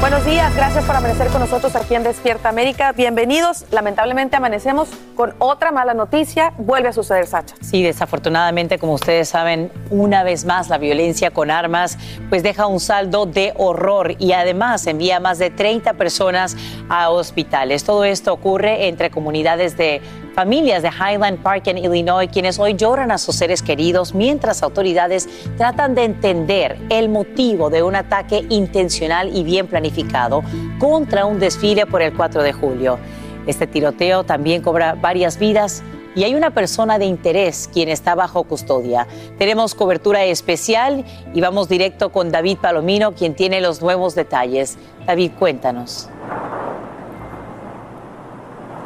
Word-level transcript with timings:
Buenos 0.00 0.24
días, 0.24 0.54
gracias 0.54 0.84
por 0.84 0.94
amanecer 0.94 1.26
con 1.26 1.40
nosotros 1.40 1.74
aquí 1.74 1.96
en 1.96 2.04
Despierta 2.04 2.48
América. 2.48 2.92
Bienvenidos. 2.92 3.64
Lamentablemente 3.72 4.36
amanecemos 4.36 4.88
con 5.16 5.34
otra 5.38 5.72
mala 5.72 5.92
noticia. 5.92 6.52
Vuelve 6.56 6.90
a 6.90 6.92
suceder, 6.92 7.26
Sacha. 7.26 7.56
Sí, 7.60 7.82
desafortunadamente, 7.82 8.78
como 8.78 8.92
ustedes 8.92 9.28
saben, 9.28 9.72
una 9.90 10.22
vez 10.22 10.44
más 10.44 10.68
la 10.68 10.78
violencia 10.78 11.32
con 11.32 11.50
armas 11.50 11.98
pues 12.28 12.44
deja 12.44 12.68
un 12.68 12.78
saldo 12.78 13.26
de 13.26 13.52
horror 13.56 14.14
y 14.20 14.34
además 14.34 14.86
envía 14.86 15.16
a 15.16 15.20
más 15.20 15.38
de 15.38 15.50
30 15.50 15.94
personas 15.94 16.56
a 16.88 17.10
hospitales. 17.10 17.82
Todo 17.82 18.04
esto 18.04 18.32
ocurre 18.32 18.86
entre 18.86 19.10
comunidades 19.10 19.76
de 19.76 20.00
familias 20.38 20.84
de 20.84 20.90
Highland 20.90 21.42
Park 21.42 21.66
en 21.66 21.78
Illinois, 21.78 22.30
quienes 22.30 22.60
hoy 22.60 22.74
lloran 22.74 23.10
a 23.10 23.18
sus 23.18 23.34
seres 23.34 23.60
queridos 23.60 24.14
mientras 24.14 24.62
autoridades 24.62 25.28
tratan 25.56 25.96
de 25.96 26.04
entender 26.04 26.78
el 26.90 27.08
motivo 27.08 27.70
de 27.70 27.82
un 27.82 27.96
ataque 27.96 28.46
intencional 28.48 29.36
y 29.36 29.42
bien 29.42 29.66
planificado 29.66 30.44
contra 30.78 31.24
un 31.24 31.40
desfile 31.40 31.86
por 31.86 32.02
el 32.02 32.14
4 32.14 32.44
de 32.44 32.52
julio. 32.52 33.00
Este 33.48 33.66
tiroteo 33.66 34.22
también 34.22 34.62
cobra 34.62 34.94
varias 34.94 35.40
vidas 35.40 35.82
y 36.14 36.22
hay 36.22 36.36
una 36.36 36.50
persona 36.50 37.00
de 37.00 37.06
interés 37.06 37.68
quien 37.72 37.88
está 37.88 38.14
bajo 38.14 38.44
custodia. 38.44 39.08
Tenemos 39.38 39.74
cobertura 39.74 40.22
especial 40.22 41.04
y 41.34 41.40
vamos 41.40 41.68
directo 41.68 42.12
con 42.12 42.30
David 42.30 42.58
Palomino, 42.58 43.12
quien 43.12 43.34
tiene 43.34 43.60
los 43.60 43.82
nuevos 43.82 44.14
detalles. 44.14 44.78
David, 45.04 45.32
cuéntanos. 45.36 46.08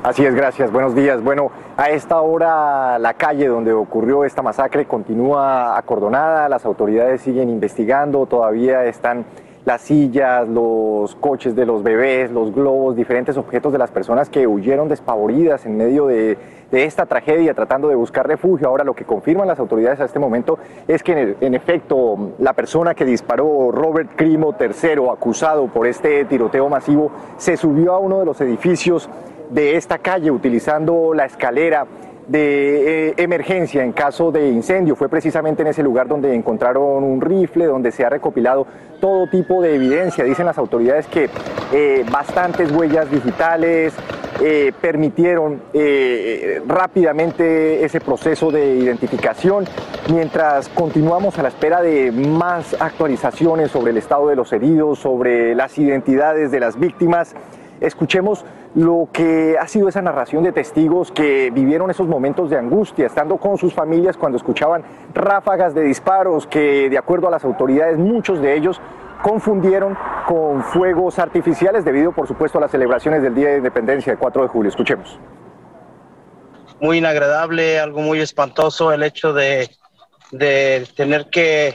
Así 0.03 0.27
es, 0.27 0.35
gracias. 0.35 0.73
Buenos 0.73 0.97
días. 0.97 1.23
Bueno, 1.23 1.53
a 1.77 1.91
esta 1.91 2.21
hora 2.21 2.99
la 2.99 3.15
calle 3.15 3.47
donde 3.47 3.73
ocurrió 3.73 4.25
esta 4.25 4.43
masacre 4.43 4.85
continúa 4.85 5.79
acordonada, 5.79 6.49
las 6.49 6.65
autoridades 6.65 7.21
siguen 7.21 7.49
investigando, 7.49 8.27
todavía 8.27 8.85
están 8.87 9.25
las 9.65 9.83
sillas, 9.83 10.49
los 10.49 11.15
coches 11.15 11.55
de 11.55 11.67
los 11.67 11.85
bebés, 11.85 12.33
los 12.33 12.53
globos, 12.53 12.97
diferentes 12.97 13.37
objetos 13.37 13.71
de 13.71 13.79
las 13.79 13.93
personas 13.93 14.29
que 14.29 14.45
huyeron 14.49 14.89
despavoridas 14.89 15.67
en 15.67 15.77
medio 15.77 16.09
de, 16.09 16.37
esta 16.73 17.07
tragedia 17.07 17.55
tratando 17.55 17.89
de 17.89 17.95
buscar 17.95 18.27
refugio. 18.27 18.67
Ahora 18.67 18.83
lo 18.83 18.95
que 18.95 19.05
confirman 19.05 19.47
las 19.47 19.61
autoridades 19.61 20.01
a 20.01 20.07
este 20.07 20.19
momento 20.19 20.59
es 20.89 21.05
que 21.05 21.13
en, 21.13 21.37
en 21.41 21.55
efecto 21.55 22.33
la 22.41 22.55
persona 22.55 22.95
que 22.95 23.05
disparó, 23.05 23.71
Robert 23.71 24.11
Crimo 24.17 24.53
III, 24.59 25.11
acusado 25.13 25.69
por 25.69 25.87
este 25.87 26.25
tiroteo 26.25 26.69
masivo, 26.69 27.13
se 27.37 27.57
subió 27.57 27.93
a 27.93 27.99
uno 27.99 28.19
de 28.19 28.25
los 28.25 28.41
edificios 28.41 29.09
de 29.53 29.77
esta 29.77 29.99
calle 29.99 30.31
utilizando 30.31 31.13
la 31.15 31.27
escalera 31.27 31.87
de 32.27 33.11
eh, 33.11 33.15
emergencia 33.19 33.83
en 33.85 33.93
caso 33.93 34.31
de 34.33 34.49
incendio. 34.49 34.97
Fue 34.97 35.09
precisamente 35.09 35.63
en 35.63 35.69
ese 35.69 35.83
lugar 35.83 36.09
donde 36.09 36.35
encontraron 36.35 37.05
un 37.05 37.21
rifle, 37.21 37.67
donde 37.67 37.93
se 37.93 38.05
ha 38.05 38.09
recopilado 38.09 38.67
todo 39.01 39.27
tipo 39.27 39.61
de 39.61 39.75
evidencia. 39.75 40.25
Dicen 40.25 40.47
las 40.47 40.57
autoridades 40.57 41.07
que 41.07 41.29
eh, 41.73 42.05
bastantes 42.11 42.71
huellas 42.71 43.11
digitales 43.11 43.93
eh, 44.41 44.73
permitieron 44.81 45.61
rápidamente 46.67 47.85
ese 47.85 48.01
proceso 48.01 48.51
de 48.51 48.77
identificación, 48.77 49.67
mientras 50.11 50.69
continuamos 50.71 51.39
a 51.39 51.43
la 51.43 51.49
espera 51.49 51.83
de 51.83 52.11
más 52.11 52.75
actualizaciones 52.81 53.71
sobre 53.71 53.91
el 53.91 53.99
estado 53.99 54.29
de 54.29 54.37
los 54.37 54.53
heridos, 54.53 55.01
sobre 55.01 55.55
las 55.55 55.77
identidades 55.79 56.51
de 56.51 56.61
las 56.61 56.79
víctimas. 56.79 57.35
Escuchemos 57.81 58.45
lo 58.75 59.09
que 59.13 59.57
ha 59.61 59.69
sido 59.69 59.89
esa 59.89 60.01
narración 60.01 60.45
de 60.45 60.53
testigos 60.53 61.13
que 61.13 61.51
vivieron 61.51 61.91
esos 61.91 62.09
momentos 62.09 62.49
de 62.49 62.57
angustia, 62.57 63.07
estando 63.07 63.37
con 63.37 63.59
sus 63.59 63.75
familias 63.75 64.17
cuando 64.17 64.37
escuchaban 64.39 64.83
ráfagas 65.13 65.75
de 65.75 65.83
disparos 65.83 66.47
que, 66.47 66.89
de 66.89 66.97
acuerdo 66.97 67.29
a 67.29 67.31
las 67.31 67.45
autoridades, 67.45 67.99
muchos 67.99 68.41
de 68.41 68.57
ellos 68.57 68.81
confundieron 69.23 69.97
con 70.27 70.63
fuegos 70.65 71.19
artificiales 71.19 71.85
debido, 71.85 72.13
por 72.13 72.27
supuesto, 72.27 72.59
a 72.59 72.63
las 72.63 72.71
celebraciones 72.71 73.23
del 73.23 73.35
Día 73.35 73.51
de 73.51 73.59
Independencia, 73.59 74.13
el 74.13 74.19
4 74.19 74.43
de 74.43 74.49
julio. 74.49 74.71
Escuchemos. 74.71 75.19
Muy 76.81 76.99
inagradable, 76.99 77.79
algo 77.79 78.01
muy 78.01 78.21
espantoso 78.21 78.93
el 78.93 79.03
hecho 79.03 79.35
de, 79.35 79.71
tener 80.97 81.29
que, 81.31 81.75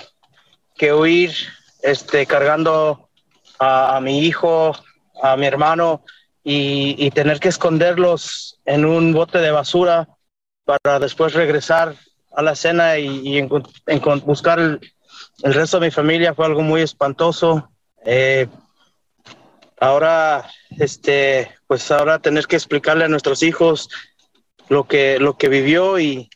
que 0.76 0.94
huir 0.94 1.32
este, 1.84 2.26
cargando 2.26 3.08
a 3.60 4.00
mi 4.02 4.20
hijo, 4.20 4.74
a 5.22 5.38
mi 5.38 5.46
hermano, 5.46 6.02
y, 6.50 7.12
tener 7.12 7.42
que 7.42 7.50
esconderlos 7.50 8.58
en 8.64 8.86
un 8.86 9.12
bote 9.12 9.40
de 9.40 9.52
basura 9.52 10.08
para 10.64 10.98
después 10.98 11.34
regresar 11.34 11.96
a 12.34 12.42
la 12.42 12.56
cena 12.56 12.98
y, 12.98 13.42
buscar 14.24 14.60
el, 14.60 14.80
resto 15.44 15.78
de 15.78 15.88
mi 15.88 15.92
familia 15.92 16.34
fue 16.34 16.46
algo 16.46 16.62
muy 16.62 16.82
espantoso. 16.82 17.70
Eh, 18.06 18.48
ahora, 19.78 20.50
este, 20.78 21.52
pues 21.68 21.92
ahora 21.92 22.20
tener 22.20 22.48
que 22.48 22.56
explicarle 22.56 23.04
a 23.04 23.10
nuestros 23.10 23.44
hijos 23.44 23.90
lo 24.70 24.86
que, 24.86 25.20
lo 25.20 25.36
que 25.36 25.50
vivió 25.50 26.00
y, 26.00 26.30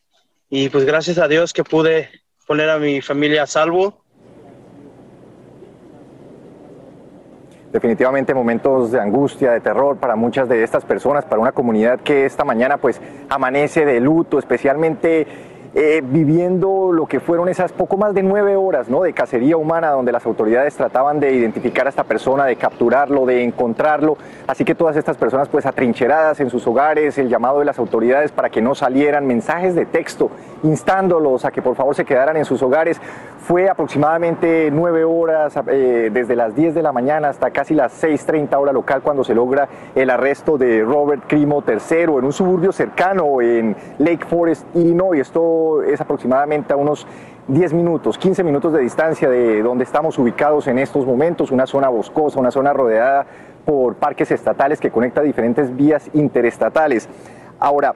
y 0.50 0.68
pues 0.68 0.84
gracias 0.84 1.20
a 1.20 1.30
Dios 1.30 1.54
que 1.54 1.64
pude 1.64 2.10
poner 2.46 2.70
a 2.70 2.80
mi 2.80 3.00
familia 3.02 3.44
a 3.44 3.48
salvo 3.48 4.01
definitivamente 7.72 8.34
momentos 8.34 8.92
de 8.92 9.00
angustia, 9.00 9.52
de 9.52 9.62
terror 9.62 9.98
para 9.98 10.16
muchas 10.16 10.50
de 10.50 10.64
estas 10.64 10.86
personas, 10.86 11.26
para 11.26 11.42
una 11.42 11.52
comunidad 11.52 12.00
que 12.00 12.26
esta 12.26 12.44
mañana 12.44 12.78
pues 12.78 13.02
amanece 13.30 13.86
de 13.86 14.00
luto, 14.00 14.40
especialmente 14.40 15.28
eh, 15.74 16.02
viviendo 16.04 16.92
lo 16.92 17.06
que 17.06 17.22
fueron 17.22 17.48
esas 17.48 17.72
poco 17.72 17.96
más 17.96 18.14
de 18.14 18.24
nueve 18.24 18.58
horas 18.58 18.90
¿no? 18.90 19.04
de 19.04 19.14
cacería 19.14 19.56
humana 19.56 19.92
donde 19.92 20.12
las 20.12 20.26
autoridades 20.26 20.76
trataban 20.76 21.22
de 21.22 21.32
identificar 21.32 21.86
a 21.86 21.90
esta 21.90 22.04
persona, 22.04 22.44
de 22.44 22.58
capturarlo, 22.58 23.26
de 23.26 23.42
encontrarlo. 23.42 24.18
Así 24.48 24.66
que 24.66 24.76
todas 24.76 24.98
estas 24.98 25.16
personas 25.16 25.48
pues 25.48 25.66
atrincheradas 25.66 26.42
en 26.42 26.50
sus 26.50 26.68
hogares, 26.68 27.18
el 27.18 27.30
llamado 27.30 27.60
de 27.60 27.66
las 27.66 27.80
autoridades 27.80 28.34
para 28.34 28.50
que 28.50 28.62
no 28.62 28.76
salieran, 28.76 29.26
mensajes 29.26 29.74
de 29.74 29.86
texto 29.86 30.30
instándolos 30.64 31.46
a 31.46 31.52
que 31.52 31.62
por 31.62 31.78
favor 31.78 31.96
se 31.96 32.04
quedaran 32.04 32.36
en 32.36 32.44
sus 32.44 32.62
hogares. 32.62 33.00
Fue 33.42 33.68
aproximadamente 33.68 34.70
nueve 34.72 35.04
horas, 35.04 35.56
eh, 35.68 36.12
desde 36.14 36.36
las 36.36 36.56
10 36.56 36.76
de 36.76 36.84
la 36.84 36.92
mañana 36.92 37.30
hasta 37.30 37.50
casi 37.50 37.74
las 37.74 37.92
6.30 38.04 38.56
hora 38.60 38.72
local 38.72 39.02
cuando 39.02 39.24
se 39.24 39.34
logra 39.34 39.68
el 39.96 40.12
arresto 40.12 40.60
de 40.60 40.84
Robert 40.84 41.24
Crimo 41.26 41.64
III 41.68 42.04
en 42.20 42.26
un 42.26 42.34
suburbio 42.34 42.72
cercano 42.72 43.42
en 43.42 43.76
Lake 43.98 44.28
Forest, 44.28 44.68
Illinois. 44.76 45.20
Esto 45.20 45.82
es 45.82 46.00
aproximadamente 46.00 46.72
a 46.74 46.76
unos 46.76 47.08
10 47.48 47.74
minutos, 47.74 48.20
15 48.20 48.44
minutos 48.44 48.74
de 48.74 48.82
distancia 48.82 49.28
de 49.28 49.64
donde 49.64 49.86
estamos 49.86 50.20
ubicados 50.20 50.68
en 50.68 50.78
estos 50.78 51.08
momentos, 51.08 51.50
una 51.50 51.66
zona 51.66 51.90
boscosa, 51.90 52.40
una 52.40 52.52
zona 52.52 52.74
rodeada 52.74 53.26
por 53.66 53.96
parques 53.96 54.30
estatales 54.30 54.80
que 54.80 54.92
conecta 54.92 55.24
diferentes 55.24 55.76
vías 55.76 56.12
interestatales. 56.14 57.10
Ahora, 57.60 57.96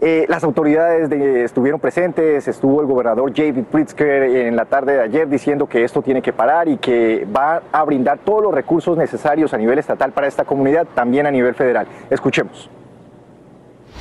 eh, 0.00 0.26
las 0.28 0.44
autoridades 0.44 1.10
estuvieron 1.10 1.80
presentes, 1.80 2.46
estuvo 2.46 2.82
el 2.82 2.86
gobernador 2.86 3.32
David 3.32 3.64
Pritzker 3.64 4.24
en 4.24 4.54
la 4.54 4.66
tarde 4.66 4.92
de 4.92 5.02
ayer 5.02 5.26
diciendo 5.26 5.66
que 5.66 5.84
esto 5.84 6.02
tiene 6.02 6.20
que 6.20 6.34
parar 6.34 6.68
y 6.68 6.76
que 6.76 7.26
va 7.34 7.62
a 7.72 7.82
brindar 7.84 8.18
todos 8.18 8.42
los 8.42 8.54
recursos 8.54 8.98
necesarios 8.98 9.54
a 9.54 9.58
nivel 9.58 9.78
estatal 9.78 10.12
para 10.12 10.26
esta 10.26 10.44
comunidad, 10.44 10.86
también 10.94 11.26
a 11.26 11.30
nivel 11.30 11.54
federal. 11.54 11.86
Escuchemos. 12.10 12.68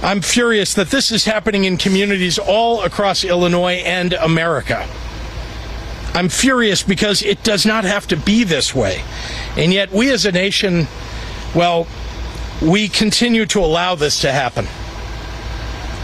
I'm 0.03 0.21
furious 0.21 0.73
that 0.75 0.89
this 0.89 1.11
is 1.11 1.23
happening 1.23 1.63
in 1.63 1.77
communities 1.77 2.37
all 2.37 2.83
across 2.83 3.23
Illinois 3.23 3.81
and 3.85 4.13
America. 4.13 4.85
I'm 6.13 6.27
furious 6.27 6.83
because 6.83 7.23
it 7.23 7.41
does 7.43 7.65
not 7.65 7.85
have 7.85 8.05
to 8.07 8.17
be 8.17 8.43
this 8.43 8.75
way. 8.75 9.01
And 9.57 9.73
yet, 9.73 9.91
we 9.91 10.11
as 10.11 10.25
a 10.25 10.31
nation, 10.31 10.87
well, 11.55 11.87
we 12.61 12.89
continue 12.89 13.45
to 13.47 13.59
allow 13.59 13.95
this 13.95 14.19
to 14.21 14.31
happen. 14.31 14.67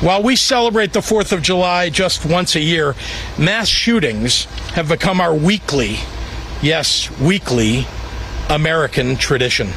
While 0.01 0.23
we 0.23 0.35
celebrate 0.35 0.93
the 0.93 0.99
4th 0.99 1.31
of 1.31 1.43
July 1.43 1.91
just 1.91 2.25
once 2.25 2.55
a 2.55 2.59
year, 2.59 2.95
mass 3.37 3.67
shootings 3.67 4.45
have 4.73 4.89
become 4.89 5.21
our 5.21 5.31
weekly, 5.31 5.97
yes, 6.63 7.11
weekly 7.19 7.85
American 8.49 9.15
tradition. 9.15 9.67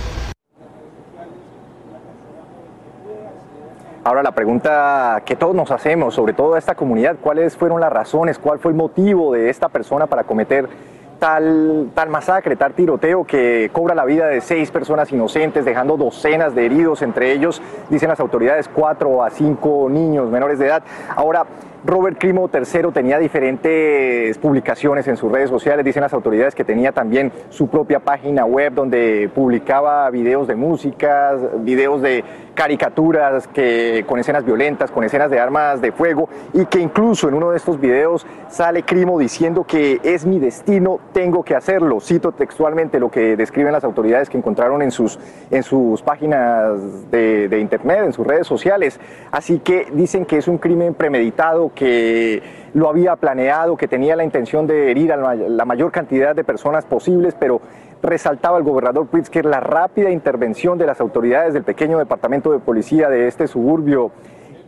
Ahora 4.02 4.22
la 4.22 4.32
pregunta 4.32 5.22
que 5.26 5.36
todos 5.36 5.54
nos 5.54 5.70
hacemos, 5.70 6.14
sobre 6.14 6.32
todo 6.32 6.54
a 6.54 6.58
esta 6.58 6.74
comunidad, 6.74 7.16
¿cuáles 7.20 7.54
fueron 7.54 7.82
las 7.82 7.92
razones, 7.92 8.38
cuál 8.38 8.58
fue 8.58 8.70
el 8.70 8.78
motivo 8.78 9.34
de 9.34 9.50
esta 9.50 9.68
persona 9.68 10.06
para 10.06 10.24
cometer 10.24 10.70
tal, 11.18 11.90
tal 11.94 12.08
masacre, 12.08 12.56
tal 12.56 12.72
tiroteo 12.74 13.24
que 13.24 13.70
cobra 13.72 13.94
la 13.94 14.04
vida 14.04 14.26
de 14.26 14.40
seis 14.40 14.70
personas 14.70 15.10
inocentes, 15.12 15.64
dejando 15.64 15.96
docenas 15.96 16.54
de 16.54 16.66
heridos, 16.66 17.02
entre 17.02 17.32
ellos, 17.32 17.62
dicen 17.90 18.08
las 18.08 18.20
autoridades, 18.20 18.68
cuatro 18.68 19.22
a 19.22 19.30
cinco 19.30 19.88
niños 19.90 20.30
menores 20.30 20.58
de 20.58 20.66
edad. 20.66 20.82
Ahora, 21.16 21.46
Robert 21.86 22.16
Crimo 22.18 22.50
III 22.50 22.92
tenía 22.94 23.18
diferentes 23.18 24.38
publicaciones 24.38 25.06
en 25.06 25.18
sus 25.18 25.30
redes 25.30 25.50
sociales, 25.50 25.84
dicen 25.84 26.00
las 26.00 26.14
autoridades 26.14 26.54
que 26.54 26.64
tenía 26.64 26.92
también 26.92 27.30
su 27.50 27.68
propia 27.68 28.00
página 28.00 28.46
web 28.46 28.72
donde 28.72 29.30
publicaba 29.34 30.08
videos 30.08 30.48
de 30.48 30.54
música, 30.54 31.36
videos 31.58 32.00
de 32.00 32.24
caricaturas 32.54 33.48
que, 33.48 34.04
con 34.08 34.18
escenas 34.18 34.46
violentas, 34.46 34.90
con 34.90 35.04
escenas 35.04 35.30
de 35.30 35.38
armas 35.38 35.82
de 35.82 35.92
fuego 35.92 36.28
y 36.54 36.64
que 36.66 36.80
incluso 36.80 37.28
en 37.28 37.34
uno 37.34 37.50
de 37.50 37.58
estos 37.58 37.78
videos 37.78 38.26
sale 38.48 38.84
Crimo 38.84 39.18
diciendo 39.18 39.64
que 39.64 40.00
es 40.04 40.24
mi 40.24 40.38
destino, 40.38 41.00
tengo 41.12 41.42
que 41.42 41.54
hacerlo. 41.54 42.00
Cito 42.00 42.32
textualmente 42.32 42.98
lo 42.98 43.10
que 43.10 43.36
describen 43.36 43.72
las 43.72 43.84
autoridades 43.84 44.30
que 44.30 44.38
encontraron 44.38 44.80
en 44.80 44.90
sus, 44.90 45.18
en 45.50 45.62
sus 45.62 46.00
páginas 46.00 47.10
de 47.10 47.58
internet, 47.60 48.04
en 48.04 48.12
sus 48.12 48.26
redes 48.26 48.46
sociales. 48.46 48.98
Así 49.30 49.58
que 49.58 49.88
dicen 49.92 50.24
que 50.24 50.38
es 50.38 50.48
un 50.48 50.58
crimen 50.58 50.94
premeditado, 50.94 51.73
que 51.74 52.42
lo 52.74 52.88
había 52.88 53.16
planeado, 53.16 53.76
que 53.76 53.88
tenía 53.88 54.16
la 54.16 54.24
intención 54.24 54.66
de 54.66 54.90
herir 54.90 55.12
a 55.12 55.34
la 55.34 55.64
mayor 55.64 55.92
cantidad 55.92 56.34
de 56.34 56.44
personas 56.44 56.84
posibles, 56.84 57.34
pero 57.38 57.60
resaltaba 58.02 58.58
el 58.58 58.64
gobernador 58.64 59.06
Pritzker 59.06 59.46
la 59.46 59.60
rápida 59.60 60.10
intervención 60.10 60.76
de 60.76 60.86
las 60.86 61.00
autoridades 61.00 61.54
del 61.54 61.64
pequeño 61.64 61.98
departamento 61.98 62.52
de 62.52 62.58
policía 62.58 63.08
de 63.08 63.28
este 63.28 63.48
suburbio 63.48 64.12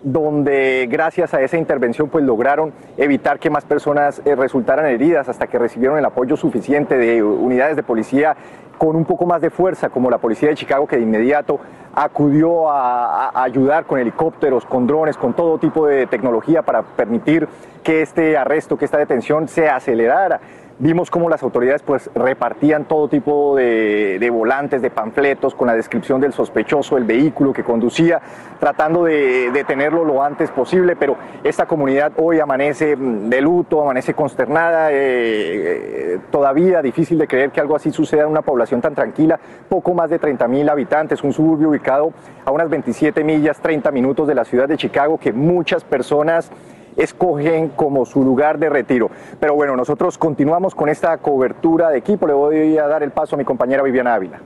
donde 0.03 0.87
gracias 0.89 1.35
a 1.35 1.43
esa 1.43 1.57
intervención 1.57 2.09
pues 2.09 2.25
lograron 2.25 2.73
evitar 2.97 3.41
que 3.41 3.51
más 3.51 3.65
personas 3.65 4.23
eh, 4.25 4.37
resultaran 4.37 4.87
heridas 4.87 5.29
hasta 5.29 5.49
que 5.49 5.59
recibieron 5.59 5.99
el 5.99 6.05
apoyo 6.05 6.37
suficiente 6.37 6.97
de 6.97 7.25
unidades 7.25 7.75
de 7.75 7.83
policía 7.83 8.37
con 8.79 8.97
un 8.97 9.05
poco 9.05 9.27
más 9.27 9.41
de 9.41 9.51
fuerza, 9.51 9.89
como 9.89 10.11
la 10.11 10.19
policía 10.19 10.49
de 10.49 10.55
Chicago 10.55 10.87
que 10.87 10.97
de 10.97 11.03
inmediato 11.03 11.59
acudió 11.95 12.71
a, 12.71 13.43
ayudar 13.43 13.87
con 13.87 13.99
helicópteros, 13.99 14.67
con 14.67 14.87
drones, 14.87 15.17
con 15.17 15.35
todo 15.35 15.59
tipo 15.59 15.87
de 15.87 16.07
tecnología 16.07 16.63
para 16.63 16.83
permitir 16.83 17.49
que 17.83 18.03
este 18.03 18.37
arresto, 18.37 18.77
que 18.77 18.85
esta 18.85 18.99
detención 18.99 19.49
se 19.49 19.69
acelerara. 19.69 20.41
Vimos 20.79 21.11
cómo 21.11 21.31
las 21.31 21.43
autoridades 21.43 21.81
pues 21.83 22.11
repartían 22.15 22.85
todo 22.85 23.09
tipo 23.09 23.57
de, 23.57 24.19
de, 24.21 24.29
volantes, 24.29 24.83
de 24.83 24.91
panfletos 24.91 25.55
con 25.55 25.69
la 25.69 25.75
descripción 25.75 26.21
del 26.21 26.35
sospechoso, 26.35 26.99
el 26.99 27.05
vehículo 27.05 27.55
que 27.55 27.65
conducía, 27.65 28.21
tratando 28.61 29.05
de 29.05 29.51
detenerlo 29.53 30.05
lo 30.05 30.23
antes 30.23 30.51
posible, 30.51 30.95
pero 30.95 31.17
esta 31.43 31.65
comunidad 31.65 32.13
hoy 32.19 32.41
amanece 32.41 32.95
de 32.95 33.41
luto, 33.41 33.81
amanece 33.81 34.13
consternada, 34.13 34.93
eh, 34.93 34.97
eh, 34.97 36.19
todavía 36.31 36.83
difícil 36.83 37.17
de 37.17 37.27
creer 37.27 37.53
que 37.53 37.61
algo 37.61 37.75
así 37.75 37.91
suceda 37.91 38.25
en 38.25 38.29
una 38.29 38.43
población 38.43 38.83
tan 38.83 38.95
tranquila, 38.95 39.41
poco 39.71 39.95
más 39.95 40.11
de 40.11 40.19
30 40.19 40.47
mil 40.47 40.69
habitantes, 40.69 41.25
un 41.25 41.33
suburbio 41.33 41.71
ubicado 41.71 42.13
a 42.45 42.51
unas 42.51 42.69
27 42.69 43.25
millas, 43.25 43.61
30 43.61 43.91
minutos 43.93 44.29
de 44.29 44.35
la 44.35 44.45
ciudad 44.45 44.69
de 44.69 44.77
Chicago, 44.77 45.17
que 45.17 45.33
muchas 45.33 45.85
personas 45.85 46.51
escogen 46.97 47.69
como 47.69 48.07
su 48.07 48.23
lugar 48.23 48.59
de 48.59 48.69
retiro. 48.69 49.11
Pero 49.39 49.55
bueno, 49.55 49.77
nosotros 49.77 50.19
continuamos 50.19 50.75
con 50.75 50.89
esta 50.89 51.17
cobertura 51.19 51.91
de 51.91 51.99
equipo. 51.99 52.27
Le 52.27 52.33
voy 52.33 52.79
a 52.79 52.87
dar 52.87 53.03
el 53.03 53.11
paso 53.11 53.37
a 53.37 53.39
mi 53.39 53.45
compañera 53.45 53.83
Viviana 53.83 54.15
Ávila. 54.15 54.41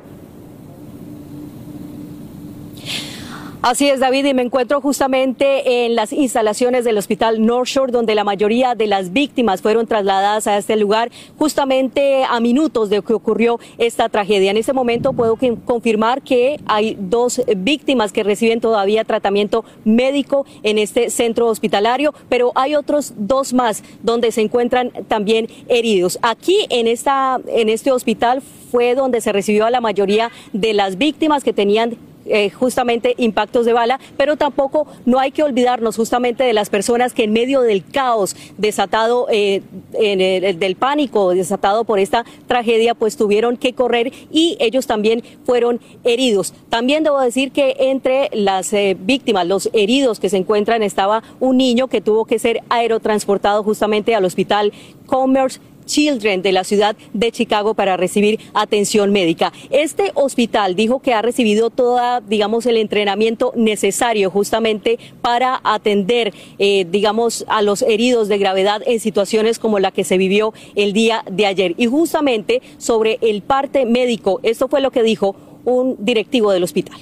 Así 3.63 3.91
es, 3.91 4.01
David, 4.01 4.25
y 4.25 4.33
me 4.33 4.41
encuentro 4.41 4.81
justamente 4.81 5.85
en 5.85 5.95
las 5.95 6.15
instalaciones 6.15 6.83
del 6.87 6.97
Hospital 6.97 7.45
North 7.45 7.69
Shore, 7.69 7.93
donde 7.93 8.15
la 8.15 8.25
mayoría 8.25 8.75
de 8.75 8.87
las 8.87 9.13
víctimas 9.13 9.61
fueron 9.61 9.87
trasladadas 9.87 10.47
a 10.47 10.57
este 10.57 10.77
lugar 10.77 11.11
justamente 11.37 12.25
a 12.25 12.41
minutos 12.41 12.89
de 12.89 13.03
que 13.03 13.13
ocurrió 13.13 13.61
esta 13.77 14.09
tragedia. 14.09 14.51
En 14.51 14.57
este 14.57 14.73
momento 14.73 15.13
puedo 15.13 15.37
confirmar 15.67 16.23
que 16.23 16.59
hay 16.65 16.97
dos 16.99 17.43
víctimas 17.55 18.13
que 18.13 18.23
reciben 18.23 18.63
todavía 18.63 19.05
tratamiento 19.05 19.63
médico 19.85 20.47
en 20.63 20.79
este 20.79 21.11
centro 21.11 21.47
hospitalario, 21.49 22.15
pero 22.31 22.53
hay 22.55 22.77
otros 22.77 23.13
dos 23.19 23.53
más 23.53 23.85
donde 24.03 24.33
se 24.33 24.41
encuentran 24.41 24.91
también 25.07 25.49
heridos. 25.69 26.19
Aquí 26.23 26.57
en, 26.71 26.87
esta, 26.87 27.39
en 27.47 27.69
este 27.69 27.93
hospital 27.93 28.41
fue 28.71 28.95
donde 28.95 29.21
se 29.21 29.33
recibió 29.33 29.67
a 29.67 29.71
la 29.71 29.83
mayoría 29.83 30.31
de 30.55 30.73
las 30.73 30.97
víctimas 30.97 31.45
que 31.45 31.53
tenían 31.53 31.99
eh, 32.33 32.51
justamente 32.51 33.15
impactos 33.19 33.67
de 33.67 33.73
bala, 33.73 33.99
pero 34.17 34.37
tampoco 34.37 34.87
no 35.05 35.19
hay 35.19 35.33
que 35.33 35.43
olvidarnos 35.43 35.97
justamente 35.97 36.45
de 36.45 36.53
las 36.53 36.71
personas 36.71 37.13
que 37.13 37.25
en 37.25 37.33
medio 37.33 37.61
del 37.63 37.85
caos 37.85 38.37
desatado, 38.57 39.27
eh, 39.31 39.63
en 39.95 40.21
el, 40.21 40.59
del 40.59 40.77
pánico 40.77 41.35
desatado 41.35 41.85
por 41.85 41.99
esta 41.99 42.25
tragedia, 42.47 42.95
pues 42.95 43.17
tuvieron 43.17 43.57
que 43.57 43.73
correr 43.73 44.13
y 44.31 44.57
ellos 44.61 44.87
también 44.87 45.23
fueron 45.45 45.81
heridos. 46.05 46.55
También 46.69 47.03
debo 47.03 47.21
decir 47.21 47.51
que 47.51 47.77
entre 47.79 48.31
las 48.33 48.73
eh, 48.73 48.97
víctimas, 48.99 49.47
los 49.47 49.69
heridos 49.73 50.21
que 50.21 50.29
se 50.29 50.37
encuentran, 50.37 50.83
estaba 50.83 51.23
un 51.41 51.57
niño 51.57 51.89
que 51.89 52.01
tuvo 52.01 52.25
que 52.25 52.39
ser 52.39 52.63
aerotransportado 52.69 53.63
justamente 53.65 54.15
al 54.15 54.25
hospital 54.25 54.73
Commerce 55.07 55.61
Children 55.91 56.41
de 56.43 56.53
la 56.53 56.63
ciudad 56.63 56.95
de 57.13 57.33
Chicago 57.33 57.75
para 57.75 57.97
recibir 57.97 58.39
atención 58.55 59.11
médica. 59.11 59.53
Este 59.71 60.13
hospital 60.15 60.77
dijo 60.77 61.01
que 61.01 61.15
ha 61.15 61.21
recibido 61.21 61.69
toda, 61.71 62.21
digamos, 62.21 62.65
el 62.67 62.77
entrenamiento 62.77 63.53
necesario 63.57 64.31
justamente 64.31 65.01
para 65.21 65.61
atender, 65.65 66.33
eh, 66.61 66.87
digamos, 66.89 67.45
a 67.49 67.61
los 67.63 67.83
heridos 67.83 68.29
de 68.29 68.39
gravedad 68.39 68.83
en 68.87 69.01
situaciones 69.01 69.59
como 69.59 69.81
la 69.81 69.91
que 69.91 70.05
se 70.05 70.17
vivió 70.17 70.55
el 70.77 70.93
día 70.93 71.25
de 71.29 71.47
ayer. 71.47 71.75
Y 71.77 71.87
justamente 71.87 72.63
sobre 72.79 73.19
el 73.21 73.43
parte 73.43 73.85
médico, 73.85 74.39
esto 74.45 74.69
fue 74.69 74.81
lo 74.81 74.93
que 74.93 75.03
dijo 75.03 75.35
un 75.65 75.97
directivo 75.99 76.53
del 76.53 76.63
hospital. 76.63 77.01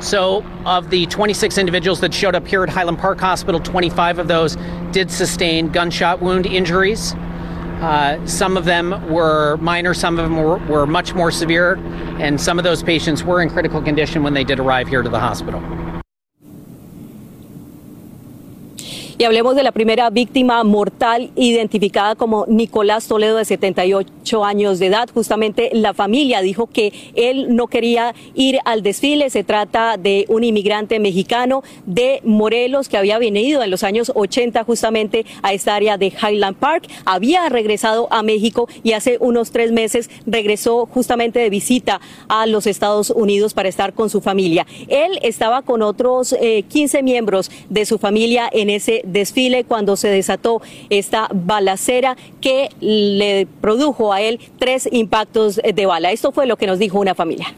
So, 0.00 0.44
of 0.64 0.90
the 0.90 1.06
26 1.06 1.58
individuals 1.58 2.00
that 2.00 2.12
showed 2.12 2.34
up 2.34 2.46
here 2.46 2.62
at 2.62 2.68
Highland 2.68 2.98
Park 2.98 3.18
Hospital, 3.18 3.60
25 3.60 4.18
of 4.18 4.28
those 4.28 4.56
did 4.92 5.10
sustain 5.10 5.68
gunshot 5.68 6.20
wound 6.20 6.46
injuries. 6.46 7.14
Uh, 7.80 8.24
some 8.26 8.56
of 8.56 8.64
them 8.64 9.10
were 9.10 9.56
minor, 9.58 9.94
some 9.94 10.18
of 10.18 10.24
them 10.24 10.36
were, 10.36 10.58
were 10.66 10.86
much 10.86 11.14
more 11.14 11.30
severe, 11.30 11.74
and 12.18 12.40
some 12.40 12.58
of 12.58 12.64
those 12.64 12.82
patients 12.82 13.22
were 13.22 13.42
in 13.42 13.50
critical 13.50 13.82
condition 13.82 14.22
when 14.22 14.34
they 14.34 14.44
did 14.44 14.58
arrive 14.58 14.88
here 14.88 15.02
to 15.02 15.08
the 15.08 15.20
hospital. 15.20 15.60
Y 19.18 19.24
hablemos 19.24 19.56
de 19.56 19.62
la 19.62 19.72
primera 19.72 20.10
víctima 20.10 20.62
mortal 20.62 21.30
identificada 21.36 22.16
como 22.16 22.44
Nicolás 22.48 23.08
Toledo 23.08 23.38
de 23.38 23.46
78 23.46 24.44
años 24.44 24.78
de 24.78 24.86
edad. 24.88 25.08
Justamente 25.14 25.70
la 25.72 25.94
familia 25.94 26.42
dijo 26.42 26.66
que 26.66 26.92
él 27.14 27.56
no 27.56 27.66
quería 27.66 28.14
ir 28.34 28.58
al 28.66 28.82
desfile. 28.82 29.30
Se 29.30 29.42
trata 29.42 29.96
de 29.96 30.26
un 30.28 30.44
inmigrante 30.44 31.00
mexicano 31.00 31.62
de 31.86 32.20
Morelos 32.24 32.90
que 32.90 32.98
había 32.98 33.18
venido 33.18 33.62
en 33.62 33.70
los 33.70 33.84
años 33.84 34.12
80 34.14 34.64
justamente 34.64 35.24
a 35.40 35.54
esta 35.54 35.74
área 35.74 35.96
de 35.96 36.08
Highland 36.08 36.58
Park. 36.58 36.86
Había 37.06 37.48
regresado 37.48 38.08
a 38.10 38.22
México 38.22 38.68
y 38.82 38.92
hace 38.92 39.16
unos 39.20 39.50
tres 39.50 39.72
meses 39.72 40.10
regresó 40.26 40.84
justamente 40.84 41.38
de 41.38 41.48
visita 41.48 42.02
a 42.28 42.44
los 42.44 42.66
Estados 42.66 43.08
Unidos 43.08 43.54
para 43.54 43.70
estar 43.70 43.94
con 43.94 44.10
su 44.10 44.20
familia. 44.20 44.66
Él 44.88 45.18
estaba 45.22 45.62
con 45.62 45.80
otros 45.80 46.34
eh, 46.34 46.64
15 46.68 47.02
miembros 47.02 47.50
de 47.70 47.86
su 47.86 47.96
familia 47.96 48.46
en 48.52 48.68
ese 48.68 49.04
desfile 49.06 49.64
cuando 49.64 49.96
se 49.96 50.08
desató 50.08 50.60
esta 50.90 51.28
balacera 51.32 52.16
que 52.40 52.68
le 52.80 53.46
produjo 53.60 54.12
a 54.12 54.20
él 54.20 54.40
tres 54.58 54.88
impactos 54.90 55.56
de 55.56 55.86
bala. 55.86 56.12
Esto 56.12 56.32
fue 56.32 56.46
lo 56.46 56.56
que 56.56 56.66
nos 56.66 56.78
dijo 56.78 57.00
una 57.00 57.14
familia. 57.14 57.54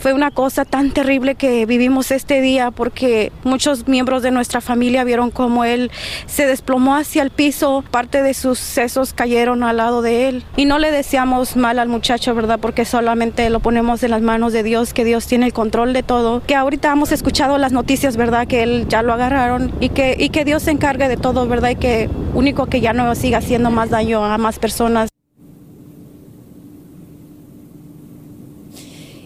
Fue 0.00 0.14
una 0.14 0.30
cosa 0.30 0.64
tan 0.64 0.92
terrible 0.92 1.34
que 1.34 1.66
vivimos 1.66 2.10
este 2.10 2.40
día 2.40 2.70
porque 2.70 3.32
muchos 3.44 3.86
miembros 3.86 4.22
de 4.22 4.30
nuestra 4.30 4.62
familia 4.62 5.04
vieron 5.04 5.30
cómo 5.30 5.62
él 5.62 5.90
se 6.24 6.46
desplomó 6.46 6.96
hacia 6.96 7.22
el 7.22 7.28
piso, 7.28 7.84
parte 7.90 8.22
de 8.22 8.32
sus 8.32 8.58
sesos 8.58 9.12
cayeron 9.12 9.62
al 9.62 9.76
lado 9.76 10.00
de 10.00 10.30
él. 10.30 10.44
Y 10.56 10.64
no 10.64 10.78
le 10.78 10.90
deseamos 10.90 11.54
mal 11.54 11.78
al 11.78 11.88
muchacho, 11.88 12.34
¿verdad? 12.34 12.58
Porque 12.58 12.86
solamente 12.86 13.50
lo 13.50 13.60
ponemos 13.60 14.02
en 14.02 14.12
las 14.12 14.22
manos 14.22 14.54
de 14.54 14.62
Dios, 14.62 14.94
que 14.94 15.04
Dios 15.04 15.26
tiene 15.26 15.44
el 15.44 15.52
control 15.52 15.92
de 15.92 16.02
todo. 16.02 16.42
Que 16.46 16.54
ahorita 16.54 16.90
hemos 16.90 17.12
escuchado 17.12 17.58
las 17.58 17.72
noticias, 17.72 18.16
¿verdad? 18.16 18.46
Que 18.46 18.62
él 18.62 18.86
ya 18.88 19.02
lo 19.02 19.12
agarraron 19.12 19.70
y 19.80 19.90
que, 19.90 20.16
y 20.18 20.30
que 20.30 20.46
Dios 20.46 20.62
se 20.62 20.70
encargue 20.70 21.08
de 21.08 21.18
todo, 21.18 21.46
¿verdad? 21.46 21.70
Y 21.72 21.76
que 21.76 22.08
único 22.32 22.64
que 22.64 22.80
ya 22.80 22.94
no 22.94 23.14
siga 23.14 23.36
haciendo 23.36 23.70
más 23.70 23.90
daño 23.90 24.24
a 24.24 24.38
más 24.38 24.58
personas. 24.58 25.10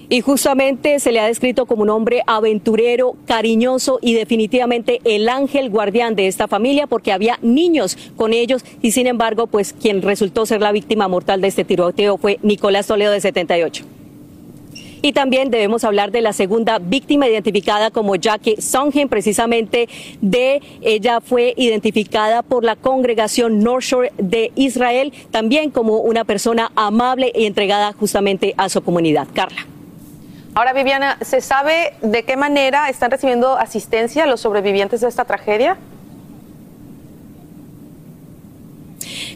Y 0.09 0.21
justamente 0.21 0.99
se 0.99 1.13
le 1.13 1.21
ha 1.21 1.27
descrito 1.27 1.67
como 1.67 1.83
un 1.83 1.91
hombre 1.91 2.23
aventurero, 2.27 3.17
cariñoso 3.27 3.99
y 4.03 4.15
definitivamente 4.15 5.01
el 5.05 5.29
ángel 5.29 5.71
guardián 5.71 6.15
de 6.15 6.27
esta 6.27 6.49
familia 6.49 6.87
porque 6.87 7.13
había 7.13 7.39
niños 7.43 7.97
con 8.17 8.33
ellos 8.33 8.65
y 8.83 8.93
sin 8.93 9.07
embargo, 9.07 9.47
pues 9.47 9.73
quien 9.73 10.03
resultó 10.03 10.47
ser 10.47 10.61
la 10.61 10.73
víctima 10.73 11.09
mortal 11.09 11.41
de 11.41 11.49
este 11.49 11.65
tiroteo 11.65 12.19
fue 12.19 12.39
Nicolás 12.43 12.87
Toledo 12.87 13.13
de 13.13 13.21
78. 13.21 13.85
Y 15.05 15.13
también 15.13 15.51
debemos 15.51 15.85
hablar 15.85 16.13
de 16.13 16.23
la 16.23 16.33
segunda 16.33 16.79
víctima 16.79 17.29
identificada 17.29 17.91
como 17.91 18.17
Jackie 18.17 18.57
Songhen, 18.63 19.11
precisamente 19.11 19.87
de 20.23 20.63
ella 20.81 21.21
fue 21.21 21.53
identificada 21.59 22.43
por 22.43 22.65
la 22.65 22.75
congregación 22.75 23.59
North 23.59 23.85
Shore 23.85 24.13
de 24.17 24.51
Israel, 24.57 25.13
también 25.31 25.71
como 25.71 25.99
una 25.99 26.25
persona 26.25 26.73
amable 26.75 27.31
y 27.35 27.45
entregada 27.45 27.93
justamente 27.93 28.55
a 28.57 28.71
su 28.71 28.81
comunidad. 28.83 29.29
Carla. 29.35 29.74
Ahora, 30.57 30.73
Viviana, 30.73 31.19
¿se 31.21 31.41
sabe 31.41 31.95
de 32.01 32.23
qué 32.23 32.37
manera 32.37 32.89
están 32.89 33.11
recibiendo 33.11 33.59
asistencia 33.59 34.25
los 34.27 34.41
sobrevivientes 34.41 35.01
de 35.01 35.09
esta 35.09 35.25
tragedia? 35.25 35.77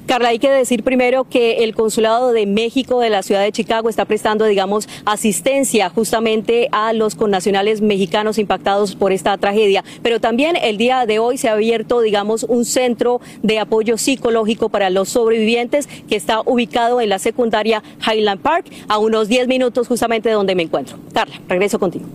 Carla, 0.09 0.31
hay 0.31 0.39
que 0.39 0.51
decir 0.51 0.85
primero 0.85 1.25
que 1.25 1.65
el 1.65 1.75
Consulado 1.75 2.33
de 2.33 2.47
México 2.47 2.99
de 2.99 3.11
la 3.11 3.23
ciudad 3.23 3.43
de 3.43 3.53
Chicago 3.53 3.91
está 3.91 4.07
prestando, 4.07 4.47
digamos, 4.47 4.89
asistencia 5.05 5.91
justamente 5.91 6.71
a 6.73 6.95
los 6.95 7.15
connacionales 7.15 7.83
mexicanos 7.83 8.39
impactados 8.39 8.97
por 8.97 9.13
esta 9.13 9.37
tragedia. 9.37 9.85
Pero 10.03 10.19
también 10.19 10.57
el 10.57 10.79
día 10.79 11.05
de 11.05 11.19
hoy 11.19 11.37
se 11.37 11.51
ha 11.51 11.53
abierto, 11.53 12.01
digamos, 12.01 12.45
un 12.45 12.65
centro 12.65 13.21
de 13.43 13.59
apoyo 13.59 13.99
psicológico 13.99 14.71
para 14.71 14.89
los 14.89 15.11
sobrevivientes 15.11 15.91
que 16.09 16.17
está 16.17 16.41
ubicado 16.41 17.03
en 17.03 17.11
la 17.11 17.19
secundaria 17.19 17.83
Highland 18.01 18.41
Park, 18.41 18.65
a 18.89 18.97
unos 18.97 19.29
10 19.29 19.47
minutos 19.47 19.89
justamente 19.89 20.31
de 20.31 20.37
donde 20.37 20.55
me 20.55 20.63
encuentro. 20.63 20.97
Carla, 21.13 21.35
regreso 21.49 21.79
contigo. 21.79 22.07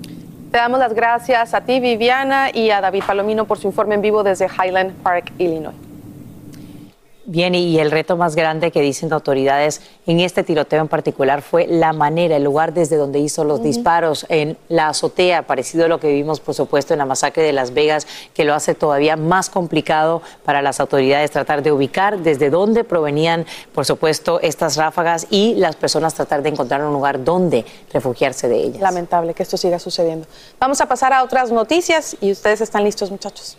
Te 0.50 0.58
damos 0.58 0.80
las 0.80 0.96
gracias 0.96 1.54
a 1.54 1.62
ti, 1.62 1.80
Viviana, 1.80 2.50
y 2.52 2.72
a 2.72 2.82
David 2.82 3.04
Palomino 3.06 3.46
por 3.46 3.60
su 3.60 3.68
informe 3.68 3.94
en 3.94 4.02
vivo 4.02 4.24
desde 4.24 4.48
Highland 4.48 4.94
Park, 5.04 5.32
Illinois. 5.38 5.76
Bien, 7.26 7.56
y 7.56 7.80
el 7.80 7.90
reto 7.90 8.18
más 8.18 8.36
grande 8.36 8.70
que 8.70 8.82
dicen 8.82 9.14
autoridades 9.14 9.80
en 10.06 10.20
este 10.20 10.44
tiroteo 10.44 10.82
en 10.82 10.90
particular 10.90 11.42
fue 11.42 11.68
la 11.68 11.94
manera, 11.94 12.36
el 12.36 12.44
lugar 12.44 12.74
desde 12.74 12.98
donde 12.98 13.20
hizo 13.20 13.46
los 13.46 13.64
disparos 13.64 14.26
en 14.28 14.58
la 14.68 14.90
azotea, 14.90 15.48
parecido 15.48 15.86
a 15.86 15.88
lo 15.88 16.02
que 16.02 16.12
vimos, 16.12 16.42
por 16.42 16.54
supuesto, 16.54 16.94
en 16.94 16.98
la 16.98 17.06
masacre 17.06 17.44
de 17.44 17.54
Las 17.54 17.74
Vegas, 17.74 18.08
que 18.34 18.44
lo 18.44 18.54
hace 18.54 18.76
todavía 18.76 19.16
más 19.16 19.50
complicado 19.50 20.22
para 20.44 20.62
las 20.62 20.82
autoridades 20.82 21.32
tratar 21.32 21.64
de 21.64 21.72
ubicar 21.72 22.20
desde 22.20 22.50
dónde 22.50 22.84
provenían, 22.84 23.46
por 23.74 23.86
supuesto, 23.86 24.42
estas 24.42 24.76
ráfagas 24.76 25.28
y 25.30 25.56
las 25.56 25.78
personas 25.78 26.14
tratar 26.16 26.44
de 26.44 26.50
encontrar 26.50 26.84
un 26.84 26.92
lugar 26.92 27.24
donde 27.24 27.64
refugiarse 27.94 28.50
de 28.50 28.58
ellas. 28.58 28.82
Lamentable 28.82 29.34
que 29.34 29.44
esto 29.44 29.56
siga 29.56 29.80
sucediendo. 29.80 30.28
Vamos 30.60 30.82
a 30.82 30.88
pasar 30.88 31.14
a 31.14 31.24
otras 31.24 31.54
noticias 31.54 32.18
y 32.20 32.34
ustedes 32.34 32.60
están 32.60 32.84
listos, 32.84 33.10
muchachos. 33.12 33.58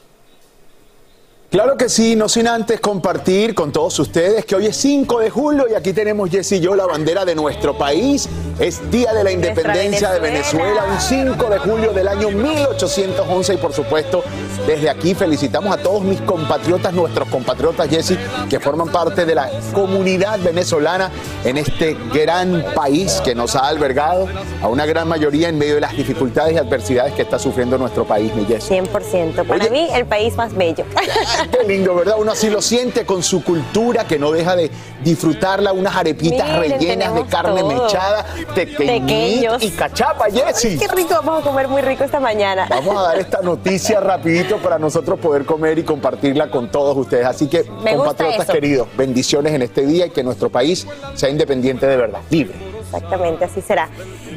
Claro 1.55 1.77
que 1.77 1.89
sí, 1.89 2.17
no 2.17 2.29
sin 2.29 2.49
antes 2.49 2.81
compartir 2.81 3.55
con 3.55 3.71
todos 3.71 3.97
ustedes 4.01 4.45
que 4.45 4.57
hoy 4.57 4.67
es 4.67 4.77
5 4.77 5.21
de 5.21 5.31
julio 5.31 5.67
y 5.71 5.75
aquí 5.75 5.93
tenemos 5.93 6.29
Jess 6.29 6.51
y 6.51 6.59
yo 6.59 6.75
la 6.75 6.85
bandera 6.85 7.25
de 7.25 7.37
nuestro 7.37 7.79
país. 7.79 8.29
Es 8.59 8.91
Día 8.91 9.13
de 9.13 9.23
la 9.23 9.31
Independencia 9.31 10.11
de 10.11 10.19
Venezuela, 10.19 10.85
un 10.91 11.01
5 11.01 11.51
de 11.51 11.59
julio 11.59 11.93
del 11.93 12.09
año 12.09 12.31
1811 12.31 13.55
y 13.55 13.57
por 13.57 13.73
supuesto 13.73 14.25
desde 14.67 14.91
aquí 14.91 15.15
felicitamos 15.15 15.73
a 15.73 15.81
todos 15.81 16.03
mis 16.03 16.21
compatriotas, 16.23 16.93
nuestros 16.93 17.29
compatriotas 17.29 17.89
Jesse, 17.89 18.19
que 18.51 18.59
forman 18.59 18.89
parte 18.89 19.25
de 19.25 19.37
la 19.37 19.49
comunidad 19.73 20.41
venezolana 20.41 21.13
en 21.45 21.57
este 21.57 21.97
gran 22.13 22.65
país 22.75 23.21
que 23.25 23.37
nos 23.37 23.55
ha 23.55 23.69
albergado 23.69 24.27
a 24.61 24.67
una 24.67 24.87
gran 24.87 25.07
mayoría 25.07 25.51
en 25.51 25.59
medio 25.59 25.77
de 25.77 25.83
las 25.83 25.97
dificultades 25.97 26.55
y 26.55 26.59
adversidades 26.59 27.15
que 27.15 27.23
está 27.23 27.39
sufriendo 27.39 27.79
nuestro 27.79 28.05
país, 28.05 28.35
mi 28.35 28.45
Jessy. 28.45 28.75
100%, 28.75 29.47
para 29.47 29.71
mí 29.71 29.87
el 29.95 30.05
país 30.05 30.35
más 30.35 30.53
bello. 30.53 30.85
Qué 31.51 31.65
lindo, 31.67 31.95
¿verdad? 31.95 32.17
Uno 32.19 32.33
así 32.33 32.51
lo 32.51 32.63
siente 32.63 33.05
con 33.05 33.23
su 33.23 33.43
cultura, 33.43 34.05
que 34.05 34.19
no 34.19 34.31
deja 34.31 34.57
de 34.57 34.71
disfrutarla, 35.03 35.73
unas 35.73 35.95
arepitas 35.97 36.59
rellenas 36.59 37.15
de 37.15 37.25
carne 37.27 37.63
mechada, 37.63 38.25
pequeños 38.55 39.63
y 39.63 39.71
cachapa, 39.71 40.27
Jessy. 40.31 40.79
Qué 40.79 40.89
rico, 40.89 41.15
vamos 41.15 41.43
a 41.43 41.49
comer 41.49 41.69
muy 41.69 41.83
rico 41.83 42.05
esta 42.05 42.21
mañana. 42.21 42.67
Vamos 42.69 42.97
a 42.97 43.03
dar 43.03 43.19
esta 43.19 43.41
noticia 43.43 44.01
rapidito 44.01 44.59
para 44.59 44.79
nosotros 44.79 45.19
poder 45.19 45.45
comer 45.45 45.79
y 45.79 45.83
compartirla 45.83 46.51
con 46.51 46.71
todos 46.71 46.97
ustedes. 46.97 47.27
Así 47.27 47.47
que, 47.49 47.65
compatriotas 47.65 48.47
queridos, 48.47 48.89
bendiciones 48.97 49.53
en 49.53 49.63
este 49.63 49.87
día 49.87 50.07
y 50.07 50.11
que 50.11 50.23
nuestro 50.23 50.51
país 50.51 50.87
sea 51.15 51.29
independiente 51.29 51.87
de 51.87 51.97
verdad, 51.97 52.21
libre. 52.31 52.55
Exactamente, 52.85 53.45
así 53.45 53.61
será. 53.61 53.89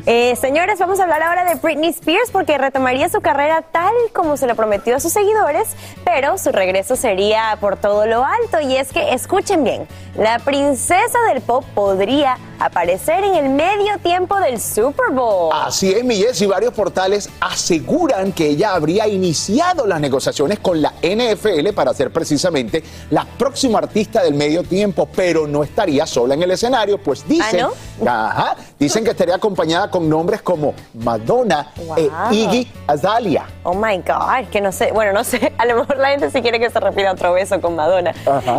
Eh, 0.09 0.37
señores, 0.37 0.79
vamos 0.79 1.01
a 1.01 1.03
hablar 1.03 1.21
ahora 1.21 1.43
de 1.43 1.55
Britney 1.55 1.89
Spears 1.89 2.31
porque 2.31 2.57
retomaría 2.57 3.09
su 3.09 3.19
carrera 3.19 3.61
tal 3.61 3.93
como 4.13 4.37
se 4.37 4.47
lo 4.47 4.55
prometió 4.55 4.95
a 4.95 5.01
sus 5.01 5.11
seguidores, 5.11 5.67
pero 6.05 6.37
su 6.37 6.53
regreso 6.53 6.95
sería 6.95 7.57
por 7.59 7.75
todo 7.75 8.05
lo 8.05 8.23
alto. 8.23 8.61
Y 8.61 8.77
es 8.77 8.93
que, 8.93 9.13
escuchen 9.13 9.65
bien, 9.65 9.85
la 10.15 10.39
princesa 10.39 11.19
del 11.27 11.41
pop 11.41 11.65
podría 11.75 12.37
aparecer 12.57 13.25
en 13.25 13.35
el 13.35 13.49
medio 13.49 13.97
tiempo 13.97 14.39
del 14.39 14.61
Super 14.61 15.11
Bowl. 15.11 15.51
Así 15.53 15.91
es, 15.91 16.05
mi 16.05 16.17
y 16.17 16.45
varios 16.45 16.73
portales 16.73 17.29
aseguran 17.41 18.31
que 18.31 18.47
ella 18.47 18.75
habría 18.75 19.07
iniciado 19.09 19.85
las 19.85 19.99
negociaciones 19.99 20.59
con 20.59 20.81
la 20.81 20.93
NFL 21.01 21.73
para 21.75 21.93
ser 21.93 22.11
precisamente 22.11 22.81
la 23.09 23.25
próxima 23.25 23.79
artista 23.79 24.23
del 24.23 24.35
medio 24.35 24.63
tiempo, 24.63 25.07
pero 25.13 25.47
no 25.47 25.63
estaría 25.63 26.05
sola 26.05 26.33
en 26.33 26.43
el 26.43 26.51
escenario, 26.51 26.97
pues 26.97 27.27
dicen, 27.27 27.67
¿Ah, 28.05 28.55
dicen 28.79 29.03
que 29.03 29.12
estaría 29.12 29.36
acompañada 29.36 29.89
con 29.89 30.10
nombres 30.10 30.41
como 30.41 30.74
Madonna 30.93 31.72
e 31.96 32.10
Iggy 32.31 32.72
Azalea. 32.88 33.46
Oh 33.63 33.74
my 33.74 33.98
God, 33.98 34.50
que 34.51 34.62
no 34.62 34.72
sé, 34.72 34.91
bueno, 34.91 35.13
no 35.13 35.24
sé, 35.24 35.53
a 35.57 35.65
lo 35.65 35.75
mejor 35.75 35.98
la 35.98 36.10
gente 36.10 36.29
si 36.31 36.41
quiere 36.41 36.60
que 36.60 36.69
se 36.69 36.79
repita 36.79 37.12
otro 37.12 37.34
beso 37.34 37.60
con 37.62 37.75
Madonna. 37.75 38.13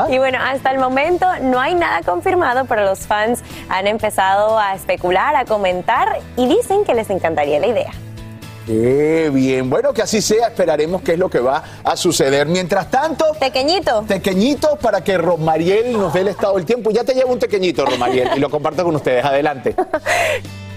Y 0.08 0.18
bueno, 0.18 0.38
hasta 0.40 0.70
el 0.70 0.78
momento 0.78 1.26
no 1.42 1.60
hay 1.60 1.74
nada 1.74 2.02
confirmado, 2.02 2.64
pero 2.64 2.84
los 2.84 3.00
fans 3.00 3.42
han 3.68 3.86
empezado 3.86 4.58
a 4.58 4.74
especular, 4.74 5.36
a 5.36 5.44
comentar 5.44 6.18
y 6.36 6.46
dicen 6.46 6.84
que 6.84 6.94
les 6.94 7.10
encantaría 7.10 7.60
la 7.60 7.66
idea. 7.66 7.92
Qué 8.68 9.30
bien, 9.32 9.70
bueno 9.70 9.94
que 9.94 10.02
así 10.02 10.20
sea, 10.20 10.48
esperaremos 10.48 11.00
qué 11.00 11.12
es 11.12 11.18
lo 11.18 11.30
que 11.30 11.40
va 11.40 11.62
a 11.82 11.96
suceder. 11.96 12.46
Mientras 12.46 12.90
tanto, 12.90 13.24
tequeñito. 13.40 14.04
Tequeñito 14.06 14.76
para 14.76 15.02
que 15.02 15.16
Romariel 15.16 15.94
nos 15.94 16.12
dé 16.12 16.20
el 16.20 16.28
estado 16.28 16.56
del 16.56 16.66
tiempo. 16.66 16.90
Ya 16.90 17.02
te 17.02 17.14
llevo 17.14 17.32
un 17.32 17.38
tequeñito, 17.38 17.86
Romariel, 17.86 18.28
y 18.36 18.40
lo 18.40 18.50
comparto 18.50 18.84
con 18.84 18.94
ustedes. 18.94 19.24
Adelante. 19.24 19.74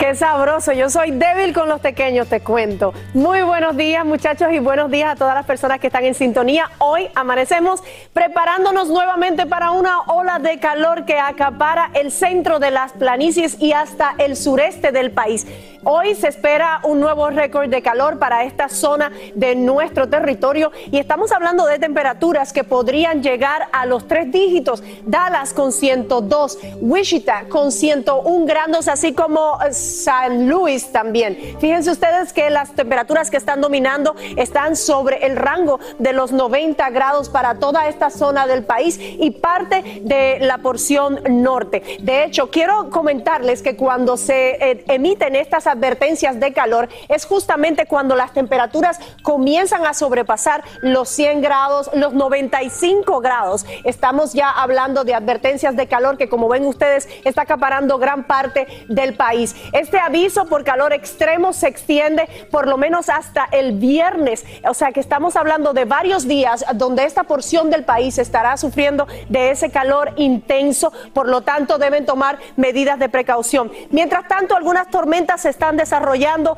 Qué 0.00 0.14
sabroso, 0.14 0.72
yo 0.72 0.88
soy 0.88 1.10
débil 1.10 1.52
con 1.52 1.68
los 1.68 1.78
pequeños, 1.80 2.26
te 2.26 2.40
cuento. 2.40 2.94
Muy 3.12 3.42
buenos 3.42 3.76
días 3.76 4.02
muchachos 4.02 4.48
y 4.50 4.58
buenos 4.58 4.90
días 4.90 5.10
a 5.12 5.14
todas 5.14 5.34
las 5.34 5.44
personas 5.44 5.78
que 5.78 5.88
están 5.88 6.06
en 6.06 6.14
sintonía. 6.14 6.70
Hoy 6.78 7.10
amanecemos 7.14 7.82
preparándonos 8.14 8.88
nuevamente 8.88 9.44
para 9.44 9.72
una 9.72 10.00
ola 10.06 10.38
de 10.38 10.58
calor 10.58 11.04
que 11.04 11.18
acapara 11.18 11.90
el 11.92 12.12
centro 12.12 12.58
de 12.58 12.70
las 12.70 12.92
planicies 12.92 13.60
y 13.60 13.74
hasta 13.74 14.14
el 14.16 14.38
sureste 14.38 14.90
del 14.90 15.10
país. 15.10 15.46
Hoy 15.82 16.14
se 16.14 16.28
espera 16.28 16.80
un 16.84 17.00
nuevo 17.00 17.30
récord 17.30 17.70
de 17.70 17.80
calor 17.80 18.18
para 18.18 18.44
esta 18.44 18.68
zona 18.68 19.10
de 19.34 19.54
nuestro 19.54 20.10
territorio 20.10 20.72
y 20.90 20.98
estamos 20.98 21.32
hablando 21.32 21.64
de 21.64 21.78
temperaturas 21.78 22.52
que 22.52 22.64
podrían 22.64 23.22
llegar 23.22 23.68
a 23.72 23.86
los 23.86 24.06
tres 24.06 24.30
dígitos. 24.30 24.82
Dallas 25.06 25.54
con 25.54 25.72
102, 25.72 26.58
Wichita 26.82 27.44
con 27.48 27.72
101 27.72 28.44
grados, 28.44 28.88
así 28.88 29.14
como 29.14 29.58
San 29.70 30.50
Luis 30.50 30.92
también. 30.92 31.56
Fíjense 31.60 31.90
ustedes 31.90 32.34
que 32.34 32.50
las 32.50 32.72
temperaturas 32.72 33.30
que 33.30 33.38
están 33.38 33.62
dominando 33.62 34.14
están 34.36 34.76
sobre 34.76 35.24
el 35.24 35.36
rango 35.36 35.80
de 35.98 36.12
los 36.12 36.30
90 36.30 36.90
grados 36.90 37.30
para 37.30 37.54
toda 37.54 37.88
esta 37.88 38.10
zona 38.10 38.46
del 38.46 38.64
país 38.64 39.00
y 39.00 39.30
parte 39.30 40.02
de 40.02 40.40
la 40.40 40.58
porción 40.58 41.20
norte. 41.42 41.82
De 42.02 42.24
hecho, 42.24 42.50
quiero 42.50 42.90
comentarles 42.90 43.62
que 43.62 43.76
cuando 43.76 44.18
se 44.18 44.50
eh, 44.60 44.84
emiten 44.88 45.36
estas 45.36 45.69
advertencias 45.70 46.38
de 46.38 46.52
calor 46.52 46.88
es 47.08 47.24
justamente 47.24 47.86
cuando 47.86 48.16
las 48.16 48.32
temperaturas 48.32 48.98
comienzan 49.22 49.86
a 49.86 49.94
sobrepasar 49.94 50.64
los 50.82 51.08
100 51.08 51.40
grados, 51.40 51.90
los 51.94 52.12
95 52.12 53.20
grados. 53.20 53.64
Estamos 53.84 54.32
ya 54.32 54.50
hablando 54.50 55.04
de 55.04 55.14
advertencias 55.14 55.76
de 55.76 55.86
calor 55.86 56.18
que 56.18 56.28
como 56.28 56.48
ven 56.48 56.66
ustedes 56.66 57.08
está 57.24 57.42
acaparando 57.42 57.98
gran 57.98 58.24
parte 58.24 58.66
del 58.88 59.16
país. 59.16 59.54
Este 59.72 59.98
aviso 59.98 60.46
por 60.46 60.64
calor 60.64 60.92
extremo 60.92 61.52
se 61.52 61.68
extiende 61.68 62.28
por 62.50 62.66
lo 62.66 62.76
menos 62.76 63.08
hasta 63.08 63.48
el 63.52 63.72
viernes, 63.78 64.44
o 64.68 64.74
sea 64.74 64.92
que 64.92 65.00
estamos 65.00 65.36
hablando 65.36 65.72
de 65.72 65.84
varios 65.84 66.26
días 66.26 66.64
donde 66.74 67.04
esta 67.04 67.24
porción 67.24 67.70
del 67.70 67.84
país 67.84 68.18
estará 68.18 68.56
sufriendo 68.56 69.06
de 69.28 69.50
ese 69.50 69.70
calor 69.70 70.12
intenso, 70.16 70.92
por 71.14 71.28
lo 71.28 71.42
tanto 71.42 71.78
deben 71.78 72.06
tomar 72.06 72.38
medidas 72.56 72.98
de 72.98 73.08
precaución. 73.08 73.70
Mientras 73.90 74.26
tanto, 74.28 74.56
algunas 74.56 74.90
tormentas 74.90 75.42
se 75.42 75.48
están 75.60 75.76
desarrollando 75.76 76.56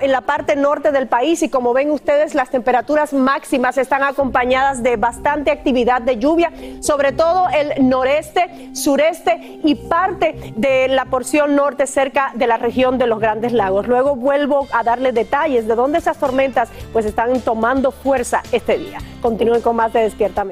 en 0.00 0.12
la 0.12 0.20
parte 0.20 0.54
norte 0.54 0.92
del 0.92 1.08
país 1.08 1.42
y 1.42 1.48
como 1.48 1.72
ven 1.72 1.90
ustedes, 1.90 2.36
las 2.36 2.50
temperaturas 2.50 3.12
máximas 3.12 3.78
están 3.78 4.04
acompañadas 4.04 4.84
de 4.84 4.94
bastante 4.96 5.50
actividad 5.50 6.00
de 6.02 6.18
lluvia, 6.18 6.52
sobre 6.80 7.10
todo 7.10 7.48
el 7.48 7.88
noreste, 7.88 8.70
sureste 8.74 9.58
y 9.64 9.74
parte 9.74 10.52
de 10.54 10.86
la 10.86 11.06
porción 11.06 11.56
norte 11.56 11.88
cerca 11.88 12.30
de 12.36 12.46
la 12.46 12.58
región 12.58 12.96
de 12.96 13.08
los 13.08 13.18
Grandes 13.18 13.52
Lagos. 13.52 13.88
Luego 13.88 14.14
vuelvo 14.14 14.68
a 14.70 14.84
darles 14.84 15.14
detalles 15.14 15.66
de 15.66 15.74
dónde 15.74 15.98
esas 15.98 16.16
tormentas 16.16 16.68
pues 16.92 17.06
están 17.06 17.40
tomando 17.40 17.90
fuerza 17.90 18.44
este 18.52 18.78
día. 18.78 18.98
Continúen 19.20 19.62
con 19.62 19.74
más 19.74 19.92
de 19.92 20.02
Despierta 20.02 20.46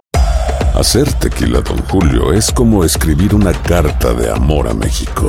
Hacer 0.75 1.13
tequila, 1.15 1.61
don 1.61 1.79
Julio, 1.87 2.33
es 2.33 2.51
como 2.51 2.83
escribir 2.83 3.33
una 3.33 3.53
carta 3.53 4.13
de 4.13 4.29
amor 4.29 4.67
a 4.67 4.75
México. 4.75 5.29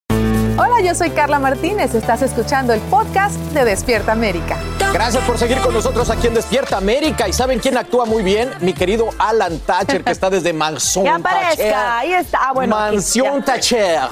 Hola, 0.63 0.79
yo 0.79 0.93
soy 0.93 1.09
Carla 1.09 1.39
Martínez. 1.39 1.95
Estás 1.95 2.21
escuchando 2.21 2.71
el 2.71 2.79
podcast 2.81 3.35
de 3.51 3.65
Despierta 3.65 4.11
América. 4.11 4.59
Gracias 4.93 5.23
por 5.23 5.39
seguir 5.39 5.57
con 5.57 5.73
nosotros 5.73 6.07
aquí 6.11 6.27
en 6.27 6.35
Despierta 6.35 6.77
América. 6.77 7.27
¿Y 7.27 7.33
saben 7.33 7.57
quién 7.57 7.77
actúa 7.77 8.05
muy 8.05 8.21
bien? 8.21 8.51
Mi 8.59 8.71
querido 8.71 9.09
Alan 9.17 9.57
Thatcher, 9.57 10.03
que 10.03 10.11
está 10.11 10.29
desde 10.29 10.53
Mansión 10.53 11.03
Que 11.05 11.09
aparezca, 11.09 11.97
ahí 11.97 12.13
está. 12.13 12.37
Ah, 12.43 12.53
bueno, 12.53 12.75
Mansión. 12.75 13.43
Thatcher. 13.43 14.01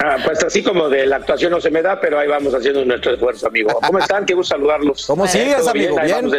Ah, 0.00 0.16
pues 0.24 0.44
así 0.44 0.62
como 0.62 0.88
de 0.88 1.06
la 1.06 1.16
actuación 1.16 1.50
no 1.50 1.60
se 1.60 1.70
me 1.70 1.82
da, 1.82 2.00
pero 2.00 2.20
ahí 2.20 2.28
vamos 2.28 2.54
haciendo 2.54 2.84
nuestro 2.84 3.14
esfuerzo, 3.14 3.48
amigo. 3.48 3.80
¿Cómo 3.84 3.98
están? 3.98 4.24
Qué 4.24 4.32
gusto 4.32 4.54
saludarlos. 4.54 5.04
¿Cómo 5.04 5.26
sigues, 5.26 5.56
¿todo 5.56 5.70
amigo? 5.70 5.98
Ahí, 5.98 6.06
Bien. 6.06 6.30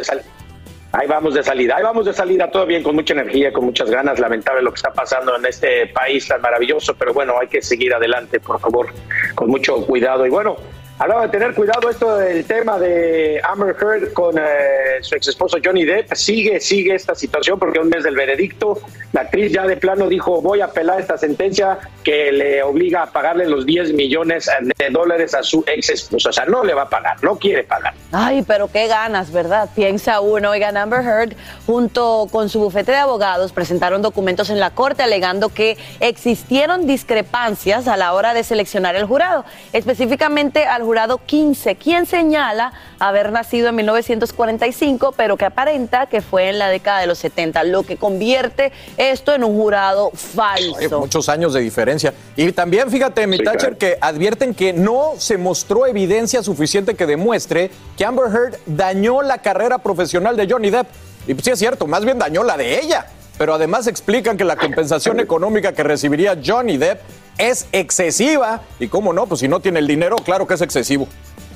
Ahí 0.91 1.07
vamos 1.07 1.35
de 1.35 1.43
salida, 1.43 1.75
ahí 1.77 1.83
vamos 1.83 2.05
de 2.05 2.13
salida, 2.13 2.49
todo 2.49 2.65
bien, 2.65 2.81
con 2.81 2.95
mucha 2.95 3.13
energía, 3.13 3.53
con 3.53 3.65
muchas 3.65 3.91
ganas. 3.91 4.19
Lamentable 4.19 4.63
lo 4.63 4.71
que 4.71 4.77
está 4.77 4.91
pasando 4.91 5.35
en 5.35 5.45
este 5.45 5.85
país 5.87 6.27
tan 6.27 6.41
maravilloso, 6.41 6.95
pero 6.95 7.13
bueno, 7.13 7.35
hay 7.39 7.47
que 7.47 7.61
seguir 7.61 7.93
adelante, 7.93 8.39
por 8.39 8.59
favor, 8.59 8.87
con 9.35 9.49
mucho 9.49 9.85
cuidado. 9.85 10.25
Y 10.25 10.31
bueno, 10.31 10.55
hablaba 10.97 11.27
de 11.27 11.29
tener 11.29 11.53
cuidado, 11.53 11.91
esto 11.91 12.17
del 12.17 12.43
tema 12.45 12.79
de 12.79 13.39
Amber 13.43 13.75
Heard 13.79 14.13
con 14.13 14.37
eh, 14.39 14.97
su 15.01 15.13
ex 15.13 15.27
esposo 15.27 15.59
Johnny 15.63 15.85
Depp, 15.85 16.11
sigue, 16.15 16.59
sigue 16.59 16.95
esta 16.95 17.13
situación 17.13 17.59
porque 17.59 17.77
un 17.77 17.89
mes 17.89 18.03
del 18.03 18.15
veredicto, 18.15 18.81
la 19.11 19.21
actriz 19.21 19.51
ya 19.51 19.65
de 19.65 19.77
plano 19.77 20.07
dijo, 20.07 20.41
voy 20.41 20.61
a 20.61 20.65
apelar 20.65 20.99
esta 20.99 21.17
sentencia 21.17 21.79
que 22.03 22.31
le 22.31 22.61
obliga 22.61 23.03
a 23.03 23.05
pagarle 23.07 23.47
los 23.47 23.65
10 23.65 23.93
millones 23.93 24.49
de 24.77 24.89
dólares 24.89 25.33
a 25.33 25.41
su 25.43 25.63
ex 25.67 25.89
esposo. 25.89 26.29
O 26.29 26.33
sea, 26.33 26.45
no 26.45 26.63
le 26.63 26.73
va 26.73 26.83
a 26.83 26.89
pagar, 26.89 27.23
no 27.23 27.37
quiere 27.37 27.63
pagar. 27.63 27.93
Ay, 28.11 28.43
pero 28.43 28.67
qué 28.71 28.87
ganas, 28.87 29.31
¿verdad? 29.31 29.69
Piensa 29.75 30.21
uno. 30.21 30.51
Oigan, 30.51 30.77
Amber 30.77 31.01
Heard, 31.01 31.33
junto 31.65 32.27
con 32.31 32.49
su 32.49 32.59
bufete 32.59 32.91
de 32.91 32.97
abogados, 32.97 33.51
presentaron 33.51 34.01
documentos 34.01 34.49
en 34.49 34.59
la 34.59 34.71
corte 34.71 35.03
alegando 35.03 35.49
que 35.49 35.77
existieron 35.99 36.85
discrepancias 36.85 37.87
a 37.87 37.97
la 37.97 38.13
hora 38.13 38.33
de 38.33 38.43
seleccionar 38.43 38.95
el 38.95 39.05
jurado, 39.05 39.45
específicamente 39.73 40.65
al 40.65 40.83
jurado 40.83 41.19
15, 41.25 41.75
quien 41.75 42.05
señala 42.05 42.73
haber 42.99 43.31
nacido 43.31 43.69
en 43.69 43.75
1945, 43.75 45.13
pero 45.15 45.37
que 45.37 45.45
aparenta 45.45 46.05
que 46.05 46.21
fue 46.21 46.49
en 46.49 46.59
la 46.59 46.69
década 46.69 46.99
de 46.99 47.07
los 47.07 47.17
70, 47.17 47.63
lo 47.63 47.83
que 47.83 47.97
convierte 47.97 48.71
esto 48.99 49.33
en 49.33 49.43
un 49.45 49.55
jurado 49.55 50.11
falso. 50.13 50.77
Hay 50.77 50.87
muchos 50.89 51.29
años 51.29 51.53
de 51.53 51.61
diferencia. 51.61 52.13
Y 52.35 52.51
también, 52.51 52.91
fíjate, 52.91 53.25
mi 53.27 53.39
Thatcher, 53.41 53.77
que 53.77 53.97
advierten 54.01 54.53
que 54.53 54.73
no 54.73 55.13
se 55.17 55.37
mostró 55.37 55.87
evidencia 55.87 56.43
suficiente 56.43 56.95
que 56.95 57.05
demuestre 57.05 57.71
que 57.97 58.03
Amber 58.03 58.25
Heard 58.31 58.57
dañó 58.65 59.21
la 59.21 59.37
carrera 59.37 59.77
profesional 59.77 60.35
de 60.35 60.47
Johnny 60.49 60.69
Depp. 60.69 60.87
Y 61.27 61.33
pues 61.33 61.45
sí 61.45 61.51
es 61.51 61.59
cierto, 61.59 61.87
más 61.87 62.03
bien 62.03 62.19
dañó 62.19 62.43
la 62.43 62.57
de 62.57 62.79
ella. 62.81 63.07
Pero 63.37 63.53
además 63.53 63.87
explican 63.87 64.35
que 64.35 64.43
la 64.43 64.57
compensación 64.57 65.19
económica 65.21 65.71
que 65.71 65.81
recibiría 65.83 66.37
Johnny 66.45 66.75
Depp 66.77 66.99
es 67.37 67.67
excesiva. 67.71 68.63
Y 68.81 68.89
cómo 68.89 69.13
no, 69.13 69.27
pues 69.27 69.39
si 69.39 69.47
no 69.47 69.61
tiene 69.61 69.79
el 69.79 69.87
dinero, 69.87 70.17
claro 70.17 70.45
que 70.45 70.55
es 70.55 70.61
excesivo. 70.61 71.07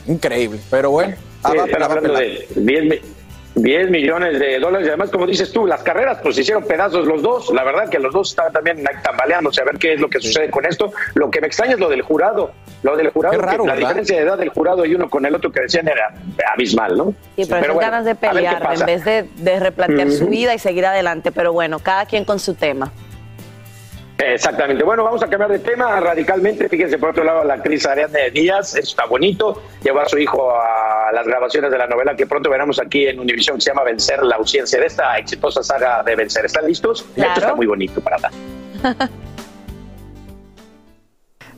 Increíble. 0.08 0.60
Pero 0.70 0.92
bueno, 0.92 1.16
ah, 1.44 1.52
Sí, 1.52 1.58
va 1.58 1.64
a 1.64 1.66
están 1.66 1.74
pelar, 1.76 1.82
va 1.82 1.86
a 1.94 1.98
hablando 1.98 2.20
pelar. 2.20 2.48
de 2.56 2.62
10, 2.62 2.84
mi- 2.86 3.00
10 3.56 3.90
millones 3.92 4.40
de 4.40 4.60
dólares. 4.60 4.88
Y 4.88 4.90
además, 4.90 5.10
como 5.10 5.28
dices 5.28 5.52
tú, 5.52 5.66
las 5.66 5.84
carreras 5.84 6.20
pues 6.22 6.38
hicieron 6.38 6.64
pedazos 6.64 7.06
los 7.06 7.22
dos. 7.22 7.52
La 7.54 7.64
verdad 7.64 7.90
que 7.90 8.00
los 8.00 8.14
dos 8.14 8.30
están 8.32 8.52
también 8.52 8.84
tambaleándose 9.04 9.62
a 9.62 9.66
ver 9.66 9.78
qué 9.78 9.94
es 9.94 10.00
lo 10.00 10.10
que 10.10 10.20
sucede 10.20 10.50
con 10.50 10.66
esto. 10.66 10.92
Lo 11.14 11.30
que 11.30 11.42
me 11.42 11.48
extraña 11.48 11.74
es 11.74 11.80
lo 11.80 11.90
del 11.90 12.02
jurado. 12.02 12.52
Lo 12.82 12.98
del 12.98 13.10
jurado, 13.10 13.36
Qué 13.36 13.42
raro, 13.42 13.64
que 13.64 13.70
la 13.70 13.76
diferencia 13.76 14.18
de 14.18 14.24
edad 14.24 14.38
del 14.38 14.50
jurado 14.50 14.86
y 14.86 14.94
uno 14.96 15.10
con 15.10 15.26
el 15.26 15.36
otro 15.36 15.52
que 15.52 15.62
decían 15.62 15.88
era 15.88 16.14
abismal, 16.54 16.98
¿no? 16.98 17.14
Sí, 17.36 17.46
pero, 17.50 17.74
bueno, 17.74 17.80
ganas 17.80 18.06
de 18.06 18.16
pelear 18.16 18.74
en 18.74 18.86
vez 18.86 19.06
de, 19.06 19.24
de 19.38 19.60
replantear 19.60 20.12
su 20.12 20.28
vida 20.28 20.54
y 20.54 20.60
seguir 20.60 20.86
adelante. 20.86 21.32
Pero 21.32 21.54
bueno, 21.54 21.80
cada 21.80 22.06
quien 22.06 22.26
con 22.26 22.40
su 22.40 22.56
tema. 22.56 22.92
Exactamente. 24.32 24.84
Bueno, 24.84 25.04
vamos 25.04 25.22
a 25.24 25.28
cambiar 25.28 25.52
de 25.52 25.60
tema 25.60 26.00
radicalmente. 26.00 26.70
Fíjense, 26.70 26.98
por 26.98 27.10
otro 27.10 27.24
lado, 27.24 27.44
la 27.44 27.56
actriz 27.56 27.86
Ariadne 27.86 28.32
Díaz, 28.32 28.76
eso 28.76 28.90
está 28.90 29.06
bonito, 29.06 29.62
llevó 29.84 30.00
a 30.00 30.06
su 30.08 30.18
hijo 30.18 30.52
a 30.52 31.12
las 31.14 31.28
grabaciones 31.28 31.72
de 31.72 31.78
la 31.78 31.88
novela 31.88 32.16
que 32.16 32.26
pronto 32.26 32.50
veremos 32.50 32.80
aquí 32.80 33.08
en 33.08 33.20
Univision, 33.20 33.58
que 33.58 33.62
se 33.62 33.72
llama 33.72 33.84
Vencer 33.84 34.24
la 34.24 34.36
ausencia 34.36 34.80
de 34.80 34.86
esta 34.86 35.18
exitosa 35.18 35.64
saga 35.64 36.04
de 36.04 36.16
Vencer. 36.16 36.46
¿Están 36.46 36.66
listos? 36.66 37.06
Esto 37.16 37.40
está 37.40 37.56
muy 37.56 37.68
bonito 37.68 38.02
para 38.02 38.18
dar. 38.18 38.32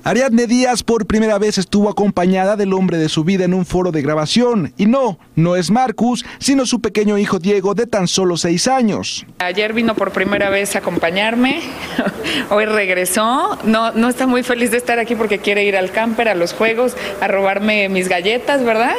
Ariadne 0.08 0.46
Díaz 0.46 0.84
por 0.84 1.08
primera 1.08 1.39
vez 1.39 1.58
estuvo 1.58 1.89
acompañada 1.89 2.56
del 2.56 2.74
hombre 2.74 3.00
de 3.00 3.10
su 3.10 3.24
vida 3.24 3.44
en 3.44 3.56
un 3.56 3.65
foro 3.65 3.91
de 3.91 4.04
grabación. 4.04 4.72
Y 4.78 4.86
no, 4.86 5.18
no 5.36 5.56
es 5.56 5.72
Marcus, 5.72 6.24
sino 6.38 6.68
su 6.68 6.80
pequeño 6.80 7.18
hijo 7.18 7.39
Diego 7.39 7.74
de 7.74 7.88
tan 7.88 8.08
solo 8.08 8.38
seis 8.38 8.68
años. 8.68 9.26
Ayer 9.39 9.74
vino 9.74 9.96
por 9.96 10.12
primera 10.12 10.52
vez 10.52 10.76
a 10.76 10.80
acompañarme, 10.80 11.60
hoy 12.52 12.65
regresó, 12.65 13.58
no, 13.63 13.94
no 13.94 14.08
está 14.08 14.28
muy 14.28 14.44
feliz 14.44 14.70
de 14.70 14.78
estar 14.78 15.00
aquí 15.00 15.15
porque 15.15 15.39
quiere 15.39 15.63
ir 15.63 15.76
al 15.76 15.89
camper, 15.89 16.30
a 16.30 16.36
los 16.36 16.54
juegos, 16.54 16.96
a 17.20 17.28
robarme 17.28 17.89
mis 17.89 18.08
galletas, 18.08 18.63
¿verdad? 18.63 18.94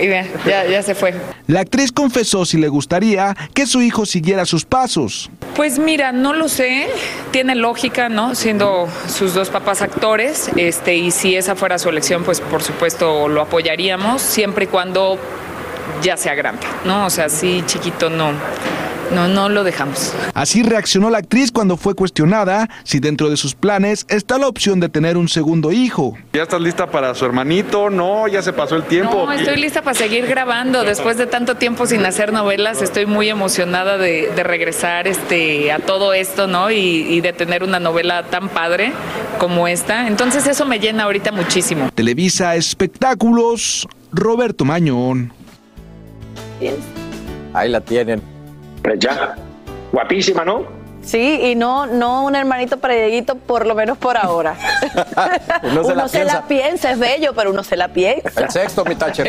Y 0.00 0.08
ya, 0.08 0.26
ya, 0.46 0.66
ya 0.66 0.82
se 0.82 0.94
fue. 0.94 1.14
La 1.46 1.60
actriz 1.60 1.92
confesó 1.92 2.44
si 2.44 2.56
le 2.58 2.68
gustaría 2.68 3.36
que 3.54 3.66
su 3.66 3.82
hijo 3.82 4.06
siguiera 4.06 4.46
sus 4.46 4.64
pasos. 4.64 5.30
Pues 5.54 5.78
mira, 5.78 6.12
no 6.12 6.32
lo 6.32 6.48
sé, 6.48 6.88
tiene 7.30 7.54
lógica, 7.54 8.08
¿no? 8.08 8.34
Siendo 8.34 8.88
sus 9.08 9.34
dos 9.34 9.50
papás 9.50 9.82
actores, 9.82 10.50
este, 10.56 10.96
y 10.96 11.10
si 11.10 11.36
esa 11.36 11.54
fuera 11.54 11.78
su 11.78 11.88
elección, 11.88 12.24
pues 12.24 12.40
por 12.40 12.62
supuesto 12.62 13.28
lo 13.28 13.42
apoyaríamos, 13.42 14.22
siempre 14.22 14.64
y 14.64 14.68
cuando 14.68 15.18
ya 16.02 16.16
sea 16.16 16.34
grande, 16.34 16.66
¿no? 16.84 17.06
O 17.06 17.10
sea, 17.10 17.28
sí, 17.28 17.62
chiquito 17.66 18.08
no, 18.08 18.32
no, 19.14 19.28
no 19.28 19.48
lo 19.48 19.64
dejamos. 19.64 20.14
Así 20.34 20.62
reaccionó 20.62 21.10
la 21.10 21.18
actriz 21.18 21.52
cuando 21.52 21.76
fue 21.76 21.94
cuestionada 21.94 22.68
si 22.84 22.98
dentro 23.00 23.30
de 23.30 23.36
sus 23.36 23.54
planes 23.54 24.06
está 24.08 24.38
la 24.38 24.48
opción 24.48 24.80
de 24.80 24.88
tener 24.88 25.16
un 25.16 25.28
segundo 25.28 25.72
hijo. 25.72 26.16
¿Ya 26.32 26.42
estás 26.42 26.60
lista 26.60 26.90
para 26.90 27.14
su 27.14 27.24
hermanito? 27.24 27.90
No, 27.90 28.28
ya 28.28 28.42
se 28.42 28.52
pasó 28.52 28.76
el 28.76 28.84
tiempo. 28.84 29.24
No, 29.26 29.32
estoy 29.32 29.56
lista 29.56 29.82
para 29.82 29.94
seguir 29.94 30.26
grabando. 30.26 30.84
Después 30.84 31.16
de 31.16 31.26
tanto 31.26 31.56
tiempo 31.56 31.86
sin 31.86 32.04
hacer 32.04 32.32
novelas, 32.32 32.82
estoy 32.82 33.06
muy 33.06 33.28
emocionada 33.28 33.98
de, 33.98 34.30
de 34.34 34.42
regresar 34.42 35.06
este, 35.06 35.72
a 35.72 35.78
todo 35.78 36.14
esto, 36.14 36.46
¿no? 36.46 36.70
Y, 36.70 36.76
y 36.76 37.20
de 37.20 37.32
tener 37.32 37.62
una 37.62 37.80
novela 37.80 38.24
tan 38.24 38.48
padre 38.48 38.92
como 39.38 39.68
esta. 39.68 40.08
Entonces 40.08 40.46
eso 40.46 40.64
me 40.64 40.78
llena 40.78 41.04
ahorita 41.04 41.32
muchísimo. 41.32 41.90
Televisa 41.94 42.56
Espectáculos, 42.56 43.86
Roberto 44.12 44.64
Mañón. 44.64 45.32
Ahí 47.52 47.68
la 47.68 47.80
tienen. 47.80 48.31
Pues 48.82 48.98
ya, 48.98 49.36
guapísima, 49.92 50.44
¿no? 50.44 50.82
Sí, 51.02 51.40
y 51.42 51.54
no, 51.54 51.86
no 51.86 52.24
un 52.24 52.34
hermanito 52.36 52.78
para 52.78 52.94
Dieguito, 52.94 53.36
por 53.36 53.66
lo 53.66 53.74
menos 53.74 53.98
por 53.98 54.16
ahora. 54.16 54.56
Uno 55.62 55.84
se 55.84 55.94
la 55.94 56.08
se 56.08 56.24
la 56.24 56.42
piensa, 56.46 56.90
es 56.92 56.98
bello, 56.98 57.32
pero 57.34 57.50
uno 57.50 57.64
se 57.64 57.76
la 57.76 57.88
piensa. 57.88 58.40
El 58.40 58.50
sexto, 58.50 58.84
mi 58.84 58.94
Thatcher. 58.94 59.28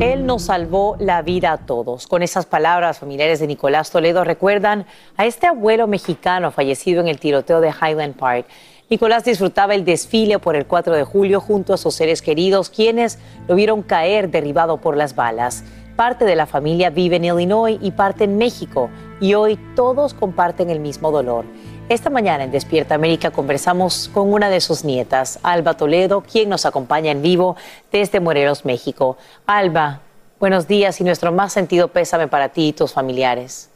Él 0.00 0.26
nos 0.26 0.42
salvó 0.44 0.96
la 1.00 1.22
vida 1.22 1.52
a 1.52 1.58
todos. 1.58 2.06
Con 2.06 2.22
esas 2.22 2.46
palabras, 2.46 3.00
familiares 3.00 3.40
de 3.40 3.48
Nicolás 3.48 3.90
Toledo 3.90 4.22
recuerdan 4.22 4.86
a 5.16 5.26
este 5.26 5.48
abuelo 5.48 5.88
mexicano 5.88 6.52
fallecido 6.52 7.00
en 7.00 7.08
el 7.08 7.18
tiroteo 7.18 7.60
de 7.60 7.70
Highland 7.70 8.14
Park. 8.14 8.46
Nicolás 8.90 9.22
disfrutaba 9.22 9.74
el 9.74 9.84
desfile 9.84 10.38
por 10.38 10.56
el 10.56 10.66
4 10.66 10.94
de 10.94 11.04
julio 11.04 11.40
junto 11.40 11.74
a 11.74 11.76
sus 11.76 11.94
seres 11.94 12.22
queridos, 12.22 12.70
quienes 12.70 13.18
lo 13.46 13.54
vieron 13.54 13.82
caer 13.82 14.30
derribado 14.30 14.78
por 14.78 14.96
las 14.96 15.14
balas. 15.14 15.62
Parte 15.94 16.24
de 16.24 16.36
la 16.36 16.46
familia 16.46 16.88
vive 16.88 17.16
en 17.16 17.26
Illinois 17.26 17.78
y 17.82 17.90
parte 17.90 18.24
en 18.24 18.38
México, 18.38 18.88
y 19.20 19.34
hoy 19.34 19.58
todos 19.76 20.14
comparten 20.14 20.70
el 20.70 20.80
mismo 20.80 21.10
dolor. 21.10 21.44
Esta 21.90 22.08
mañana 22.08 22.44
en 22.44 22.50
Despierta 22.50 22.94
América 22.94 23.30
conversamos 23.30 24.10
con 24.14 24.32
una 24.32 24.48
de 24.48 24.60
sus 24.60 24.84
nietas, 24.84 25.38
Alba 25.42 25.74
Toledo, 25.74 26.22
quien 26.22 26.48
nos 26.48 26.64
acompaña 26.64 27.10
en 27.10 27.20
vivo 27.20 27.56
desde 27.92 28.20
Morelos, 28.20 28.64
México. 28.64 29.18
Alba, 29.46 30.00
buenos 30.40 30.66
días 30.66 30.98
y 31.02 31.04
nuestro 31.04 31.30
más 31.30 31.52
sentido 31.52 31.88
pésame 31.88 32.26
para 32.28 32.50
ti 32.50 32.68
y 32.68 32.72
tus 32.72 32.94
familiares. 32.94 33.70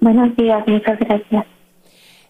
Buenos 0.00 0.34
días, 0.34 0.66
muchas 0.66 0.98
gracias. 0.98 1.59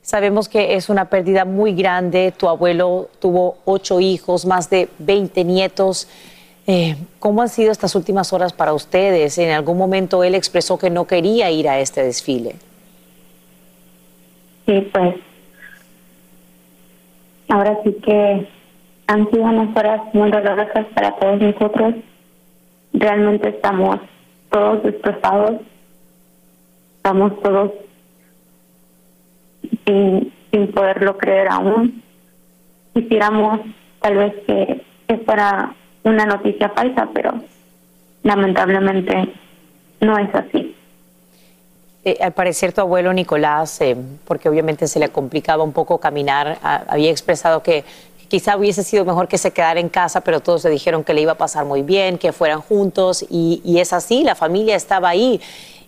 Sabemos 0.03 0.49
que 0.49 0.75
es 0.75 0.89
una 0.89 1.07
pérdida 1.07 1.45
muy 1.45 1.75
grande. 1.75 2.33
Tu 2.37 2.49
abuelo 2.49 3.09
tuvo 3.19 3.59
ocho 3.65 4.01
hijos, 4.01 4.47
más 4.47 4.71
de 4.71 4.89
20 4.99 5.45
nietos. 5.45 6.09
Eh, 6.67 6.97
¿Cómo 7.19 7.43
han 7.43 7.49
sido 7.49 7.73
estas 7.73 7.95
últimas 7.95 8.33
horas 8.33 8.53
para 8.53 8.73
ustedes? 8.73 9.39
En 9.39 9.51
algún 9.51 9.77
momento 9.77 10.25
él 10.25 10.35
expresó 10.35 10.79
que 10.79 10.91
no 10.91 11.07
quería 11.07 11.51
ir 11.51 11.69
a 11.69 11.81
este 11.81 12.03
desfile. 12.03 12.57
Sí, 14.67 14.81
pues 14.93 15.17
ahora 17.49 17.79
sí 17.83 17.93
que 18.05 18.49
han 19.07 19.31
sido 19.31 19.43
unas 19.43 19.77
horas 19.77 20.03
muy 20.15 20.31
dolorosas 20.31 20.87
para 20.95 21.17
todos 21.17 21.41
nosotros. 21.41 21.95
Realmente 22.93 23.49
estamos 23.49 23.99
todos 24.51 24.83
destrozados, 24.83 25.61
estamos 26.97 27.41
todos 27.43 27.73
sin, 29.85 30.33
poderlo 30.73 31.17
creer 31.17 31.49
aún. 31.49 32.03
Quisiéramos 32.95 33.61
tal 34.01 34.17
vez 34.17 34.35
que, 34.47 34.83
que 35.07 35.19
fuera 35.19 35.75
una 36.03 36.27
noticia 36.27 36.71
falsa, 36.71 37.09
pero 37.13 37.35
lamentablemente 38.23 39.33
no 40.01 40.19
es 40.19 40.35
así. 40.35 40.75
Eh, 42.03 42.17
al 42.21 42.33
parecer 42.33 42.73
tu 42.73 42.81
abuelo 42.81 43.13
Nicolás, 43.13 43.79
eh, 43.83 43.95
porque 44.25 44.49
obviamente 44.49 44.87
se 44.87 44.99
le 44.99 45.11
complicaba 45.11 45.63
un 45.63 45.73
poco 45.73 45.99
caminar, 45.99 46.59
había 46.63 47.11
expresado 47.11 47.63
que 47.63 47.85
quizá 48.29 48.57
hubiese 48.57 48.83
sido 48.85 49.05
mejor 49.05 49.29
que 49.29 49.37
se 49.37 49.51
quedara 49.51 49.81
en 49.81 49.91
casa, 49.91 50.23
pero 50.23 50.41
todos 50.41 50.65
le 50.65 50.71
dijeron 50.71 51.05
que 51.05 51.13
le 51.13 51.21
iba 51.21 51.33
a 51.33 51.37
pasar 51.37 51.67
muy 51.67 51.83
bien, 51.83 52.17
que 52.17 52.33
fueran 52.33 52.63
juntos, 52.63 53.27
y, 53.29 53.61
y 53.65 53.81
es 53.81 53.93
así, 53.93 54.25
la 54.25 54.35
familia 54.35 54.77
estaba 54.77 55.11
ahí. 55.11 55.43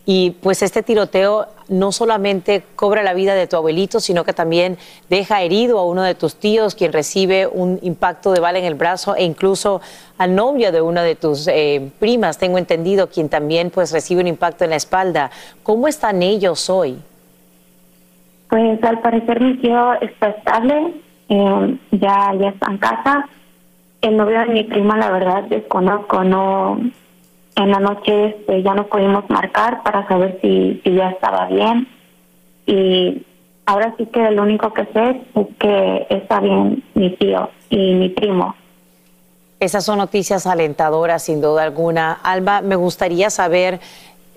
Y 0.04 0.30
pues 0.42 0.62
este 0.62 0.82
tiroteo 0.82 1.46
no 1.68 1.92
solamente 1.92 2.64
cobra 2.74 3.04
la 3.04 3.14
vida 3.14 3.34
de 3.34 3.46
tu 3.46 3.56
abuelito, 3.56 4.00
sino 4.00 4.24
que 4.24 4.32
también 4.32 4.76
deja 5.08 5.42
herido 5.42 5.78
a 5.78 5.86
uno 5.86 6.02
de 6.02 6.16
tus 6.16 6.34
tíos, 6.34 6.74
quien 6.74 6.92
recibe 6.92 7.46
un 7.46 7.78
impacto 7.82 8.32
de 8.32 8.40
bala 8.40 8.58
en 8.58 8.64
el 8.64 8.74
brazo, 8.74 9.14
e 9.14 9.22
incluso 9.22 9.80
al 10.18 10.34
novio 10.34 10.72
de 10.72 10.80
una 10.80 11.02
de 11.02 11.14
tus 11.14 11.46
eh, 11.46 11.90
primas, 12.00 12.38
tengo 12.38 12.58
entendido, 12.58 13.08
quien 13.08 13.28
también 13.28 13.70
pues 13.70 13.92
recibe 13.92 14.20
un 14.20 14.26
impacto 14.26 14.64
en 14.64 14.70
la 14.70 14.76
espalda. 14.76 15.30
¿Cómo 15.62 15.86
están 15.86 16.22
ellos 16.22 16.68
hoy? 16.68 16.98
Pues 18.48 18.82
al 18.82 19.00
parecer 19.00 19.40
mi 19.40 19.56
tío 19.58 19.94
está 20.00 20.30
estable, 20.30 20.94
eh, 21.28 21.78
ya, 21.92 22.34
ya 22.40 22.48
está 22.48 22.70
en 22.70 22.78
casa. 22.78 23.28
El 24.00 24.16
novio 24.16 24.40
de 24.40 24.46
mi 24.46 24.64
prima, 24.64 24.96
la 24.98 25.10
verdad, 25.12 25.44
desconozco, 25.44 26.24
no. 26.24 26.76
En 27.56 27.70
la 27.70 27.80
noche 27.80 28.26
este, 28.26 28.62
ya 28.62 28.74
no 28.74 28.86
pudimos 28.86 29.28
marcar 29.28 29.82
para 29.82 30.06
saber 30.08 30.38
si, 30.40 30.80
si 30.82 30.94
ya 30.94 31.10
estaba 31.10 31.46
bien. 31.46 31.88
Y 32.66 33.24
ahora 33.66 33.94
sí 33.98 34.06
que 34.06 34.30
lo 34.30 34.42
único 34.42 34.72
que 34.72 34.86
sé 34.86 35.22
es 35.34 35.46
que 35.58 36.06
está 36.10 36.40
bien 36.40 36.82
mi 36.94 37.10
tío 37.16 37.50
y 37.70 37.94
mi 37.94 38.08
primo. 38.08 38.54
Esas 39.60 39.84
son 39.84 39.98
noticias 39.98 40.46
alentadoras, 40.46 41.22
sin 41.22 41.40
duda 41.40 41.62
alguna. 41.62 42.14
Alba, 42.24 42.62
me 42.62 42.74
gustaría 42.74 43.30
saber, 43.30 43.80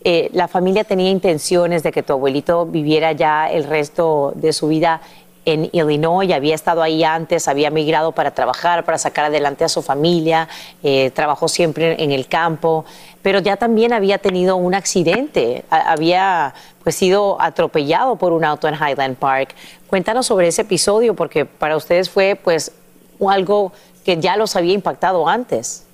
eh, 0.03 0.29
la 0.33 0.47
familia 0.47 0.83
tenía 0.83 1.09
intenciones 1.09 1.81
de 1.81 1.91
que 1.91 2.03
tu 2.03 2.13
abuelito 2.13 2.67
viviera 2.67 3.11
ya 3.13 3.49
el 3.49 3.63
resto 3.63 4.33
de 4.35 4.53
su 4.53 4.67
vida 4.67 5.01
en 5.45 5.69
Illinois, 5.71 6.31
había 6.31 6.55
estado 6.55 6.81
ahí 6.81 7.03
antes, 7.03 7.47
había 7.47 7.69
migrado 7.69 8.11
para 8.11 8.31
trabajar, 8.31 8.83
para 8.83 8.97
sacar 8.97 9.25
adelante 9.25 9.63
a 9.63 9.69
su 9.69 9.81
familia, 9.81 10.47
eh, 10.83 11.11
trabajó 11.11 11.47
siempre 11.47 12.03
en 12.03 12.11
el 12.11 12.27
campo, 12.27 12.85
pero 13.21 13.39
ya 13.39 13.55
también 13.55 13.93
había 13.93 14.17
tenido 14.17 14.55
un 14.55 14.73
accidente, 14.73 15.63
había 15.69 16.53
pues 16.83 16.95
sido 16.95 17.41
atropellado 17.41 18.15
por 18.15 18.33
un 18.33 18.43
auto 18.43 18.67
en 18.67 18.75
Highland 18.75 19.17
Park. 19.17 19.55
Cuéntanos 19.87 20.25
sobre 20.25 20.47
ese 20.47 20.63
episodio 20.63 21.15
porque 21.15 21.45
para 21.45 21.77
ustedes 21.77 22.09
fue 22.09 22.39
pues 22.41 22.71
algo 23.27 23.71
que 24.03 24.17
ya 24.17 24.37
los 24.37 24.55
había 24.55 24.73
impactado 24.73 25.27
antes. 25.27 25.87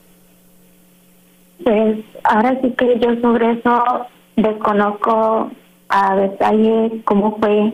Pues 1.63 1.99
ahora 2.23 2.57
sí 2.61 2.71
que 2.71 2.99
yo 2.99 3.15
sobre 3.21 3.51
eso 3.51 4.05
desconozco 4.35 5.51
a 5.89 6.15
detalle 6.15 7.01
cómo 7.05 7.37
fue, 7.37 7.73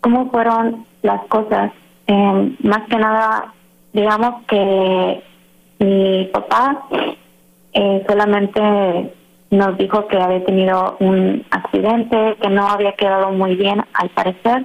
cómo 0.00 0.30
fueron 0.30 0.86
las 1.02 1.24
cosas. 1.26 1.72
Eh, 2.06 2.56
más 2.62 2.88
que 2.88 2.96
nada, 2.96 3.52
digamos 3.92 4.44
que 4.46 5.22
mi 5.78 6.24
papá 6.32 6.88
eh, 7.72 8.04
solamente 8.08 9.12
nos 9.50 9.76
dijo 9.76 10.06
que 10.06 10.16
había 10.16 10.44
tenido 10.44 10.96
un 11.00 11.44
accidente, 11.50 12.36
que 12.40 12.48
no 12.48 12.68
había 12.68 12.92
quedado 12.92 13.30
muy 13.32 13.56
bien 13.56 13.84
al 13.92 14.08
parecer. 14.10 14.64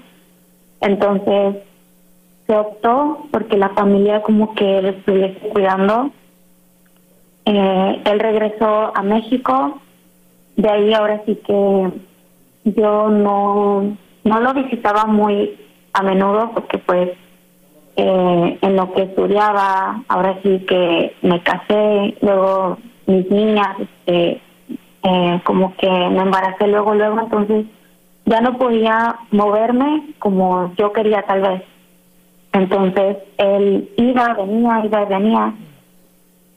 Entonces 0.82 1.56
se 2.46 2.56
optó 2.56 3.28
porque 3.32 3.58
la 3.58 3.70
familia 3.70 4.22
como 4.22 4.54
que 4.56 4.82
lo 4.82 4.90
estuviese 4.90 5.40
cuidando 5.50 6.12
eh, 7.50 8.02
él 8.04 8.20
regresó 8.20 8.92
a 8.94 9.02
México, 9.04 9.80
de 10.58 10.70
ahí 10.70 10.94
ahora 10.94 11.22
sí 11.26 11.40
que 11.48 11.92
yo 12.66 13.08
no, 13.10 13.96
no 14.26 14.40
lo 14.42 14.54
visitaba 14.54 15.06
muy 15.06 15.58
a 15.98 16.04
menudo 16.04 16.52
porque 16.54 16.78
pues 16.78 17.10
eh, 17.96 18.60
en 18.62 18.76
lo 18.76 18.94
que 18.94 19.04
estudiaba, 19.04 20.04
ahora 20.08 20.38
sí 20.44 20.64
que 20.68 21.16
me 21.24 21.42
casé, 21.42 22.16
luego 22.22 22.78
mis 23.08 23.30
niñas, 23.32 23.76
este, 23.80 24.42
eh, 25.04 25.42
como 25.44 25.76
que 25.78 25.90
me 25.90 26.22
embaracé 26.22 26.68
luego, 26.68 26.94
luego, 26.94 27.20
entonces 27.20 27.66
ya 28.26 28.42
no 28.42 28.58
podía 28.60 29.16
moverme 29.32 30.14
como 30.20 30.76
yo 30.76 30.94
quería 30.94 31.24
tal 31.24 31.42
vez. 31.42 31.64
Entonces 32.54 33.18
él 33.38 33.90
iba, 33.98 34.34
venía, 34.36 34.86
iba 34.86 35.06
venía. 35.06 35.54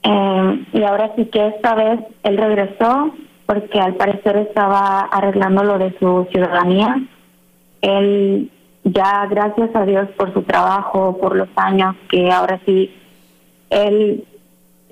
Eh, 0.03 0.65
y 0.73 0.83
ahora 0.83 1.11
sí 1.15 1.25
que 1.25 1.47
esta 1.47 1.73
vez 1.73 1.99
él 2.23 2.37
regresó 2.37 3.11
porque 3.47 3.79
al 3.79 3.95
parecer 3.95 4.37
estaba 4.37 5.01
arreglando 5.01 5.63
lo 5.63 5.79
de 5.79 5.97
su 5.97 6.27
ciudadanía. 6.31 7.01
Él 7.81 8.51
ya, 8.83 9.27
gracias 9.29 9.69
a 9.75 9.85
Dios 9.85 10.09
por 10.17 10.33
su 10.33 10.41
trabajo, 10.43 11.17
por 11.17 11.35
los 11.35 11.49
años 11.55 11.95
que 12.09 12.31
ahora 12.31 12.59
sí, 12.65 12.93
él 13.69 14.25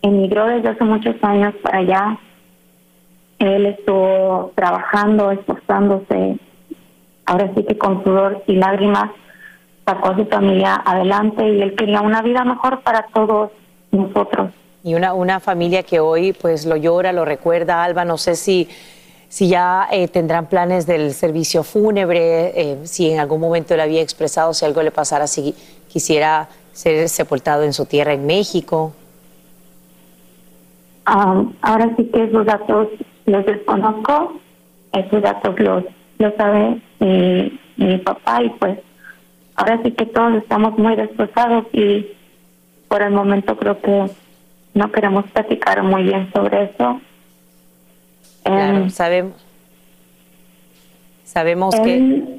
emigró 0.02 0.48
desde 0.48 0.70
hace 0.70 0.84
muchos 0.84 1.16
años 1.22 1.54
para 1.62 1.80
allá. 1.80 2.20
Él 3.40 3.66
estuvo 3.66 4.52
trabajando, 4.56 5.32
esforzándose, 5.32 6.38
ahora 7.26 7.52
sí 7.56 7.64
que 7.64 7.78
con 7.78 8.04
sudor 8.04 8.44
y 8.48 8.56
lágrimas 8.56 9.12
sacó 9.86 10.10
a 10.10 10.18
su 10.18 10.26
familia 10.26 10.82
adelante 10.86 11.48
y 11.48 11.62
él 11.62 11.76
quería 11.76 12.02
una 12.02 12.22
vida 12.22 12.44
mejor 12.44 12.82
para 12.82 13.08
todos 13.14 13.52
nosotros. 13.92 14.52
Y 14.84 14.96
una, 14.96 15.14
una 15.14 15.40
familia 15.40 15.84
que 15.84 16.00
hoy 16.00 16.34
pues 16.34 16.66
lo 16.66 16.76
llora, 16.76 17.12
lo 17.12 17.26
recuerda, 17.26 17.84
Alba, 17.84 18.06
no 18.06 18.18
sé 18.18 18.36
si, 18.36 18.70
si 19.30 19.48
ya 19.48 19.88
eh, 19.92 20.08
tendrán 20.08 20.48
planes 20.48 20.88
del 20.88 21.14
servicio 21.14 21.64
fúnebre, 21.64 22.60
eh, 22.60 22.78
si 22.84 23.12
en 23.12 23.20
algún 23.20 23.40
momento 23.40 23.76
él 23.76 23.80
había 23.80 24.02
expresado 24.02 24.54
si 24.54 24.66
algo 24.66 24.82
le 24.82 24.92
pasara, 24.92 25.28
si 25.28 25.54
quisiera 25.88 26.50
ser 26.74 27.08
sepultado 27.10 27.64
en 27.64 27.74
su 27.74 27.86
tierra 27.86 28.14
en 28.14 28.26
México. 28.26 28.94
Ah, 31.06 31.44
ahora 31.62 31.94
sí 31.96 32.06
que 32.06 32.24
esos 32.24 32.46
datos 32.46 32.88
los 33.26 33.46
desconozco, 33.46 34.40
esos 34.94 35.22
datos 35.22 35.60
los, 35.60 35.84
los 36.18 36.34
sabe 36.36 36.82
mi, 37.00 37.60
mi 37.78 37.98
papá 38.00 38.44
y 38.44 38.50
pues 38.50 38.80
ahora 39.56 39.80
sí 39.84 39.92
que 39.92 40.08
todos 40.08 40.36
estamos 40.36 40.78
muy 40.80 40.96
destrozados 40.96 41.66
y 41.72 42.08
por 42.88 43.04
el 43.04 43.12
momento 43.12 43.56
creo 43.58 43.80
que 43.80 44.10
no 44.74 44.92
queremos 44.92 45.26
platicar 45.32 45.84
muy 45.84 46.04
bien 46.04 46.32
sobre 46.34 46.64
eso. 46.64 47.00
Claro, 48.44 48.78
Em, 48.78 48.90
sabemos, 48.90 49.36
sabemos 51.26 51.76
que... 51.76 52.38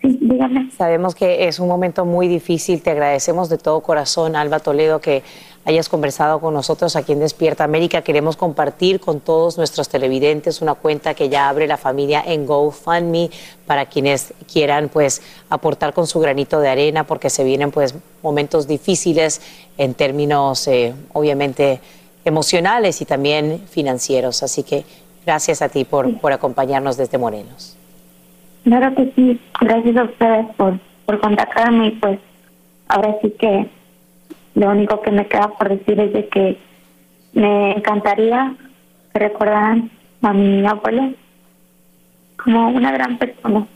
sí, 0.00 0.18
dígame. 0.20 0.70
Sabemos 0.76 1.14
que 1.14 1.46
es 1.48 1.58
un 1.58 1.68
momento 1.68 2.04
muy 2.04 2.28
difícil. 2.28 2.82
Te 2.82 2.90
agradecemos 2.90 3.48
de 3.48 3.58
todo 3.58 3.80
corazón, 3.80 4.36
Alba 4.36 4.60
Toledo, 4.60 5.00
que 5.00 5.22
hayas 5.64 5.88
conversado 5.88 6.40
con 6.40 6.54
nosotros 6.54 6.96
aquí 6.96 7.12
en 7.12 7.20
Despierta 7.20 7.64
América. 7.64 8.02
Queremos 8.02 8.36
compartir 8.36 8.98
con 8.98 9.20
todos 9.20 9.58
nuestros 9.58 9.88
televidentes 9.88 10.62
una 10.62 10.74
cuenta 10.74 11.14
que 11.14 11.28
ya 11.28 11.48
abre 11.48 11.66
la 11.66 11.76
familia 11.76 12.22
en 12.26 12.46
GoFundMe 12.46 13.30
para 13.66 13.86
quienes 13.86 14.32
quieran 14.50 14.88
pues 14.88 15.20
aportar 15.50 15.92
con 15.92 16.06
su 16.06 16.18
granito 16.18 16.60
de 16.60 16.70
arena 16.70 17.04
porque 17.04 17.28
se 17.28 17.44
vienen 17.44 17.70
pues 17.70 17.94
momentos 18.22 18.66
difíciles 18.66 19.42
en 19.76 19.94
términos 19.94 20.66
eh, 20.66 20.94
obviamente 21.12 21.80
emocionales 22.24 23.00
y 23.00 23.04
también 23.04 23.60
financieros. 23.68 24.42
Así 24.42 24.62
que 24.62 24.84
gracias 25.24 25.62
a 25.62 25.68
ti 25.68 25.84
por, 25.84 26.18
por 26.20 26.32
acompañarnos 26.32 26.96
desde 26.96 27.18
Morelos. 27.18 27.76
Claro 28.64 28.94
que 28.94 29.12
sí, 29.16 29.40
gracias 29.60 29.96
a 29.96 30.04
ustedes 30.04 30.46
por, 30.56 30.78
por 31.06 31.20
contactarme 31.20 31.88
y 31.88 31.90
pues 31.92 32.18
ahora 32.88 33.16
sí 33.22 33.32
que 33.38 33.68
lo 34.54 34.70
único 34.70 35.00
que 35.00 35.10
me 35.10 35.26
queda 35.26 35.48
por 35.48 35.68
decir 35.68 35.98
es 36.00 36.12
de 36.12 36.28
que 36.28 36.58
me 37.32 37.72
encantaría 37.72 38.54
que 39.12 39.18
recordaran 39.18 39.90
a 40.22 40.32
mi 40.32 40.66
abuelo 40.66 41.14
como 42.36 42.68
una 42.68 42.92
gran 42.92 43.18
persona. 43.18 43.66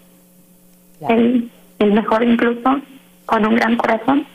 Él, 1.09 1.50
el 1.78 1.92
mejor 1.92 2.22
incluso, 2.22 2.80
con 3.26 3.46
un 3.46 3.54
gran 3.54 3.76
corazón. 3.76 4.26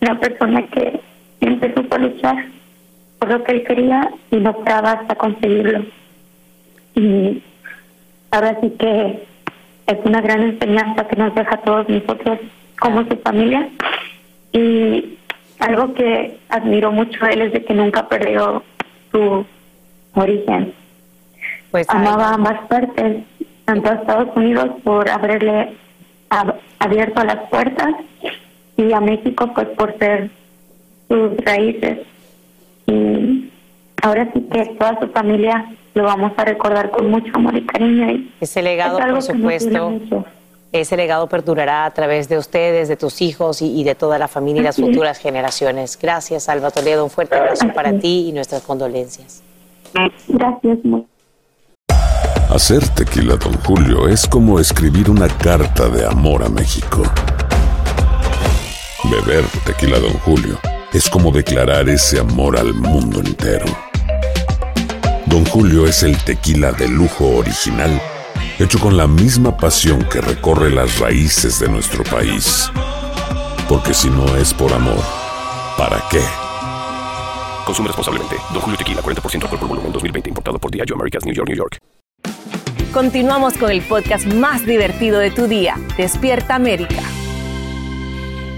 Una 0.00 0.18
persona 0.18 0.66
que 0.68 1.00
siempre 1.38 1.74
supo 1.74 1.98
luchar 1.98 2.46
por 3.20 3.30
lo 3.30 3.44
que 3.44 3.52
él 3.52 3.64
quería 3.64 4.10
y 4.32 4.36
no 4.36 4.52
paraba 4.64 4.92
hasta 4.92 5.14
conseguirlo. 5.14 5.84
Y 6.96 7.42
ahora 8.32 8.58
sí 8.60 8.70
que 8.78 9.22
es 9.86 9.98
una 10.04 10.20
gran 10.20 10.42
enseñanza 10.42 11.06
que 11.06 11.16
nos 11.16 11.34
deja 11.34 11.54
a 11.54 11.60
todos 11.62 11.88
nosotros 11.88 12.38
como 12.80 13.04
su 13.04 13.16
familia. 13.18 13.68
Y 14.52 15.16
algo 15.60 15.94
que 15.94 16.38
admiro 16.48 16.90
mucho 16.90 17.24
a 17.24 17.28
él 17.28 17.42
es 17.42 17.52
de 17.52 17.64
que 17.64 17.74
nunca 17.74 18.08
perdió 18.08 18.64
su 19.12 19.44
origen. 20.14 20.72
Pues 21.70 21.88
Amaba 21.90 22.30
ambas 22.34 22.66
partes, 22.68 23.18
tanto 23.66 23.90
a 23.90 23.94
Estados 23.94 24.34
Unidos 24.34 24.70
por 24.82 25.08
haberle 25.08 25.74
ab- 26.30 26.56
abierto 26.80 27.22
las 27.22 27.48
puertas 27.50 27.94
y 28.76 28.92
a 28.92 29.00
México 29.00 29.52
pues 29.54 29.68
por 29.68 29.96
ser 29.98 30.30
sus 31.08 31.36
raíces. 31.44 31.98
Y 32.90 33.50
ahora 34.02 34.30
sí 34.32 34.40
que 34.52 34.66
toda 34.78 34.98
su 35.00 35.08
familia 35.08 35.66
lo 35.94 36.04
vamos 36.04 36.32
a 36.36 36.44
recordar 36.44 36.90
con 36.90 37.10
mucho 37.10 37.30
amor 37.34 37.56
y 37.56 37.64
cariño. 37.66 38.10
Y 38.10 38.32
Ese 38.40 38.62
legado, 38.62 38.98
es 38.98 39.06
por 39.06 39.22
supuesto, 39.22 40.24
ese 40.72 40.96
legado 40.96 41.28
perdurará 41.28 41.84
a 41.84 41.90
través 41.92 42.28
de 42.28 42.38
ustedes, 42.38 42.88
de 42.88 42.96
tus 42.96 43.22
hijos 43.22 43.60
y, 43.62 43.80
y 43.80 43.84
de 43.84 43.94
toda 43.94 44.18
la 44.18 44.28
familia 44.28 44.60
y 44.60 44.64
las 44.64 44.76
futuras 44.76 45.18
generaciones. 45.18 45.98
Gracias, 46.00 46.48
Alba 46.48 46.70
Toledo. 46.70 47.04
Un 47.04 47.10
fuerte 47.10 47.36
abrazo 47.36 47.68
para 47.74 47.92
ti 47.98 48.26
y 48.28 48.32
nuestras 48.32 48.62
condolencias. 48.62 49.42
Gracias. 50.28 50.78
Hacer 52.50 52.88
tequila, 52.88 53.36
Don 53.36 53.52
Julio, 53.64 54.08
es 54.08 54.26
como 54.26 54.58
escribir 54.58 55.08
una 55.08 55.28
carta 55.28 55.88
de 55.88 56.04
amor 56.04 56.42
a 56.42 56.48
México. 56.48 57.02
Beber 59.04 59.44
tequila, 59.64 59.98
Don 59.98 60.12
Julio, 60.24 60.58
es 60.92 61.08
como 61.08 61.30
declarar 61.30 61.88
ese 61.88 62.18
amor 62.18 62.58
al 62.58 62.74
mundo 62.74 63.20
entero. 63.20 63.66
Don 65.26 65.44
Julio 65.46 65.86
es 65.86 66.02
el 66.02 66.16
tequila 66.24 66.72
de 66.72 66.88
lujo 66.88 67.36
original, 67.36 68.00
hecho 68.58 68.80
con 68.80 68.96
la 68.96 69.06
misma 69.06 69.56
pasión 69.56 70.04
que 70.10 70.20
recorre 70.20 70.70
las 70.70 70.98
raíces 70.98 71.60
de 71.60 71.68
nuestro 71.68 72.02
país. 72.04 72.70
Porque 73.68 73.94
si 73.94 74.10
no 74.10 74.36
es 74.36 74.52
por 74.52 74.72
amor, 74.72 75.02
¿para 75.78 76.02
qué? 76.10 76.22
Consume 77.64 77.88
responsablemente. 77.88 78.36
Don 78.52 78.60
Julio 78.60 78.76
Tequila, 78.76 79.00
40% 79.00 79.42
alcohol 79.44 79.58
por 79.60 79.68
volumen, 79.68 79.92
2020. 79.92 80.30
Importado 80.30 80.58
por 80.58 80.72
Diageo 80.72 80.96
Americas, 80.96 81.24
New 81.24 81.34
York, 81.34 81.48
New 81.48 81.56
York. 81.56 81.78
Continuamos 82.92 83.54
con 83.54 83.70
el 83.70 83.82
podcast 83.82 84.26
más 84.26 84.66
divertido 84.66 85.20
de 85.20 85.30
tu 85.30 85.46
día, 85.46 85.76
Despierta 85.96 86.56
América. 86.56 87.00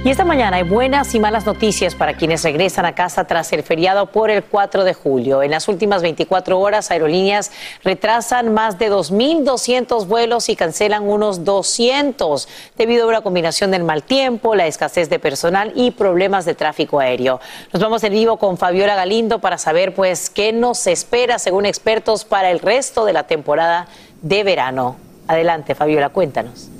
Y 0.04 0.10
esta 0.10 0.24
mañana 0.24 0.56
hay 0.56 0.64
buenas 0.64 1.14
y 1.14 1.20
malas 1.20 1.46
noticias 1.46 1.94
para 1.94 2.14
quienes 2.14 2.42
regresan 2.42 2.84
a 2.86 2.92
casa 2.96 3.24
tras 3.24 3.52
el 3.52 3.62
feriado 3.62 4.06
por 4.06 4.30
el 4.30 4.42
4 4.42 4.82
de 4.82 4.94
julio. 4.94 5.44
En 5.44 5.52
las 5.52 5.68
últimas 5.68 6.02
24 6.02 6.58
horas, 6.58 6.90
aerolíneas 6.90 7.52
retrasan 7.84 8.52
más 8.52 8.80
de 8.80 8.90
2.200 8.90 10.08
vuelos 10.08 10.48
y 10.48 10.56
cancelan 10.56 11.04
unos 11.08 11.44
200 11.44 12.48
debido 12.76 13.04
a 13.04 13.08
una 13.10 13.20
combinación 13.20 13.70
del 13.70 13.84
mal 13.84 14.02
tiempo, 14.02 14.56
la 14.56 14.66
escasez 14.66 15.08
de 15.08 15.20
personal 15.20 15.72
y 15.76 15.92
problemas 15.92 16.46
de 16.46 16.56
tráfico 16.56 16.98
aéreo. 16.98 17.38
Nos 17.72 17.80
vamos 17.80 18.02
en 18.02 18.12
vivo 18.12 18.38
con 18.38 18.58
Fabiola 18.58 18.96
Galindo 18.96 19.38
para 19.38 19.56
saber 19.56 19.94
pues 19.94 20.30
qué 20.30 20.52
nos 20.52 20.84
espera 20.88 21.38
según 21.38 21.64
expertos 21.64 22.24
para 22.24 22.50
el 22.50 22.58
resto 22.58 23.04
de 23.04 23.12
la 23.12 23.28
temporada 23.28 23.86
de 24.20 24.42
verano. 24.42 24.96
Adelante, 25.28 25.76
Fabiola, 25.76 26.08
cuéntanos. 26.08 26.72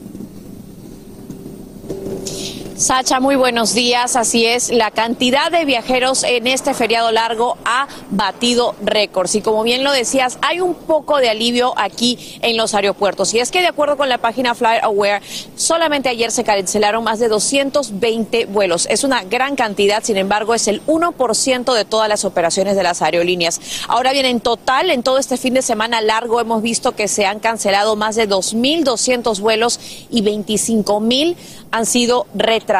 Sacha, 2.82 3.20
muy 3.20 3.36
buenos 3.36 3.74
días. 3.74 4.16
Así 4.16 4.44
es, 4.44 4.70
la 4.70 4.90
cantidad 4.90 5.52
de 5.52 5.64
viajeros 5.64 6.24
en 6.24 6.48
este 6.48 6.74
feriado 6.74 7.12
largo 7.12 7.56
ha 7.64 7.86
batido 8.10 8.74
récords. 8.82 9.36
Y 9.36 9.40
como 9.40 9.62
bien 9.62 9.84
lo 9.84 9.92
decías, 9.92 10.36
hay 10.42 10.60
un 10.60 10.74
poco 10.74 11.18
de 11.18 11.30
alivio 11.30 11.74
aquí 11.76 12.18
en 12.42 12.56
los 12.56 12.74
aeropuertos. 12.74 13.34
Y 13.34 13.38
es 13.38 13.52
que 13.52 13.60
de 13.60 13.68
acuerdo 13.68 13.96
con 13.96 14.08
la 14.08 14.18
página 14.18 14.56
FlightAware, 14.56 15.22
solamente 15.54 16.08
ayer 16.08 16.32
se 16.32 16.42
cancelaron 16.42 17.04
más 17.04 17.20
de 17.20 17.28
220 17.28 18.46
vuelos. 18.46 18.88
Es 18.90 19.04
una 19.04 19.22
gran 19.22 19.54
cantidad, 19.54 20.02
sin 20.02 20.16
embargo, 20.16 20.52
es 20.52 20.66
el 20.66 20.84
1% 20.86 21.74
de 21.74 21.84
todas 21.84 22.08
las 22.08 22.24
operaciones 22.24 22.74
de 22.74 22.82
las 22.82 23.00
aerolíneas. 23.00 23.60
Ahora 23.86 24.12
bien, 24.12 24.26
en 24.26 24.40
total, 24.40 24.90
en 24.90 25.04
todo 25.04 25.18
este 25.18 25.36
fin 25.36 25.54
de 25.54 25.62
semana 25.62 26.00
largo, 26.00 26.40
hemos 26.40 26.62
visto 26.62 26.96
que 26.96 27.06
se 27.06 27.26
han 27.26 27.38
cancelado 27.38 27.94
más 27.94 28.16
de 28.16 28.28
2.200 28.28 29.38
vuelos 29.38 29.78
y 30.10 30.22
25.000 30.22 31.36
han 31.70 31.86
sido 31.86 32.26
retrasados. 32.34 32.71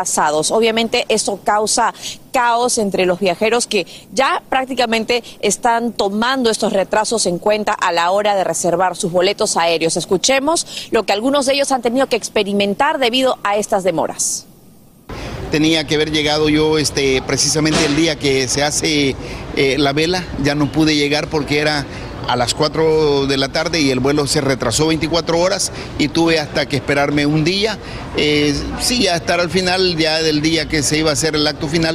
Obviamente 0.51 1.05
esto 1.09 1.41
causa 1.45 1.95
caos 2.33 2.79
entre 2.79 3.07
los 3.07 3.21
viajeros 3.21 3.67
que 3.67 3.87
ya 4.13 4.43
prácticamente 4.49 5.23
están 5.41 5.93
tomando 5.93 6.51
estos 6.51 6.73
retrasos 6.73 7.27
en 7.27 7.39
cuenta 7.39 7.73
a 7.73 7.93
la 7.93 8.11
hora 8.11 8.35
de 8.35 8.45
reservar 8.45 8.97
sus 8.97 9.13
boletos 9.13 9.57
aéreos. 9.57 9.97
Escuchemos 9.97 10.89
lo 10.91 11.05
que 11.05 11.13
algunos 11.13 11.47
de 11.47 11.55
ellos 11.55 11.73
han 11.73 11.83
tenido 11.83 12.07
que 12.07 12.17
experimentar 12.17 12.99
debido 12.99 13.39
a 13.45 13.57
estas 13.57 13.85
demoras. 13.85 14.47
tenía 15.51 15.87
que 15.87 15.97
haber 15.97 16.11
llegado 16.11 16.49
yo 16.49 16.79
este, 16.79 17.21
precisamente 17.27 17.85
el 17.85 17.95
día 17.95 18.17
que 18.17 18.49
se 18.49 18.63
hace 18.63 19.15
eh, 19.55 19.77
la 19.79 19.93
vela, 19.93 20.25
ya 20.43 20.55
no 20.55 20.73
pude 20.73 20.97
llegar 20.97 21.29
porque 21.29 21.59
era 21.59 21.85
a 22.29 22.37
las 22.37 22.55
4 22.55 23.27
de 23.27 23.37
la 23.37 23.49
tarde 23.49 23.81
y 23.81 23.91
el 23.91 24.01
vuelo 24.01 24.27
se 24.27 24.41
retrasó 24.41 24.89
24 24.89 25.39
horas 25.39 25.73
y 25.99 26.09
tuve 26.09 26.39
hasta 26.39 26.67
que 26.67 26.77
esperarme 26.77 27.27
un 27.27 27.45
día, 27.45 27.79
eh, 28.17 28.55
sí, 28.81 29.09
a 29.09 29.17
estar 29.17 29.41
al 29.41 29.51
final 29.51 29.97
ya 29.97 30.23
del 30.23 30.41
día 30.41 30.69
que 30.69 30.83
se 30.83 30.99
iba 30.99 31.11
a 31.11 31.15
hacer 31.15 31.35
el 31.35 31.47
acto 31.47 31.69
final. 31.69 31.95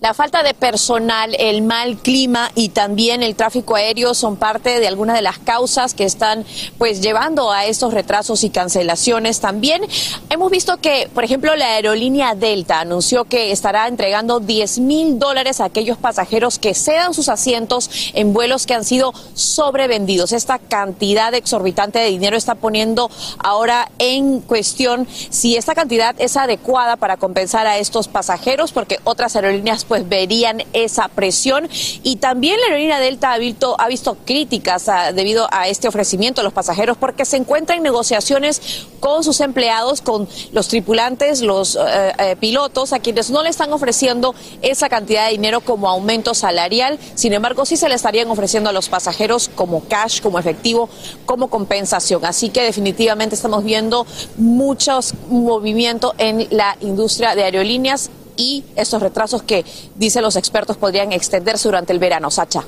La 0.00 0.14
falta 0.14 0.44
de 0.44 0.54
personal, 0.54 1.34
el 1.40 1.60
mal 1.60 1.96
clima 1.96 2.52
y 2.54 2.68
también 2.68 3.24
el 3.24 3.34
tráfico 3.34 3.74
aéreo 3.74 4.14
son 4.14 4.36
parte 4.36 4.78
de 4.78 4.86
algunas 4.86 5.16
de 5.16 5.22
las 5.22 5.38
causas 5.40 5.92
que 5.92 6.04
están 6.04 6.44
pues 6.78 7.00
llevando 7.00 7.50
a 7.50 7.64
estos 7.64 7.92
retrasos 7.92 8.44
y 8.44 8.50
cancelaciones. 8.50 9.40
También 9.40 9.82
hemos 10.30 10.52
visto 10.52 10.76
que, 10.76 11.10
por 11.12 11.24
ejemplo, 11.24 11.56
la 11.56 11.72
aerolínea 11.72 12.36
Delta 12.36 12.78
anunció 12.78 13.24
que 13.24 13.50
estará 13.50 13.88
entregando 13.88 14.38
10 14.38 14.78
mil 14.78 15.18
dólares 15.18 15.60
a 15.60 15.64
aquellos 15.64 15.98
pasajeros 15.98 16.60
que 16.60 16.74
cedan 16.74 17.12
sus 17.12 17.28
asientos 17.28 17.90
en 18.14 18.32
vuelos 18.32 18.66
que 18.66 18.74
han 18.74 18.84
sido 18.84 19.12
sobrevendidos. 19.34 20.30
Esta 20.30 20.60
cantidad 20.60 21.34
exorbitante 21.34 21.98
de 21.98 22.06
dinero 22.06 22.36
está 22.36 22.54
poniendo 22.54 23.10
ahora 23.38 23.90
en 23.98 24.42
cuestión 24.42 25.08
si 25.10 25.56
esta 25.56 25.74
cantidad 25.74 26.14
es 26.18 26.36
adecuada 26.36 26.94
para 26.94 27.16
compensar 27.16 27.66
a 27.66 27.78
estos 27.78 28.06
pasajeros, 28.06 28.70
porque 28.70 29.00
otras 29.02 29.34
aerolíneas 29.34 29.87
pues 29.88 30.08
verían 30.08 30.62
esa 30.72 31.08
presión 31.08 31.68
y 32.02 32.16
también 32.16 32.60
la 32.60 32.66
aerolínea 32.66 33.00
Delta 33.00 33.32
ha 33.32 33.38
visto, 33.38 33.74
ha 33.78 33.88
visto 33.88 34.16
críticas 34.24 34.88
a- 34.88 35.12
debido 35.12 35.48
a 35.50 35.68
este 35.68 35.88
ofrecimiento 35.88 36.40
a 36.40 36.44
los 36.44 36.52
pasajeros 36.52 36.96
porque 36.96 37.24
se 37.24 37.36
encuentra 37.36 37.76
en 37.76 37.82
negociaciones 37.82 38.86
con 39.00 39.24
sus 39.24 39.40
empleados, 39.40 40.02
con 40.02 40.28
los 40.52 40.68
tripulantes, 40.68 41.40
los 41.40 41.76
eh, 41.76 42.12
eh, 42.18 42.36
pilotos, 42.38 42.92
a 42.92 42.98
quienes 42.98 43.30
no 43.30 43.42
le 43.42 43.48
están 43.48 43.72
ofreciendo 43.72 44.34
esa 44.62 44.88
cantidad 44.88 45.26
de 45.26 45.32
dinero 45.32 45.60
como 45.60 45.88
aumento 45.88 46.34
salarial, 46.34 46.98
sin 47.14 47.32
embargo 47.32 47.64
sí 47.64 47.76
se 47.76 47.88
le 47.88 47.94
estarían 47.94 48.30
ofreciendo 48.30 48.70
a 48.70 48.72
los 48.72 48.88
pasajeros 48.88 49.50
como 49.54 49.84
cash, 49.88 50.20
como 50.20 50.38
efectivo, 50.38 50.88
como 51.26 51.48
compensación. 51.48 52.24
Así 52.24 52.50
que 52.50 52.62
definitivamente 52.62 53.34
estamos 53.34 53.64
viendo 53.64 54.06
muchos 54.36 55.14
movimientos 55.28 56.12
en 56.18 56.46
la 56.50 56.76
industria 56.80 57.34
de 57.34 57.44
aerolíneas 57.44 58.10
y 58.38 58.64
estos 58.76 59.02
retrasos 59.02 59.42
que, 59.42 59.66
dicen 59.96 60.22
los 60.22 60.36
expertos, 60.36 60.78
podrían 60.78 61.12
extenderse 61.12 61.68
durante 61.68 61.92
el 61.92 61.98
verano. 61.98 62.30
Sacha. 62.30 62.64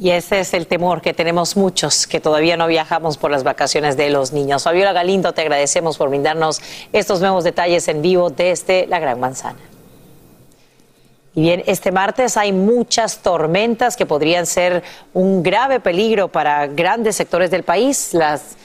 Y 0.00 0.10
ese 0.10 0.40
es 0.40 0.52
el 0.54 0.66
temor 0.66 1.00
que 1.00 1.14
tenemos 1.14 1.56
muchos, 1.56 2.08
que 2.08 2.18
todavía 2.18 2.56
no 2.56 2.66
viajamos 2.66 3.18
por 3.18 3.30
las 3.30 3.44
vacaciones 3.44 3.96
de 3.96 4.10
los 4.10 4.32
niños. 4.32 4.64
Fabiola 4.64 4.92
Galindo, 4.92 5.32
te 5.32 5.42
agradecemos 5.42 5.96
por 5.96 6.08
brindarnos 6.08 6.60
estos 6.92 7.20
nuevos 7.20 7.44
detalles 7.44 7.86
en 7.86 8.02
vivo 8.02 8.30
desde 8.30 8.88
la 8.88 8.98
Gran 8.98 9.20
Manzana. 9.20 9.60
Y 11.34 11.42
bien, 11.42 11.62
este 11.66 11.92
martes 11.92 12.36
hay 12.36 12.52
muchas 12.52 13.18
tormentas 13.18 13.96
que 13.96 14.04
podrían 14.04 14.46
ser 14.46 14.82
un 15.14 15.42
grave 15.42 15.78
peligro 15.78 16.28
para 16.28 16.66
grandes 16.66 17.16
sectores 17.16 17.50
del 17.50 17.62
país. 17.62 18.12
Las 18.12 18.56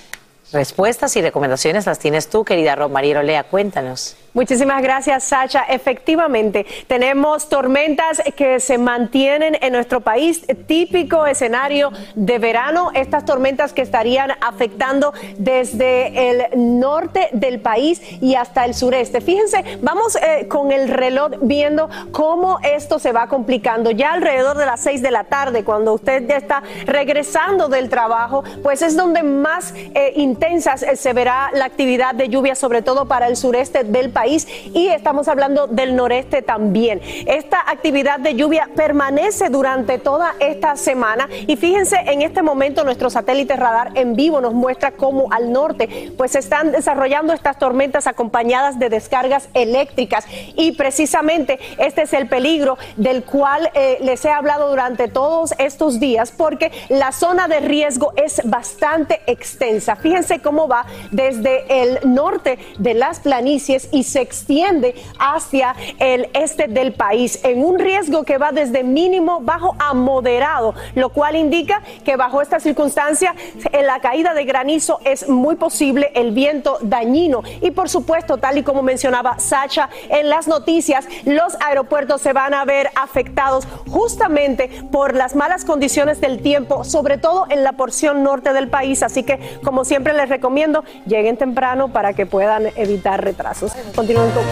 respuestas 0.52 1.16
y 1.18 1.22
recomendaciones 1.22 1.86
las 1.86 2.00
tienes 2.00 2.30
tú, 2.30 2.44
querida 2.44 2.76
Romariero 2.76 3.22
Lea. 3.22 3.44
Cuéntanos. 3.44 4.16
Muchísimas 4.38 4.84
gracias, 4.84 5.24
Sacha. 5.24 5.64
Efectivamente, 5.68 6.68
tenemos 6.86 7.50
tormentas 7.50 8.22
que 8.36 8.60
se 8.60 8.78
mantienen 8.78 9.58
en 9.62 9.74
nuestro 9.74 10.02
país, 10.02 10.46
típico 10.68 11.26
escenario 11.26 11.92
de 12.14 12.38
verano. 12.38 12.92
Estas 12.94 13.26
tormentas 13.26 13.74
que 13.74 13.82
estarían 13.82 14.34
afectando 14.40 15.12
desde 15.40 16.30
el 16.30 16.80
norte 16.80 17.30
del 17.32 17.62
país 17.62 18.00
y 18.22 18.36
hasta 18.36 18.66
el 18.66 18.76
sureste. 18.76 19.22
Fíjense, 19.22 19.80
vamos 19.82 20.16
eh, 20.18 20.48
con 20.48 20.72
el 20.72 20.88
reloj 20.88 21.32
viendo 21.42 21.90
cómo 22.12 22.60
esto 22.62 23.00
se 23.00 23.14
va 23.14 23.26
complicando. 23.26 23.90
Ya 23.90 24.14
alrededor 24.14 24.56
de 24.56 24.68
las 24.68 24.82
6 24.82 25.02
de 25.02 25.10
la 25.10 25.24
tarde, 25.24 25.64
cuando 25.64 25.94
usted 25.94 26.28
ya 26.28 26.38
está 26.38 26.62
regresando 26.86 27.70
del 27.70 27.90
trabajo, 27.90 28.44
pues 28.62 28.84
es 28.84 28.96
donde 28.96 29.24
más 29.24 29.74
eh, 29.96 30.14
intensas 30.16 30.84
eh, 30.84 30.96
se 30.96 31.14
verá 31.14 31.50
la 31.54 31.66
actividad 31.66 32.14
de 32.14 32.30
lluvia, 32.30 32.54
sobre 32.54 32.84
todo 32.84 33.08
para 33.08 33.26
el 33.26 33.36
sureste 33.36 33.84
del 33.84 34.12
país 34.12 34.27
y 34.28 34.88
estamos 34.88 35.28
hablando 35.28 35.68
del 35.68 35.96
noreste 35.96 36.42
también. 36.42 37.02
Esta 37.26 37.62
actividad 37.66 38.20
de 38.20 38.36
lluvia 38.36 38.70
permanece 38.76 39.50
durante 39.50 40.00
toda 40.00 40.36
esta 40.40 40.76
semana 40.76 41.30
y 41.48 41.56
fíjense 41.56 41.96
en 42.06 42.22
este 42.22 42.42
momento 42.42 42.84
nuestro 42.84 43.10
satélite 43.10 43.56
radar 43.56 43.92
en 43.96 44.16
vivo 44.16 44.42
nos 44.42 44.54
muestra 44.54 44.92
cómo 44.92 45.32
al 45.32 45.52
norte 45.52 46.12
pues 46.18 46.36
están 46.36 46.72
desarrollando 46.74 47.34
estas 47.34 47.58
tormentas 47.58 48.08
acompañadas 48.08 48.80
de 48.80 48.90
descargas 48.90 49.48
eléctricas 49.54 50.26
y 50.56 50.74
precisamente 50.74 51.60
este 51.78 52.02
es 52.02 52.14
el 52.14 52.28
peligro 52.28 52.78
del 52.98 53.24
cual 53.24 53.72
eh, 53.74 53.98
les 54.02 54.26
he 54.26 54.30
hablado 54.30 54.70
durante 54.70 55.08
todos 55.08 55.54
estos 55.58 56.00
días 56.00 56.32
porque 56.32 56.72
la 56.90 57.12
zona 57.12 57.48
de 57.48 57.62
riesgo 57.62 58.14
es 58.18 58.42
bastante 58.44 59.22
extensa. 59.28 59.96
Fíjense 59.96 60.40
cómo 60.40 60.68
va 60.68 60.86
desde 61.12 61.84
el 61.84 62.00
norte 62.04 62.60
de 62.78 62.94
las 62.94 63.20
planicies 63.20 63.88
y 63.92 64.04
se 64.08 64.22
extiende 64.22 64.96
hacia 65.20 65.76
el 66.00 66.30
este 66.34 66.68
del 66.68 66.94
país 66.94 67.40
en 67.44 67.64
un 67.64 67.80
riesgo 67.80 68.24
que 68.24 68.38
va 68.38 68.52
desde 68.52 68.84
mínimo, 68.84 69.40
bajo 69.42 69.76
a 69.80 69.94
moderado, 69.94 70.74
lo 70.96 71.10
cual 71.10 71.36
indica 71.36 71.82
que 72.04 72.16
bajo 72.16 72.42
esta 72.42 72.60
circunstancia 72.60 73.36
la 73.84 74.00
caída 74.00 74.34
de 74.34 74.46
granizo 74.46 75.00
es 75.04 75.28
muy 75.30 75.56
posible, 75.56 76.12
el 76.16 76.32
viento 76.32 76.78
dañino 76.82 77.44
y 77.62 77.72
por 77.72 77.90
supuesto, 77.90 78.38
tal 78.38 78.58
y 78.58 78.64
como 78.64 78.82
mencionaba 78.82 79.40
Sacha 79.40 79.90
en 80.10 80.30
las 80.30 80.48
noticias, 80.48 81.06
los 81.26 81.56
aeropuertos 81.62 82.22
se 82.22 82.34
van 82.34 82.54
a 82.54 82.66
ver 82.66 82.90
afectados 82.96 83.68
justamente 83.90 84.70
por 84.92 85.16
las 85.16 85.36
malas 85.36 85.66
condiciones 85.66 86.22
del 86.22 86.42
tiempo, 86.42 86.84
sobre 86.84 87.18
todo 87.18 87.46
en 87.50 87.64
la 87.64 87.74
porción 87.74 88.24
norte 88.24 88.54
del 88.54 88.70
país, 88.70 89.04
así 89.04 89.24
que 89.24 89.40
como 89.64 89.86
siempre 89.86 90.14
les 90.14 90.30
recomiendo, 90.30 90.84
lleguen 91.06 91.38
temprano 91.38 91.90
para 91.90 92.14
que 92.14 92.26
puedan 92.26 92.68
evitar 92.76 93.24
retrasos. 93.24 93.74
Continúen 93.98 94.30
con 94.30 94.44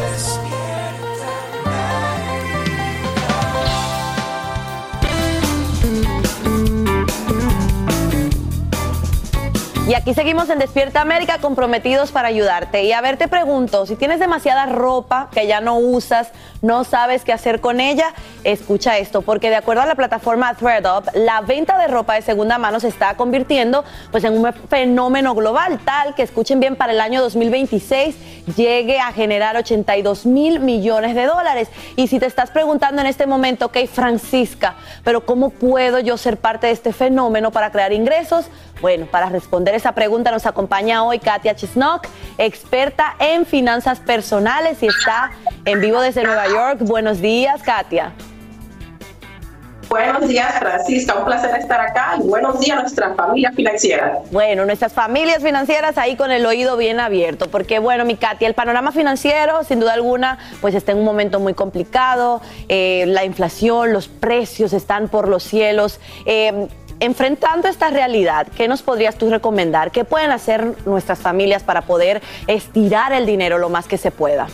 Y 9.88 9.94
aquí 9.94 10.16
seguimos 10.16 10.50
en 10.50 10.58
Despierta 10.58 11.00
América 11.00 11.38
comprometidos 11.38 12.12
para 12.12 12.30
ayudarte. 12.30 12.86
Y 12.86 12.92
a 12.92 13.02
ver, 13.02 13.18
te 13.18 13.28
pregunto, 13.28 13.86
si 13.86 13.96
tienes 13.96 14.20
demasiada 14.20 14.66
ropa 14.66 15.30
que 15.32 15.46
ya 15.46 15.62
no 15.62 15.78
usas, 15.78 16.32
no 16.66 16.84
sabes 16.84 17.24
qué 17.24 17.32
hacer 17.32 17.62
con 17.62 17.80
ella, 17.80 18.14
escucha 18.44 18.98
esto, 18.98 19.22
porque 19.22 19.50
de 19.50 19.56
acuerdo 19.56 19.84
a 19.84 19.86
la 19.86 19.96
plataforma 19.96 20.54
ThreadUp, 20.56 21.08
la 21.14 21.42
venta 21.42 21.78
de 21.78 21.88
ropa 21.88 22.16
de 22.16 22.22
segunda 22.24 22.58
mano 22.58 22.80
se 22.80 22.88
está 22.88 23.16
convirtiendo 23.16 23.86
pues 24.12 24.24
en 24.24 24.34
un 24.38 24.52
fenómeno 24.70 25.36
global, 25.36 25.80
tal 25.86 26.16
que 26.16 26.24
escuchen 26.24 26.60
bien 26.60 26.76
para 26.76 26.94
el 26.94 27.02
año 27.02 27.22
2026 27.22 28.16
llegue 28.56 29.00
a 29.00 29.12
generar 29.12 29.58
82 29.58 30.26
mil 30.26 30.60
millones 30.60 31.16
de 31.16 31.26
dólares. 31.26 31.70
Y 31.96 32.08
si 32.08 32.20
te 32.20 32.26
estás 32.26 32.52
preguntando 32.52 33.02
en 33.02 33.08
este 33.08 33.26
momento, 33.26 33.68
ok, 33.68 33.78
Francisca, 33.92 34.76
pero 35.04 35.26
¿cómo 35.26 35.50
puedo 35.50 36.00
yo 36.00 36.18
ser 36.18 36.38
parte 36.38 36.68
de 36.68 36.74
este 36.74 36.94
fenómeno 36.94 37.52
para 37.52 37.72
crear 37.72 37.94
ingresos? 37.94 38.46
Bueno, 38.82 39.06
para 39.06 39.30
responder 39.30 39.74
esa 39.74 39.94
pregunta 39.94 40.32
nos 40.32 40.46
acompaña 40.46 41.04
hoy 41.04 41.20
Katia 41.20 41.56
Chisnock, 41.56 42.08
experta 42.38 43.16
en 43.20 43.46
finanzas 43.46 44.00
personales 44.00 44.84
y 44.84 44.88
está 44.88 45.32
en 45.64 45.80
vivo 45.80 46.02
desde 46.02 46.24
Nueva 46.24 46.48
York. 46.48 46.55
Buenos 46.80 47.20
días, 47.20 47.62
Katia. 47.62 48.14
Buenos 49.90 50.28
días, 50.28 50.58
Francisca. 50.58 51.16
Un 51.16 51.26
placer 51.26 51.54
estar 51.56 51.82
acá 51.82 52.16
y 52.18 52.28
buenos 52.28 52.60
días 52.62 52.78
a 52.78 52.82
nuestra 52.82 53.14
familia 53.14 53.52
financiera. 53.52 54.20
Bueno, 54.32 54.66
nuestras 54.66 54.94
familias 54.94 55.44
financieras 55.44 55.98
ahí 55.98 56.16
con 56.16 56.32
el 56.32 56.46
oído 56.46 56.78
bien 56.78 57.02
abierto, 57.02 57.50
porque 57.52 57.80
bueno, 57.80 58.06
mi 58.06 58.16
Katia, 58.16 58.48
el 58.48 58.54
panorama 58.54 58.94
financiero, 58.94 59.66
sin 59.66 59.82
duda 59.82 59.94
alguna, 59.94 60.40
pues 60.62 60.76
está 60.76 60.94
en 60.94 61.00
un 61.00 61.06
momento 61.06 61.42
muy 61.42 61.54
complicado. 61.54 62.42
Eh, 62.70 63.04
la 63.08 63.26
inflación, 63.26 63.92
los 63.92 64.08
precios 64.08 64.72
están 64.72 65.10
por 65.10 65.28
los 65.28 65.44
cielos. 65.44 66.00
Eh, 66.26 66.68
enfrentando 67.02 67.68
esta 67.68 67.90
realidad, 67.90 68.48
¿qué 68.56 68.70
nos 68.70 68.82
podrías 68.82 69.16
tú 69.16 69.30
recomendar? 69.30 69.92
¿Qué 69.92 70.06
pueden 70.06 70.32
hacer 70.32 70.74
nuestras 70.86 71.20
familias 71.20 71.64
para 71.64 71.82
poder 71.82 72.22
estirar 72.48 73.12
el 73.12 73.26
dinero 73.26 73.58
lo 73.58 73.70
más 73.70 73.88
que 73.88 73.98
se 73.98 74.12
pueda? 74.12 74.48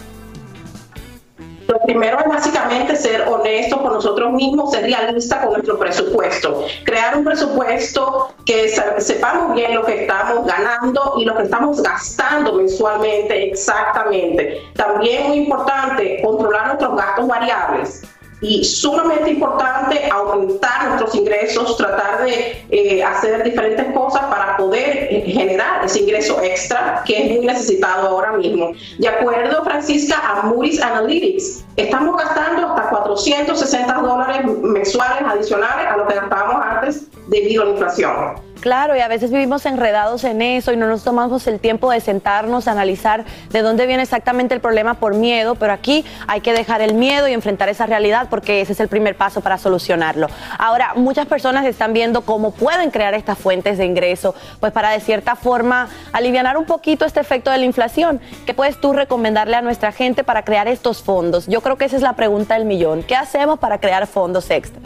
Lo 1.71 1.79
primero 1.79 2.19
es 2.19 2.27
básicamente 2.27 2.97
ser 2.97 3.21
honestos 3.29 3.79
con 3.79 3.93
nosotros 3.93 4.34
mismos, 4.34 4.71
ser 4.71 4.84
realistas 4.84 5.39
con 5.39 5.53
nuestro 5.53 5.79
presupuesto. 5.79 6.65
Crear 6.84 7.15
un 7.15 7.23
presupuesto 7.23 8.34
que 8.45 8.67
sepamos 8.97 9.55
bien 9.55 9.73
lo 9.75 9.86
que 9.86 10.01
estamos 10.01 10.45
ganando 10.45 11.13
y 11.17 11.23
lo 11.23 11.38
que 11.38 11.43
estamos 11.43 11.81
gastando 11.81 12.51
mensualmente 12.55 13.51
exactamente. 13.51 14.62
También 14.75 15.29
muy 15.29 15.38
importante, 15.38 16.19
controlar 16.21 16.67
nuestros 16.67 16.97
gastos 16.97 17.27
variables 17.27 18.01
y 18.41 18.63
sumamente 18.63 19.30
importante 19.30 20.10
aumentar 20.12 20.88
nuestros 20.88 21.15
ingresos, 21.15 21.77
tratar 21.77 22.25
de 22.25 22.65
eh, 22.69 23.04
hacer 23.04 23.43
diferentes 23.43 23.93
cosas 23.93 24.23
para 24.23 24.58
poder 24.58 25.08
eh, 25.12 25.23
generar 25.27 25.86
ese 25.86 25.99
ingreso 25.99 26.41
extra 26.41 27.04
que 27.06 27.17
es 27.17 27.38
muy 27.38 27.45
necesitado 27.45 28.10
ahora 28.10 28.34
mismo. 28.34 28.71
De 28.97 29.08
acuerdo, 29.08 29.63
Francisca, 29.63 30.17
a 30.17 30.47
Moody's 30.47 30.82
Analytics, 30.82 31.65
estamos 31.75 32.17
gastando 32.17 32.67
hasta 32.67 32.89
460 32.89 33.93
dólares 33.93 34.41
mensuales 34.62 35.23
adicionales 35.27 35.88
a 35.88 35.97
lo 35.97 36.08
que 36.08 36.15
gastábamos 36.15 36.65
antes 36.65 37.08
debido 37.27 37.62
a 37.62 37.65
la 37.65 37.71
inflación. 37.71 38.51
Claro, 38.62 38.95
y 38.95 39.00
a 39.00 39.08
veces 39.08 39.32
vivimos 39.32 39.65
enredados 39.65 40.24
en 40.24 40.41
eso 40.41 40.71
y 40.71 40.78
no 40.78 40.86
nos 40.88 41.04
tomamos 41.04 41.47
el 41.47 41.60
tiempo 41.60 41.89
de 41.89 42.00
sentarnos, 42.00 42.67
a 42.67 42.71
analizar 42.71 43.26
de 43.50 43.62
dónde 43.63 43.88
viene 43.88 44.04
exactamente 44.04 44.54
el 44.54 44.62
problema 44.62 44.93
por 44.93 45.15
miedo, 45.15 45.56
pero 45.56 45.74
aquí 45.74 46.06
hay 46.28 46.41
que 46.41 46.54
dejar 46.54 46.82
el 46.82 46.93
miedo 46.93 47.28
y 47.28 47.34
enfrentar 47.34 47.69
esa 47.69 47.88
realidad 47.88 48.28
porque 48.30 48.62
ese 48.62 48.74
es 48.74 48.80
el 48.80 48.88
primer 48.88 49.15
paso 49.15 49.41
para 49.41 49.58
solucionarlo. 49.58 50.28
Ahora, 50.60 50.93
muchas 50.95 51.26
personas 51.26 51.65
están 51.65 51.93
viendo 51.93 52.21
cómo 52.21 52.52
pueden 52.52 52.91
crear 52.91 53.15
estas 53.15 53.39
fuentes 53.39 53.80
de 53.80 53.86
ingreso, 53.86 54.36
pues 54.60 54.71
para 54.71 54.91
de 54.91 55.00
cierta 55.00 55.36
forma 55.36 55.89
aliviar 56.13 56.56
un 56.56 56.65
poquito 56.65 57.06
este 57.06 57.19
efecto 57.19 57.50
de 57.50 57.58
la 57.58 57.65
inflación. 57.65 58.21
¿Qué 58.45 58.54
puedes 58.54 58.80
tú 58.80 58.93
recomendarle 58.93 59.56
a 59.56 59.63
nuestra 59.63 59.91
gente 59.91 60.24
para 60.24 60.43
crear 60.43 60.67
estos 60.67 61.02
fondos? 61.02 61.47
Yo 61.47 61.62
creo 61.62 61.78
que 61.78 61.86
esa 61.86 61.95
es 61.95 62.04
la 62.04 62.13
pregunta 62.13 62.54
del 62.54 62.65
millón. 62.65 63.02
¿Qué 63.02 63.15
hacemos 63.15 63.58
para 63.58 63.80
crear 63.80 64.06
fondos 64.06 64.52
extras? 64.52 64.84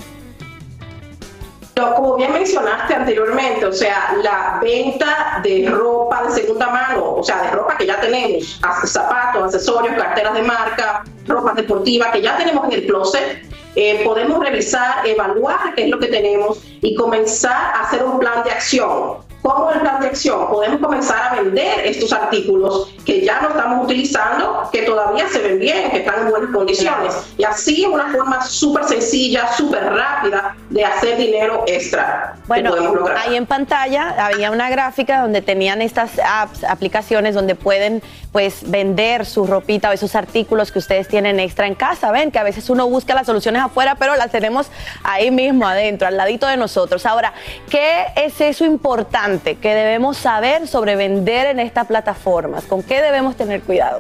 Como 1.76 2.16
bien 2.16 2.32
mencionaste 2.32 2.96
anteriormente, 2.96 3.66
o 3.66 3.74
sea, 3.74 4.16
la 4.24 4.60
venta 4.62 5.42
de 5.44 5.70
ropa 5.70 6.24
de 6.24 6.32
segunda 6.32 6.70
mano, 6.70 7.16
o 7.16 7.24
sea, 7.24 7.42
de 7.44 7.52
ropa 7.52 7.78
que 7.78 7.86
ya 7.86 8.00
tenemos, 8.00 8.60
zapatos, 8.86 9.44
accesorios, 9.44 9.96
carteras 9.96 10.34
de 10.36 10.42
marca, 10.42 11.04
ropa 11.28 11.54
deportiva 11.54 12.12
que 12.12 12.22
ya 12.22 12.38
tenemos 12.38 12.66
en 12.66 12.74
el 12.74 12.88
closet, 12.88 13.46
eh, 13.76 14.02
podemos 14.06 14.40
revisar, 14.40 15.06
evaluar 15.06 15.76
qué 15.76 15.86
es 15.86 15.90
lo 15.90 16.00
que 16.00 16.08
tenemos 16.08 16.60
y 16.82 16.96
comenzar 16.96 17.76
a 17.76 17.82
hacer 17.82 18.06
un 18.06 18.20
plan 18.20 18.44
de 18.46 18.52
acción. 18.52 19.25
¿Cómo 19.46 19.70
el 19.70 19.80
plan 19.80 20.02
de 20.02 20.08
acción? 20.08 20.48
Podemos 20.48 20.82
comenzar 20.82 21.22
a 21.22 21.36
vender 21.36 21.86
estos 21.86 22.12
artículos 22.12 22.92
que 23.06 23.24
ya 23.24 23.42
no 23.42 23.50
estamos 23.50 23.86
utilizando, 23.86 24.68
que 24.72 24.82
todavía 24.82 25.28
se 25.30 25.38
ven 25.38 25.60
bien, 25.60 25.92
que 25.92 25.98
están 25.98 26.22
en 26.22 26.32
buenas 26.32 26.50
condiciones. 26.50 27.14
Y 27.38 27.44
así 27.44 27.84
es 27.84 27.88
una 27.88 28.12
forma 28.12 28.44
súper 28.44 28.86
sencilla, 28.86 29.54
súper 29.54 29.84
rápida 29.84 30.56
de 30.72 30.84
hacer 30.84 31.18
dinero 31.18 31.64
extra. 31.68 32.38
Bueno, 32.48 32.74
ahí 33.16 33.36
en 33.36 33.46
pantalla 33.46 34.16
había 34.18 34.50
una 34.50 34.68
gráfica 34.72 35.22
donde 35.22 35.44
tenían 35.44 35.80
estas 35.84 36.14
apps, 36.28 36.64
aplicaciones 36.64 37.36
donde 37.36 37.54
pueden 37.54 38.02
pues 38.32 38.70
vender 38.70 39.28
su 39.28 39.46
ropita 39.46 39.92
o 39.92 39.94
esos 39.94 40.16
artículos 40.16 40.72
que 40.72 40.80
ustedes 40.80 41.08
tienen 41.08 41.40
extra 41.40 41.68
en 41.68 41.76
casa. 41.76 42.12
Ven 42.12 42.32
que 42.32 42.40
a 42.40 42.44
veces 42.44 42.68
uno 42.72 42.88
busca 42.88 43.14
las 43.14 43.28
soluciones 43.28 43.62
afuera, 43.62 43.96
pero 43.96 44.16
las 44.16 44.32
tenemos 44.32 44.72
ahí 45.04 45.30
mismo 45.30 45.68
adentro, 45.68 46.08
al 46.08 46.18
ladito 46.18 46.48
de 46.48 46.58
nosotros. 46.58 47.06
Ahora, 47.06 47.32
¿qué 47.70 48.08
es 48.16 48.42
eso 48.42 48.66
importante? 48.66 49.35
Que 49.40 49.76
debemos 49.76 50.18
saber 50.18 50.68
sobre 50.68 50.96
vender 50.96 51.48
en 51.48 51.60
estas 51.60 51.88
plataformas? 51.88 52.66
¿Con 52.66 52.84
qué 52.84 53.02
debemos 53.02 53.36
tener 53.36 53.62
cuidado? 53.62 54.00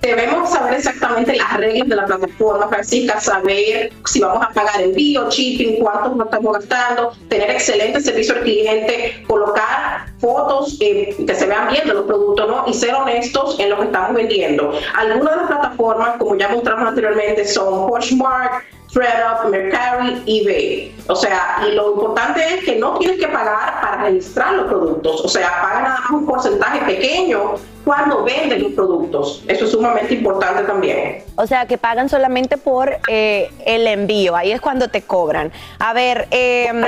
Debemos 0.00 0.48
saber 0.48 0.74
exactamente 0.74 1.36
las 1.36 1.58
reglas 1.58 1.88
de 1.88 1.96
la 1.96 2.06
plataforma, 2.06 2.68
Francisca, 2.68 3.20
saber 3.20 3.92
si 4.06 4.20
vamos 4.20 4.46
a 4.46 4.48
pagar 4.48 4.80
envío, 4.80 5.28
shipping, 5.28 5.78
cuánto 5.78 6.14
nos 6.14 6.24
estamos 6.24 6.54
gastando, 6.54 7.12
tener 7.28 7.50
excelente 7.50 8.00
servicio 8.00 8.34
al 8.34 8.40
cliente, 8.40 9.22
colocar 9.28 10.06
fotos 10.18 10.78
eh, 10.80 11.14
que 11.26 11.34
se 11.34 11.44
vean 11.44 11.68
bien 11.68 11.86
de 11.86 11.92
los 11.92 12.06
productos 12.06 12.48
¿no? 12.48 12.64
y 12.66 12.72
ser 12.72 12.94
honestos 12.94 13.60
en 13.60 13.68
lo 13.68 13.78
que 13.78 13.84
estamos 13.84 14.14
vendiendo. 14.14 14.72
Algunas 14.96 15.34
de 15.34 15.40
las 15.42 15.46
plataformas, 15.48 16.16
como 16.16 16.34
ya 16.36 16.48
mostramos 16.48 16.88
anteriormente, 16.88 17.46
son 17.46 17.86
Poshmark, 17.86 18.64
ThreadUp, 18.92 19.50
Mercari, 19.50 20.22
eBay. 20.26 20.94
O 21.08 21.14
sea, 21.14 21.62
y 21.66 21.74
lo 21.74 21.92
importante 21.92 22.42
es 22.54 22.64
que 22.64 22.76
no 22.76 22.98
tienes 22.98 23.18
que 23.18 23.28
pagar 23.28 23.80
para 23.80 24.04
registrar 24.04 24.54
los 24.54 24.66
productos. 24.66 25.24
O 25.24 25.28
sea, 25.28 25.48
paga 25.62 25.82
nada 25.82 26.00
más 26.00 26.10
un 26.10 26.26
porcentaje 26.26 26.80
pequeño 26.80 27.54
cuando 27.84 28.22
venden 28.22 28.62
los 28.62 28.72
productos. 28.72 29.42
Eso 29.48 29.64
es 29.64 29.70
sumamente 29.70 30.14
importante 30.14 30.64
también. 30.64 31.24
O 31.36 31.46
sea, 31.46 31.66
que 31.66 31.78
pagan 31.78 32.08
solamente 32.08 32.56
por 32.56 32.98
eh, 33.08 33.50
el 33.64 33.86
envío. 33.86 34.36
Ahí 34.36 34.52
es 34.52 34.60
cuando 34.60 34.88
te 34.88 35.02
cobran. 35.02 35.50
A 35.78 35.92
ver, 35.92 36.28
em, 36.30 36.84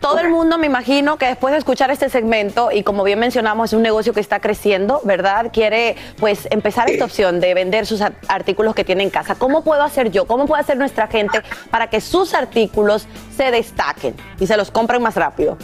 todo 0.00 0.20
el 0.20 0.30
mundo 0.30 0.56
me 0.58 0.66
imagino 0.66 1.18
que 1.18 1.26
después 1.26 1.52
de 1.52 1.58
escuchar 1.58 1.90
este 1.90 2.08
segmento, 2.08 2.70
y 2.70 2.82
como 2.82 3.02
bien 3.02 3.18
mencionamos, 3.18 3.70
es 3.70 3.72
un 3.74 3.82
negocio 3.82 4.12
que 4.12 4.20
está 4.20 4.40
creciendo, 4.40 5.00
¿verdad? 5.04 5.50
Quiere 5.52 5.96
pues 6.18 6.46
empezar 6.50 6.88
esta 6.88 7.04
opción 7.04 7.40
de 7.40 7.54
vender 7.54 7.86
sus 7.86 8.02
artículos 8.28 8.74
que 8.74 8.84
tiene 8.84 9.02
en 9.02 9.10
casa. 9.10 9.34
¿Cómo 9.34 9.64
puedo 9.64 9.82
hacer 9.82 10.10
yo? 10.10 10.26
¿Cómo 10.26 10.46
puede 10.46 10.62
hacer 10.62 10.76
nuestra 10.76 11.08
gente 11.08 11.37
para 11.70 11.88
que 11.88 12.00
sus 12.00 12.34
artículos 12.34 13.06
se 13.36 13.50
destaquen 13.50 14.14
y 14.38 14.46
se 14.46 14.56
los 14.56 14.70
compren 14.70 15.02
más 15.02 15.14
rápido? 15.14 15.56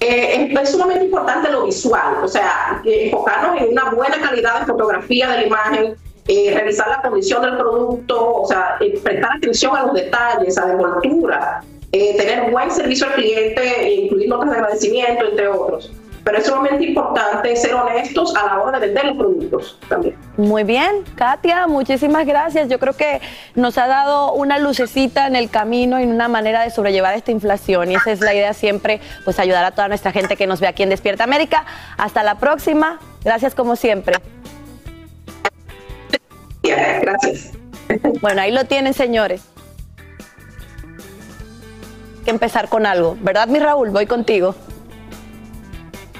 Eh, 0.00 0.52
es 0.60 0.70
sumamente 0.70 1.04
importante 1.04 1.50
lo 1.50 1.66
visual, 1.66 2.16
o 2.24 2.28
sea, 2.28 2.82
enfocarnos 2.84 3.60
en 3.60 3.70
una 3.70 3.90
buena 3.90 4.20
calidad 4.20 4.60
de 4.60 4.66
fotografía 4.66 5.28
de 5.28 5.36
la 5.36 5.46
imagen, 5.46 5.94
eh, 6.26 6.52
revisar 6.58 6.88
la 6.88 7.02
condición 7.02 7.42
del 7.42 7.56
producto, 7.56 8.42
o 8.42 8.46
sea, 8.46 8.78
eh, 8.80 8.98
prestar 9.00 9.36
atención 9.36 9.76
a 9.76 9.84
los 9.84 9.94
detalles, 9.94 10.58
a 10.58 10.66
la 10.66 10.72
envoltura, 10.72 11.64
tener 11.92 12.50
buen 12.50 12.70
servicio 12.70 13.06
al 13.06 13.14
cliente, 13.14 13.92
incluir 13.92 14.28
notas 14.28 14.50
de 14.50 14.56
agradecimiento, 14.56 15.24
entre 15.28 15.46
otros 15.46 15.92
pero 16.24 16.38
es 16.38 16.46
sumamente 16.46 16.84
importante 16.84 17.54
ser 17.56 17.74
honestos 17.74 18.34
a 18.36 18.46
la 18.46 18.62
hora 18.62 18.78
de 18.78 18.86
vender 18.86 19.04
los 19.06 19.16
productos 19.16 19.78
también. 19.88 20.16
Muy 20.36 20.64
bien, 20.64 21.04
Katia, 21.16 21.66
muchísimas 21.66 22.26
gracias. 22.26 22.68
Yo 22.68 22.78
creo 22.78 22.94
que 22.94 23.20
nos 23.54 23.76
ha 23.78 23.86
dado 23.86 24.32
una 24.32 24.58
lucecita 24.58 25.26
en 25.26 25.36
el 25.36 25.50
camino 25.50 26.00
y 26.00 26.04
una 26.04 26.28
manera 26.28 26.62
de 26.62 26.70
sobrellevar 26.70 27.14
esta 27.14 27.30
inflación 27.30 27.90
y 27.90 27.96
esa 27.96 28.12
es 28.12 28.20
la 28.20 28.34
idea 28.34 28.54
siempre, 28.54 29.00
pues 29.24 29.38
ayudar 29.38 29.64
a 29.64 29.72
toda 29.72 29.88
nuestra 29.88 30.12
gente 30.12 30.36
que 30.36 30.46
nos 30.46 30.60
ve 30.60 30.68
aquí 30.68 30.82
en 30.82 30.90
Despierta 30.90 31.24
América. 31.24 31.64
Hasta 31.96 32.22
la 32.22 32.36
próxima. 32.36 33.00
Gracias 33.24 33.54
como 33.54 33.76
siempre. 33.76 34.16
Gracias. 36.62 37.52
Bueno, 38.20 38.40
ahí 38.40 38.52
lo 38.52 38.64
tienen, 38.64 38.94
señores. 38.94 39.42
Hay 42.18 42.24
que 42.24 42.30
empezar 42.30 42.68
con 42.68 42.86
algo, 42.86 43.16
¿verdad, 43.20 43.48
mi 43.48 43.58
Raúl? 43.58 43.90
Voy 43.90 44.06
contigo. 44.06 44.54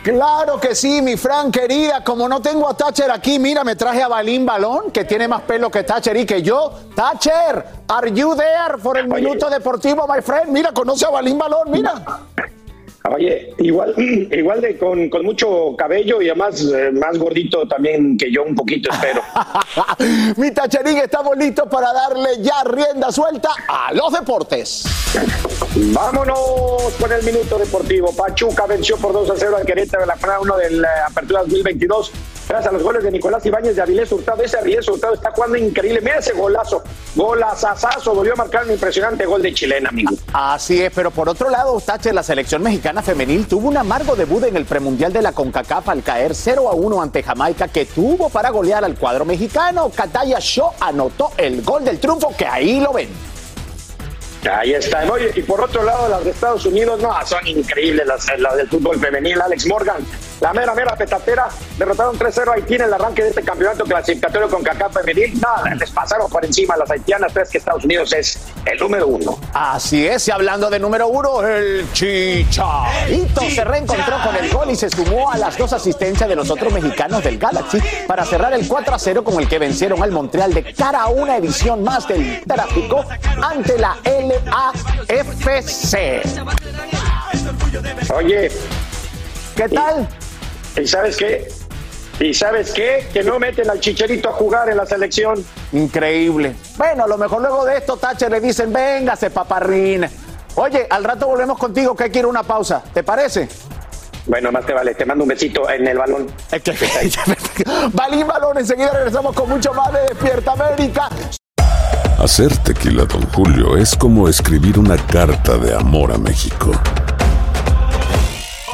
Claro 0.03 0.59
que 0.59 0.75
sí, 0.75 1.01
mi 1.01 1.17
Fran 1.17 1.53
querida. 1.53 2.03
Como 2.03 2.29
no 2.29 2.43
tengo 2.43 2.69
a 2.69 2.75
Thatcher 2.75 3.11
aquí, 3.13 3.39
mira, 3.39 3.63
me 3.63 3.77
traje 3.77 4.03
a 4.03 4.09
Balín 4.09 4.45
Balón, 4.45 4.91
que 4.91 5.05
tiene 5.05 5.29
más 5.29 5.43
pelo 5.43 5.71
que 5.71 5.85
Thatcher 5.85 6.17
y 6.17 6.27
que 6.27 6.43
yo. 6.43 6.73
Thatcher, 6.97 7.65
are 7.87 8.11
you 8.13 8.35
there 8.35 8.79
for 8.79 8.99
el 8.99 9.07
minuto 9.07 9.49
deportivo, 9.49 10.09
my 10.09 10.21
friend? 10.21 10.49
Mira, 10.49 10.73
conoce 10.73 11.07
a 11.07 11.11
Balín 11.11 11.39
Balón, 11.39 11.71
mira. 11.71 11.93
Oye, 13.11 13.53
igual, 13.59 13.95
igual 13.99 14.61
de 14.61 14.77
con, 14.79 15.11
mucho 15.25 15.75
cabello 15.77 16.23
y 16.23 16.29
además 16.29 16.63
eh, 16.63 16.91
más 16.93 17.19
gordito 17.19 17.67
también 17.67 18.17
que 18.17 18.31
yo 18.31 18.45
un 18.45 18.55
poquito, 18.55 18.91
espero. 18.91 19.23
Mi 20.37 20.51
tacherín, 20.53 20.99
estamos 20.99 21.37
listos 21.37 21.69
para 21.69 21.93
darle 21.93 22.31
ya 22.41 22.63
rienda 22.65 23.11
suelta 23.11 23.51
a 23.69 23.93
los 23.93 24.13
deportes. 24.13 24.85
Vámonos 25.75 26.95
con 26.99 27.13
el 27.13 27.23
minuto 27.25 27.59
deportivo. 27.59 28.15
Pachuca 28.15 28.67
venció 28.67 28.97
por 28.97 29.13
2 29.13 29.31
a 29.31 29.35
0 29.37 29.57
al 29.59 29.67
Querétaro 29.67 30.03
en 30.03 30.09
la 30.09 30.17
fase 30.17 30.39
1 30.41 30.57
de 30.57 30.71
la 30.71 31.07
Apertura 31.07 31.41
2022 31.41 32.13
gracias 32.53 32.71
a 32.71 32.77
los 32.77 32.83
goles 32.83 33.03
de 33.03 33.11
Nicolás 33.11 33.45
Ibáñez 33.47 33.77
de 33.77 33.83
Avilés 33.83 34.13
Hurtado. 34.13 34.43
Ese 34.43 34.59
Avilés 34.59 34.87
Hurtado 34.87 35.15
está 35.15 35.31
jugando 35.31 35.57
increíble. 35.57 36.01
Mira 36.03 36.19
ese 36.19 36.33
golazo. 36.33 36.83
Golazazazo. 37.15 38.15
Volvió 38.15 38.35
a 38.35 38.37
marcar 38.37 38.65
un 38.65 38.73
impresionante 38.73 39.25
gol 39.25 39.41
de 39.41 39.55
chilena, 39.55 39.89
amigo. 39.89 40.11
Así 40.35 40.83
es, 40.83 40.93
pero 40.95 41.11
por 41.11 41.31
otro 41.31 41.49
lado, 41.49 41.81
Tache, 41.81 42.13
la 42.13 42.23
selección 42.23 42.63
mexicana 42.63 43.03
femenil 43.03 43.47
tuvo 43.47 43.69
un 43.69 43.77
amargo 43.79 44.15
debut 44.17 44.45
en 44.45 44.57
el 44.57 44.67
premundial 44.67 45.13
de 45.13 45.23
la 45.23 45.33
CONCACAF 45.33 45.89
al 45.89 46.03
caer 46.03 46.35
0 46.35 46.69
a 46.71 46.75
1 46.75 47.03
ante 47.03 47.23
Jamaica, 47.23 47.69
que 47.69 47.87
tuvo 47.87 48.29
para 48.29 48.51
golear 48.51 48.85
al 48.85 48.97
cuadro 48.97 49.25
mexicano. 49.25 49.91
Kataya 49.95 50.39
Shaw 50.39 50.73
anotó 50.81 51.33
el 51.39 51.63
gol 51.63 51.85
del 51.85 51.99
triunfo, 51.99 52.35
que 52.37 52.47
ahí 52.47 52.81
lo 52.81 52.93
ven. 52.93 53.09
Ahí 54.51 54.75
está. 54.75 55.11
Oye, 55.11 55.31
y 55.37 55.43
por 55.43 55.61
otro 55.61 55.83
lado, 55.85 56.09
las 56.09 56.25
de 56.25 56.31
Estados 56.33 56.67
Unidos, 56.67 57.01
no, 57.01 57.15
son 57.25 57.47
increíbles 57.47 58.07
las, 58.07 58.27
las 58.39 58.57
del 58.57 58.69
fútbol 58.69 58.99
femenil. 58.99 59.41
Alex 59.41 59.67
Morgan 59.67 60.05
la 60.43 60.53
mera, 60.53 60.75
mera 60.75 60.97
petatera. 60.97 61.49
Derrotaron 61.79 62.19
3-0 62.19 62.49
a 62.49 62.55
Haití 62.55 62.75
en 62.75 62.83
el 62.83 62.93
arranque 62.93 63.23
de 63.23 63.29
este 63.29 63.43
campeonato 63.43 63.85
clasificatorio 63.85 64.49
con 64.49 64.63
Cacá 64.63 64.91
Femenil. 64.91 65.41
Nada, 65.41 65.75
les 65.75 65.91
pasaron 65.91 66.29
por 66.29 66.45
encima 66.45 66.75
a 66.75 66.79
las 66.79 66.91
haitianas. 66.91 67.33
Tres 67.33 67.49
que 67.49 67.59
Estados 67.59 67.85
Unidos 67.85 68.13
es 68.13 68.39
el 68.67 68.77
número 68.79 69.07
uno. 69.07 69.39
Así 69.55 70.05
es, 70.07 70.27
y 70.27 70.33
hablando 70.33 70.69
de 70.69 70.81
número 70.81 71.07
uno, 71.07 71.47
el 71.47 71.91
Chicharito 71.93 73.41
se 73.49 73.65
reencontró 73.65 74.17
con 74.23 74.35
el 74.37 74.51
gol 74.51 74.71
y 74.71 74.77
se 74.77 74.91
sumó 74.91 75.31
a 75.31 75.39
las 75.39 75.57
dos 75.57 75.73
asistencias 75.73 76.29
de 76.29 76.35
los 76.35 76.51
otros 76.51 76.73
mexicanos 76.73 77.23
del 77.23 77.39
Galaxy 77.39 77.79
para 78.09 78.25
cerrar 78.25 78.53
el 78.53 78.69
4-0 78.69 79.23
con 79.23 79.39
el 79.41 79.49
que 79.49 79.61
vencieron 79.61 80.03
al 80.03 80.11
Montreal 80.11 80.53
de 80.53 80.75
cara 80.75 81.03
a 81.03 81.09
una 81.09 81.37
edición 81.37 81.85
más 81.85 82.09
del 82.09 82.43
tráfico 82.45 83.05
ante 83.41 83.79
la 83.79 83.97
LAFC. 84.05 85.53
Oye, 88.13 88.51
¿qué 89.55 89.69
tal? 89.69 90.09
¿Y 90.77 90.87
sabes 90.87 91.17
qué? 91.17 91.49
¿Y 92.21 92.35
sabes 92.35 92.73
qué? 92.73 93.09
Que 93.13 93.23
no 93.23 93.39
meten 93.39 93.69
al 93.69 93.81
Chicharito 93.81 94.29
a 94.29 94.33
jugar 94.33 94.69
en 94.69 94.77
la 94.77 94.87
selección. 94.87 95.45
Increíble. 95.73 96.55
Bueno, 96.77 97.05
a 97.05 97.07
lo 97.07 97.19
mejor 97.19 97.41
luego 97.41 97.65
de 97.65 97.79
esto, 97.79 97.97
Tache 97.97 98.29
le 98.31 98.41
dicen, 98.41 98.73
véngase, 98.73 99.31
paparrín. 99.31 100.07
Oye, 100.55 100.87
al 100.89 101.05
rato 101.05 101.27
volvemos 101.27 101.59
contigo, 101.59 101.97
que 101.97 102.11
quiero 102.11 102.29
una 102.29 102.43
pausa. 102.43 102.83
¿Te 102.93 103.03
parece? 103.03 103.49
Bueno, 104.27 104.53
más 104.53 104.65
te 104.65 104.73
vale. 104.73 104.95
Te 104.95 105.05
mando 105.05 105.25
un 105.25 105.29
besito 105.29 105.69
en 105.69 105.87
el 105.87 105.99
balón. 105.99 106.27
Balín 107.93 108.27
balón. 108.27 108.59
Enseguida 108.59 108.93
regresamos 108.93 109.35
con 109.35 109.49
mucho 109.49 109.75
más 109.75 109.93
de 109.93 110.01
Despierta 110.03 110.53
América. 110.53 111.09
Hacer 112.19 112.57
tequila, 112.59 113.05
don 113.05 113.27
Julio, 113.33 113.77
es 113.77 113.97
como 113.97 114.29
escribir 114.29 114.79
una 114.79 114.97
carta 114.97 115.59
de 115.59 115.75
amor 115.75 116.13
a 116.13 116.19
México. 116.19 116.71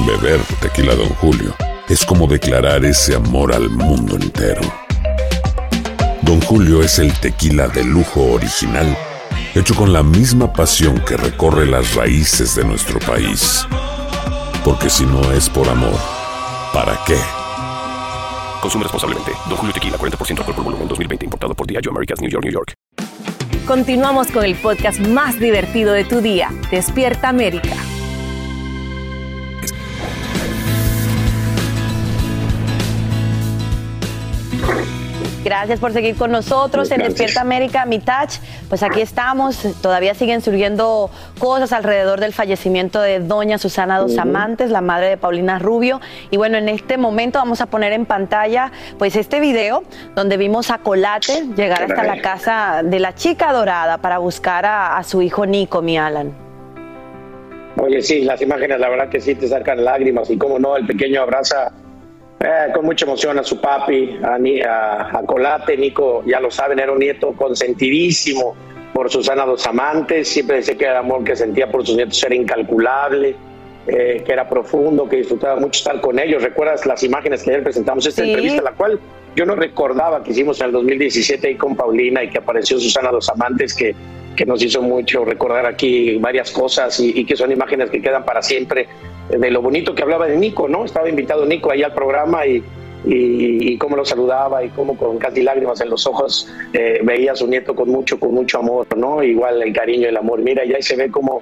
Beber 0.05 0.39
tequila, 0.61 0.93
don 0.93 1.09
Julio 1.15 1.55
es 1.89 2.05
como 2.05 2.27
declarar 2.27 2.85
ese 2.85 3.15
amor 3.15 3.51
al 3.53 3.69
mundo 3.69 4.15
entero. 4.15 4.61
Don 6.21 6.39
Julio 6.41 6.83
es 6.83 6.99
el 6.99 7.11
tequila 7.13 7.67
de 7.67 7.83
lujo 7.83 8.33
original, 8.33 8.95
hecho 9.55 9.73
con 9.73 9.91
la 9.91 10.03
misma 10.03 10.53
pasión 10.53 10.99
que 10.99 11.17
recorre 11.17 11.65
las 11.65 11.95
raíces 11.95 12.55
de 12.55 12.63
nuestro 12.63 12.99
país. 12.99 13.65
Porque 14.63 14.89
si 14.89 15.03
no 15.03 15.31
es 15.31 15.49
por 15.49 15.67
amor, 15.67 15.99
¿para 16.71 16.99
qué? 17.07 17.17
Consume 18.61 18.83
responsablemente. 18.83 19.31
Don 19.47 19.57
Julio 19.57 19.73
Tequila, 19.73 19.97
40% 19.97 20.37
alcohol 20.39 20.55
por 20.55 20.63
volumen, 20.63 20.87
2020. 20.87 21.25
Importado 21.25 21.55
por 21.55 21.65
Diageo 21.65 21.91
Americas, 21.91 22.21
New 22.21 22.29
York, 22.29 22.43
New 22.43 22.53
York. 22.53 22.73
Continuamos 23.65 24.27
con 24.27 24.45
el 24.45 24.55
podcast 24.55 24.99
más 24.99 25.39
divertido 25.39 25.93
de 25.93 26.03
tu 26.03 26.21
día. 26.21 26.51
Despierta 26.69 27.29
América. 27.29 27.75
Gracias 35.43 35.79
por 35.79 35.93
seguir 35.93 36.15
con 36.15 36.31
nosotros 36.31 36.91
en 36.91 37.01
Despierta 37.01 37.41
América, 37.41 37.85
mi 37.85 37.99
touch. 37.99 38.39
Pues 38.67 38.83
aquí 38.83 38.99
estamos, 38.99 39.57
todavía 39.81 40.13
siguen 40.13 40.41
surgiendo 40.41 41.09
cosas 41.39 41.71
alrededor 41.71 42.19
del 42.19 42.33
fallecimiento 42.33 42.99
de 42.99 43.21
doña 43.21 43.57
Susana 43.57 43.99
Dos 43.99 44.17
Amantes, 44.17 44.69
la 44.69 44.81
madre 44.81 45.07
de 45.09 45.17
Paulina 45.17 45.57
Rubio. 45.57 46.01
Y 46.29 46.35
bueno, 46.35 46.57
en 46.57 46.67
este 46.67 46.97
momento 46.97 47.39
vamos 47.39 47.61
a 47.61 47.67
poner 47.67 47.93
en 47.93 48.05
pantalla 48.05 48.71
pues 48.97 49.15
este 49.15 49.39
video 49.39 49.83
donde 50.13 50.35
vimos 50.35 50.71
a 50.71 50.79
Colate 50.79 51.45
llegar 51.55 51.83
hasta 51.83 52.03
la 52.03 52.21
casa 52.21 52.81
de 52.83 52.99
la 52.99 53.15
chica 53.15 53.53
dorada 53.53 53.99
para 53.99 54.17
buscar 54.17 54.65
a, 54.65 54.97
a 54.97 55.03
su 55.03 55.21
hijo 55.21 55.45
Nico, 55.45 55.81
mi 55.81 55.97
Alan. 55.97 56.33
Oye, 57.77 58.01
sí, 58.01 58.23
las 58.23 58.41
imágenes 58.41 58.77
la 58.77 58.89
verdad 58.89 59.09
que 59.09 59.21
sí 59.21 59.35
te 59.35 59.47
sacan 59.47 59.85
lágrimas 59.85 60.29
y 60.29 60.37
cómo 60.37 60.59
no, 60.59 60.75
el 60.75 60.85
pequeño 60.85 61.21
abraza 61.21 61.71
eh, 62.39 62.71
con 62.73 62.85
mucha 62.85 63.05
emoción 63.05 63.37
a 63.37 63.43
su 63.43 63.59
papi, 63.59 64.17
a, 64.23 65.09
a, 65.17 65.25
Colate, 65.25 65.75
Nico, 65.75 66.23
ya 66.25 66.39
lo 66.39 66.49
saben, 66.49 66.79
era 66.79 66.91
un 66.91 66.99
nieto 66.99 67.33
consentidísimo 67.33 68.55
por 68.93 69.09
Susana 69.09 69.45
Dos 69.45 69.65
Amantes, 69.67 70.27
siempre 70.27 70.57
decía 70.57 70.75
que 70.75 70.85
el 70.85 70.95
amor 70.95 71.23
que 71.23 71.35
sentía 71.35 71.69
por 71.69 71.85
sus 71.85 71.95
nietos 71.95 72.23
era 72.23 72.35
incalculable, 72.35 73.35
eh, 73.87 74.23
que 74.25 74.31
era 74.31 74.47
profundo, 74.47 75.07
que 75.09 75.17
disfrutaba 75.17 75.59
mucho 75.59 75.79
estar 75.79 75.99
con 75.99 76.19
ellos. 76.19 76.43
¿Recuerdas 76.43 76.85
las 76.85 77.03
imágenes 77.03 77.43
que 77.43 77.51
ayer 77.51 77.63
presentamos 77.63 78.05
esta 78.05 78.23
entrevista, 78.23 78.61
la 78.61 78.71
cual 78.71 78.99
yo 79.35 79.45
no 79.45 79.55
recordaba 79.55 80.23
que 80.23 80.31
hicimos 80.31 80.59
en 80.61 80.67
el 80.67 80.71
2017 80.73 81.47
ahí 81.47 81.55
con 81.55 81.75
Paulina 81.75 82.23
y 82.23 82.29
que 82.29 82.37
apareció 82.37 82.79
Susana 82.79 83.11
Dos 83.11 83.29
Amantes, 83.29 83.73
que, 83.73 83.95
que 84.35 84.45
nos 84.45 84.63
hizo 84.63 84.81
mucho 84.81 85.25
recordar 85.25 85.65
aquí 85.65 86.17
varias 86.17 86.51
cosas 86.51 86.99
y, 86.99 87.25
que 87.25 87.35
son 87.35 87.51
imágenes 87.51 87.89
que 87.89 88.01
quedan 88.01 88.23
para 88.23 88.41
siempre 88.41 88.87
de 89.29 89.51
lo 89.51 89.61
bonito 89.61 89.93
que 89.93 90.01
hablaba 90.01 90.27
de 90.27 90.37
Nico, 90.37 90.67
¿no? 90.67 90.85
Estaba 90.85 91.09
invitado 91.09 91.45
Nico 91.45 91.71
ahí 91.71 91.83
al 91.83 91.93
programa 91.93 92.45
y, 92.45 92.63
y, 93.05 93.77
cómo 93.77 93.95
lo 93.95 94.05
saludaba 94.05 94.63
y 94.63 94.69
cómo 94.69 94.97
con 94.97 95.17
casi 95.17 95.41
lágrimas 95.41 95.81
en 95.81 95.89
los 95.89 96.05
ojos 96.07 96.49
eh, 96.73 96.99
veía 97.03 97.33
a 97.33 97.35
su 97.35 97.47
nieto 97.47 97.75
con 97.75 97.89
mucho, 97.89 98.19
con 98.19 98.33
mucho 98.33 98.59
amor, 98.59 98.87
¿no? 98.97 99.23
Igual 99.23 99.61
el 99.61 99.73
cariño 99.73 100.07
el 100.07 100.17
amor. 100.17 100.41
Mira, 100.41 100.65
y 100.65 100.73
ahí 100.73 100.81
se 100.81 100.95
ve 100.95 101.09
cómo 101.09 101.41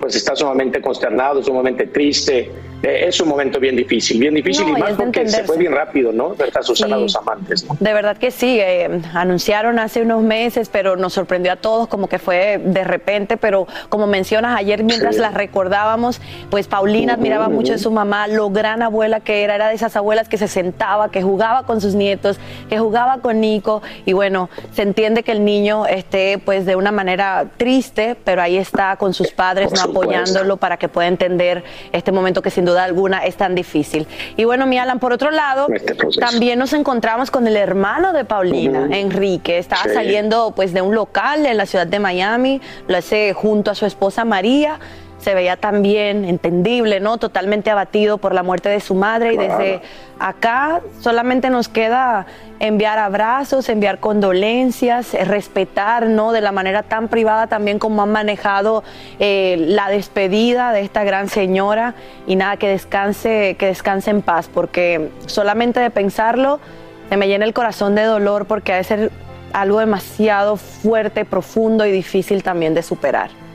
pues 0.00 0.14
está 0.16 0.36
sumamente 0.36 0.80
consternado, 0.80 1.42
sumamente 1.42 1.86
triste. 1.86 2.50
Eh, 2.82 3.06
es 3.08 3.18
un 3.20 3.28
momento 3.28 3.58
bien 3.58 3.74
difícil, 3.74 4.20
bien 4.20 4.34
difícil 4.34 4.66
No, 4.70 4.76
y 4.76 4.80
más 4.82 4.92
porque 4.92 5.26
se 5.26 5.44
fue 5.44 5.56
bien 5.56 5.72
rápido, 5.72 6.12
¿no? 6.12 6.34
Está 6.34 6.62
Susana 6.62 6.96
Sí. 6.96 7.02
Dos 7.02 7.16
Amantes, 7.16 7.64
¿no? 7.64 7.76
De 7.80 7.92
verdad 7.94 8.18
que 8.18 8.30
sí, 8.30 8.58
eh, 8.60 9.00
anunciaron 9.14 9.78
hace 9.78 10.02
unos 10.02 10.22
meses, 10.22 10.68
pero 10.70 10.94
nos 10.96 11.14
sorprendió 11.14 11.52
a 11.52 11.56
todos 11.56 11.88
como 11.88 12.06
que 12.08 12.18
fue 12.18 12.60
de 12.62 12.84
repente, 12.84 13.38
pero 13.38 13.66
como 13.88 14.06
mencionas 14.06 14.58
ayer 14.58 14.84
mientras 14.84 15.14
Sí. 15.16 15.20
las 15.22 15.32
recordábamos, 15.32 16.20
pues 16.50 16.68
Paulina 16.68 17.14
admiraba 17.14 17.48
mucho 17.48 17.72
ujú. 17.72 17.82
su 17.82 17.90
mamá, 17.90 18.28
lo 18.28 18.50
gran 18.50 18.82
abuela 18.82 19.20
que 19.20 19.42
era, 19.42 19.54
era 19.54 19.68
de 19.68 19.74
esas 19.74 19.96
abuelas 19.96 20.28
que 20.28 20.36
se 20.36 20.46
sentaba, 20.46 21.10
que 21.10 21.22
jugaba 21.22 21.64
con 21.64 21.80
sus 21.80 21.94
nietos, 21.94 22.38
que 22.68 22.78
jugaba 22.78 23.18
con 23.22 23.40
Nico 23.40 23.80
y 24.04 24.12
bueno, 24.12 24.50
se 24.72 24.82
entiende 24.82 25.22
que 25.22 25.32
el 25.32 25.46
niño 25.46 25.86
esté 25.86 26.38
pues 26.44 26.66
de 26.66 26.76
una 26.76 26.92
manera 26.92 27.46
triste, 27.56 28.16
pero 28.22 28.42
ahí 28.42 28.58
está 28.58 28.96
con 28.96 29.14
sus 29.14 29.32
padres, 29.32 29.72
no. 29.72 29.85
Apoyándolo 29.86 30.56
para 30.56 30.76
que 30.76 30.88
pueda 30.88 31.08
entender 31.08 31.64
este 31.92 32.12
momento 32.12 32.42
que 32.42 32.50
sin 32.50 32.64
duda 32.64 32.84
alguna 32.84 33.24
es 33.24 33.36
tan 33.36 33.54
difícil. 33.54 34.06
Y 34.36 34.44
bueno, 34.44 34.66
mi 34.66 34.78
Alan, 34.78 34.98
por 34.98 35.12
otro 35.12 35.30
lado, 35.30 35.66
Este 35.72 35.94
también 36.18 36.58
nos 36.58 36.72
encontramos 36.72 37.30
con 37.30 37.46
el 37.46 37.56
hermano 37.56 38.12
de 38.12 38.24
Paulina. 38.24 38.88
Enrique. 38.90 39.58
Estaba 39.58 39.84
Sí. 39.84 39.90
saliendo 39.94 40.52
pues 40.54 40.72
de 40.72 40.82
un 40.82 40.94
local 40.94 41.46
en 41.46 41.56
la 41.56 41.66
ciudad 41.66 41.86
de 41.86 41.98
Miami, 41.98 42.60
lo 42.88 42.96
hace 42.96 43.32
junto 43.32 43.70
a 43.70 43.74
su 43.74 43.86
esposa 43.86 44.24
María. 44.24 44.78
Se 45.26 45.34
veía 45.34 45.56
también 45.56 46.24
entendible, 46.24 47.00
¿no? 47.00 47.18
Totalmente 47.18 47.68
abatido 47.68 48.18
por 48.18 48.32
la 48.32 48.44
muerte 48.44 48.68
de 48.68 48.78
su 48.78 48.94
madre 48.94 49.34
y 49.34 49.36
desde 49.36 49.80
acá 50.20 50.82
solamente 51.00 51.50
nos 51.50 51.68
queda 51.68 52.26
enviar 52.60 53.00
abrazos, 53.00 53.68
enviar 53.68 53.98
condolencias, 53.98 55.14
eh, 55.14 55.24
respetar, 55.24 56.06
¿no? 56.06 56.30
De 56.30 56.40
la 56.40 56.52
manera 56.52 56.84
tan 56.84 57.08
privada 57.08 57.48
también 57.48 57.80
como 57.80 58.02
han 58.04 58.12
manejado 58.12 58.84
eh, 59.18 59.56
la 59.66 59.88
despedida 59.88 60.70
de 60.70 60.82
esta 60.82 61.02
gran 61.02 61.28
señora 61.28 61.96
y 62.28 62.36
nada, 62.36 62.56
que 62.56 62.68
descanse, 62.68 63.56
que 63.58 63.66
descanse 63.66 64.12
en 64.12 64.22
paz, 64.22 64.48
porque 64.54 65.10
solamente 65.26 65.80
de 65.80 65.90
pensarlo 65.90 66.60
se 67.08 67.16
me 67.16 67.26
llena 67.26 67.46
el 67.46 67.52
corazón 67.52 67.96
de 67.96 68.04
dolor 68.04 68.46
porque 68.46 68.74
ha 68.74 68.76
de 68.76 68.84
ser 68.84 69.10
algo 69.52 69.80
demasiado 69.80 70.56
fuerte, 70.56 71.24
profundo 71.24 71.84
y 71.84 71.90
difícil 71.90 72.44
también 72.44 72.74
de 72.74 72.84
superar. 72.84 73.45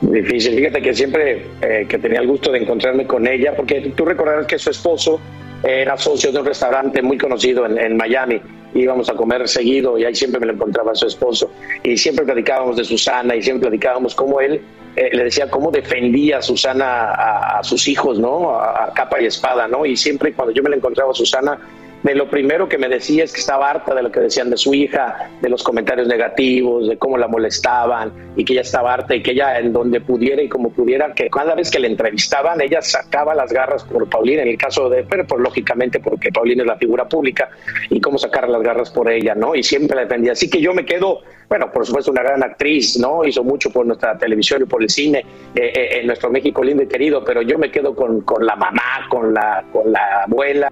Difícil. 0.00 0.54
Fíjate 0.54 0.80
que 0.80 0.94
siempre 0.94 1.46
eh, 1.60 1.86
que 1.88 1.98
tenía 1.98 2.20
el 2.20 2.26
gusto 2.28 2.52
de 2.52 2.58
encontrarme 2.58 3.06
con 3.06 3.26
ella, 3.26 3.54
porque 3.56 3.92
tú 3.96 4.04
recordarás 4.04 4.46
que 4.46 4.58
su 4.58 4.70
esposo 4.70 5.20
era 5.62 5.96
socio 5.96 6.30
de 6.30 6.38
un 6.38 6.46
restaurante 6.46 7.02
muy 7.02 7.18
conocido 7.18 7.66
en, 7.66 7.78
en 7.78 7.96
Miami. 7.96 8.40
Íbamos 8.74 9.08
a 9.10 9.14
comer 9.14 9.48
seguido 9.48 9.98
y 9.98 10.04
ahí 10.04 10.14
siempre 10.14 10.38
me 10.38 10.46
lo 10.46 10.52
encontraba 10.52 10.94
su 10.94 11.06
esposo. 11.06 11.50
Y 11.82 11.96
siempre 11.96 12.24
platicábamos 12.24 12.76
de 12.76 12.84
Susana 12.84 13.34
y 13.34 13.42
siempre 13.42 13.68
platicábamos 13.68 14.14
cómo 14.14 14.40
él 14.40 14.60
eh, 14.94 15.10
le 15.12 15.24
decía 15.24 15.50
cómo 15.50 15.70
defendía 15.70 16.38
a 16.38 16.42
Susana 16.42 17.12
a, 17.12 17.58
a 17.58 17.64
sus 17.64 17.88
hijos, 17.88 18.20
¿no? 18.20 18.50
A, 18.54 18.84
a 18.84 18.92
capa 18.92 19.20
y 19.20 19.26
espada, 19.26 19.66
¿no? 19.66 19.84
Y 19.84 19.96
siempre 19.96 20.32
cuando 20.32 20.54
yo 20.54 20.62
me 20.62 20.70
la 20.70 20.76
encontraba 20.76 21.10
a 21.10 21.14
Susana, 21.14 21.58
de 22.02 22.14
lo 22.14 22.30
primero 22.30 22.68
que 22.68 22.78
me 22.78 22.88
decía 22.88 23.24
es 23.24 23.32
que 23.32 23.40
estaba 23.40 23.70
harta 23.70 23.94
de 23.94 24.02
lo 24.02 24.12
que 24.12 24.20
decían 24.20 24.50
de 24.50 24.56
su 24.56 24.72
hija, 24.74 25.30
de 25.40 25.48
los 25.48 25.62
comentarios 25.62 26.06
negativos, 26.06 26.88
de 26.88 26.96
cómo 26.96 27.18
la 27.18 27.28
molestaban 27.28 28.32
y 28.36 28.44
que 28.44 28.52
ella 28.52 28.62
estaba 28.62 28.94
harta 28.94 29.14
y 29.14 29.22
que 29.22 29.32
ella 29.32 29.58
en 29.58 29.72
donde 29.72 30.00
pudiera 30.00 30.42
y 30.42 30.48
como 30.48 30.70
pudiera, 30.70 31.12
que 31.14 31.28
cada 31.28 31.54
vez 31.54 31.70
que 31.70 31.78
le 31.78 31.88
entrevistaban 31.88 32.60
ella 32.60 32.80
sacaba 32.82 33.34
las 33.34 33.52
garras 33.52 33.84
por 33.84 34.08
Paulina, 34.08 34.42
en 34.42 34.48
el 34.48 34.58
caso 34.58 34.88
de, 34.88 35.04
pero 35.04 35.26
por, 35.26 35.40
lógicamente 35.40 36.00
porque 36.00 36.30
Paulina 36.30 36.62
es 36.62 36.68
la 36.68 36.76
figura 36.76 37.08
pública 37.08 37.50
y 37.90 38.00
cómo 38.00 38.18
sacar 38.18 38.48
las 38.48 38.62
garras 38.62 38.90
por 38.90 39.10
ella, 39.10 39.34
¿no? 39.34 39.54
Y 39.54 39.62
siempre 39.62 39.96
la 39.96 40.02
defendía. 40.02 40.32
Así 40.32 40.48
que 40.48 40.60
yo 40.60 40.72
me 40.74 40.84
quedo, 40.84 41.20
bueno, 41.48 41.72
por 41.72 41.86
supuesto 41.86 42.10
una 42.10 42.22
gran 42.22 42.42
actriz, 42.42 42.98
¿no? 42.98 43.24
Hizo 43.24 43.42
mucho 43.42 43.70
por 43.70 43.86
nuestra 43.86 44.16
televisión 44.16 44.62
y 44.62 44.66
por 44.66 44.82
el 44.82 44.88
cine, 44.90 45.24
eh, 45.54 45.72
eh, 45.74 45.88
en 46.00 46.06
nuestro 46.06 46.30
México 46.30 46.62
lindo 46.62 46.82
y 46.82 46.88
querido, 46.88 47.24
pero 47.24 47.42
yo 47.42 47.58
me 47.58 47.70
quedo 47.70 47.94
con, 47.94 48.20
con 48.22 48.44
la 48.44 48.56
mamá, 48.56 49.06
con 49.08 49.34
la, 49.34 49.64
con 49.72 49.90
la 49.90 50.24
abuela, 50.24 50.70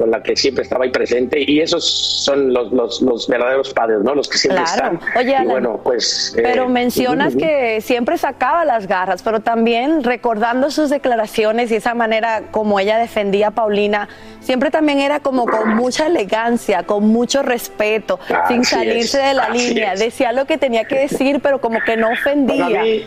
con 0.00 0.10
la 0.10 0.22
que 0.22 0.34
siempre 0.34 0.62
estaba 0.64 0.84
ahí 0.84 0.90
presente 0.90 1.44
y 1.46 1.60
esos 1.60 1.84
son 2.24 2.54
los, 2.54 2.72
los, 2.72 3.02
los 3.02 3.28
verdaderos 3.28 3.74
padres, 3.74 3.98
¿no? 4.02 4.14
Los 4.14 4.28
que 4.30 4.38
siempre 4.38 4.64
Claro. 4.64 4.98
están. 4.98 5.18
Oye, 5.20 5.36
y 5.42 5.46
bueno, 5.46 5.78
pues... 5.84 6.34
eh, 6.38 6.40
Pero 6.42 6.68
mencionas 6.70 7.36
que 7.36 7.82
siempre 7.82 8.16
sacaba 8.16 8.64
las 8.64 8.86
garras, 8.86 9.22
pero 9.22 9.40
también 9.40 10.02
recordando 10.02 10.70
sus 10.70 10.88
declaraciones 10.88 11.70
y 11.70 11.76
esa 11.76 11.92
manera 11.92 12.44
como 12.50 12.80
ella 12.80 12.96
defendía 12.98 13.48
a 13.48 13.50
Paulina, 13.50 14.08
siempre 14.40 14.70
también 14.70 15.00
era 15.00 15.20
como 15.20 15.44
con 15.44 15.76
mucha 15.76 16.06
elegancia, 16.06 16.84
con 16.84 17.06
mucho 17.08 17.42
respeto, 17.42 18.18
sin 18.48 18.64
salirse 18.64 19.18
es, 19.18 19.24
de 19.28 19.34
la 19.34 19.50
línea. 19.50 19.92
es. 19.92 20.00
Decía 20.00 20.32
lo 20.32 20.46
que 20.46 20.56
tenía 20.56 20.84
que 20.84 20.96
decir, 21.00 21.40
pero 21.42 21.60
como 21.60 21.78
que 21.84 21.98
no 21.98 22.10
ofendía. 22.10 22.64
Para 22.68 22.82
mí, 22.84 23.04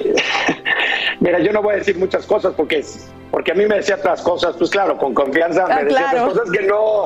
mira, 1.19 1.39
yo 1.39 1.51
no 1.51 1.63
voy 1.63 1.73
a 1.73 1.77
decir 1.77 1.97
muchas 1.97 2.25
cosas 2.27 2.53
porque, 2.55 2.83
porque 3.33 3.51
a 3.51 3.55
mí 3.55 3.65
me 3.65 3.77
decía 3.77 3.95
otras 3.95 4.21
cosas, 4.21 4.55
pues 4.59 4.69
claro, 4.69 4.95
con 4.95 5.11
confianza 5.15 5.65
Ah, 5.67 5.77
me 5.77 5.85
decía 5.85 6.07
claro. 6.11 6.27
otras 6.27 6.45
cosas 6.45 6.51
que 6.55 6.67
no. 6.67 7.05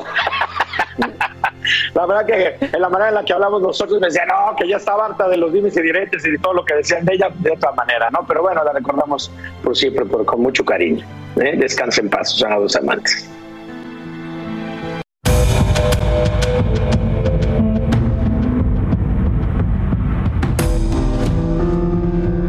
la 1.94 2.06
verdad 2.06 2.26
que 2.26 2.66
en 2.66 2.82
la 2.82 2.90
manera 2.90 3.08
en 3.08 3.14
la 3.14 3.24
que 3.24 3.32
hablamos 3.32 3.62
nosotros 3.62 3.98
me 3.98 4.08
decía, 4.08 4.26
no, 4.26 4.54
que 4.54 4.68
ya 4.68 4.76
estaba 4.76 5.06
harta 5.06 5.26
de 5.26 5.38
los 5.38 5.50
dimes 5.54 5.74
y 5.78 5.80
diretes 5.80 6.22
y 6.26 6.32
de 6.32 6.38
todo 6.38 6.52
lo 6.52 6.66
que 6.66 6.74
decían 6.74 7.06
de 7.06 7.14
ella 7.14 7.30
de 7.38 7.52
otra 7.52 7.72
manera, 7.72 8.10
¿no? 8.10 8.26
Pero 8.28 8.42
bueno, 8.42 8.62
la 8.62 8.74
recordamos 8.74 9.32
por 9.64 9.74
siempre, 9.74 10.04
por, 10.04 10.26
con 10.26 10.42
mucho 10.42 10.66
cariño. 10.66 11.02
¿eh? 11.40 11.56
Descanse 11.56 12.02
en 12.02 12.10
paz, 12.10 12.28
Susana 12.32 12.58
Dos 12.58 12.76
Amantes. 12.76 13.26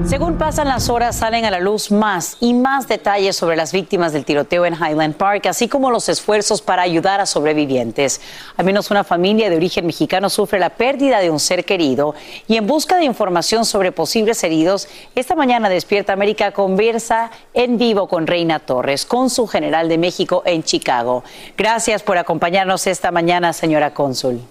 Según 0.09 0.39
pasan 0.39 0.67
las 0.67 0.89
horas, 0.89 1.17
salen 1.17 1.45
a 1.45 1.51
la 1.51 1.59
luz 1.59 1.91
más 1.91 2.37
y 2.39 2.55
más 2.55 2.87
detalles 2.87 3.35
sobre 3.35 3.55
las 3.55 3.71
víctimas 3.71 4.11
del 4.11 4.25
tiroteo 4.25 4.65
en 4.65 4.73
Highland 4.73 5.13
Park, 5.13 5.45
así 5.45 5.67
como 5.67 5.91
los 5.91 6.09
esfuerzos 6.09 6.63
para 6.63 6.81
ayudar 6.81 7.21
a 7.21 7.27
sobrevivientes. 7.27 8.19
Al 8.57 8.65
menos 8.65 8.89
una 8.89 9.03
familia 9.03 9.51
de 9.51 9.57
origen 9.57 9.85
mexicano 9.85 10.31
sufre 10.31 10.57
la 10.57 10.71
pérdida 10.71 11.19
de 11.19 11.29
un 11.29 11.39
ser 11.39 11.63
querido 11.63 12.15
y 12.47 12.55
en 12.55 12.65
busca 12.65 12.97
de 12.97 13.05
información 13.05 13.65
sobre 13.65 13.91
posibles 13.91 14.43
heridos, 14.43 14.87
esta 15.13 15.35
mañana 15.35 15.69
Despierta 15.69 16.13
América 16.13 16.53
conversa 16.53 17.29
en 17.53 17.77
vivo 17.77 18.07
con 18.07 18.25
Reina 18.25 18.57
Torres, 18.57 19.05
cónsul 19.05 19.47
general 19.47 19.89
de 19.89 19.99
México 19.99 20.41
en 20.43 20.63
Chicago. 20.63 21.23
Gracias 21.55 22.01
por 22.01 22.17
acompañarnos 22.17 22.87
esta 22.87 23.11
mañana, 23.11 23.53
señora 23.53 23.93
cónsul. 23.93 24.41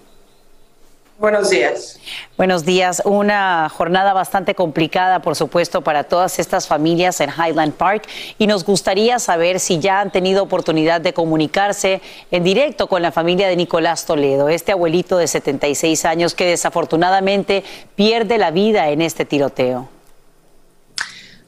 Buenos 1.19 1.49
días. 1.49 1.99
Buenos 2.37 2.63
días. 2.63 3.01
Una 3.03 3.67
jornada 3.67 4.13
bastante 4.13 4.55
complicada, 4.55 5.21
por 5.21 5.35
supuesto, 5.35 5.81
para 5.81 6.05
todas 6.05 6.39
estas 6.39 6.65
familias 6.65 7.19
en 7.19 7.29
Highland 7.29 7.73
Park 7.73 8.07
y 8.37 8.47
nos 8.47 8.63
gustaría 8.63 9.19
saber 9.19 9.59
si 9.59 9.79
ya 9.79 9.99
han 9.99 10.13
tenido 10.13 10.41
oportunidad 10.41 11.01
de 11.01 11.13
comunicarse 11.13 12.01
en 12.31 12.45
directo 12.45 12.87
con 12.87 13.01
la 13.01 13.11
familia 13.11 13.49
de 13.49 13.57
Nicolás 13.57 14.05
Toledo, 14.05 14.47
este 14.47 14.71
abuelito 14.71 15.17
de 15.17 15.27
76 15.27 16.05
años 16.05 16.35
que 16.35 16.45
desafortunadamente 16.45 17.65
pierde 17.95 18.37
la 18.37 18.51
vida 18.51 18.87
en 18.87 19.01
este 19.01 19.25
tiroteo. 19.25 19.89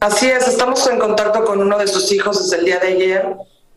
Así 0.00 0.28
es, 0.28 0.48
estamos 0.48 0.86
en 0.86 0.98
contacto 0.98 1.46
con 1.46 1.62
uno 1.62 1.78
de 1.78 1.86
sus 1.86 2.12
hijos 2.12 2.42
desde 2.42 2.58
el 2.58 2.66
día 2.66 2.78
de 2.78 2.88
ayer. 2.88 3.26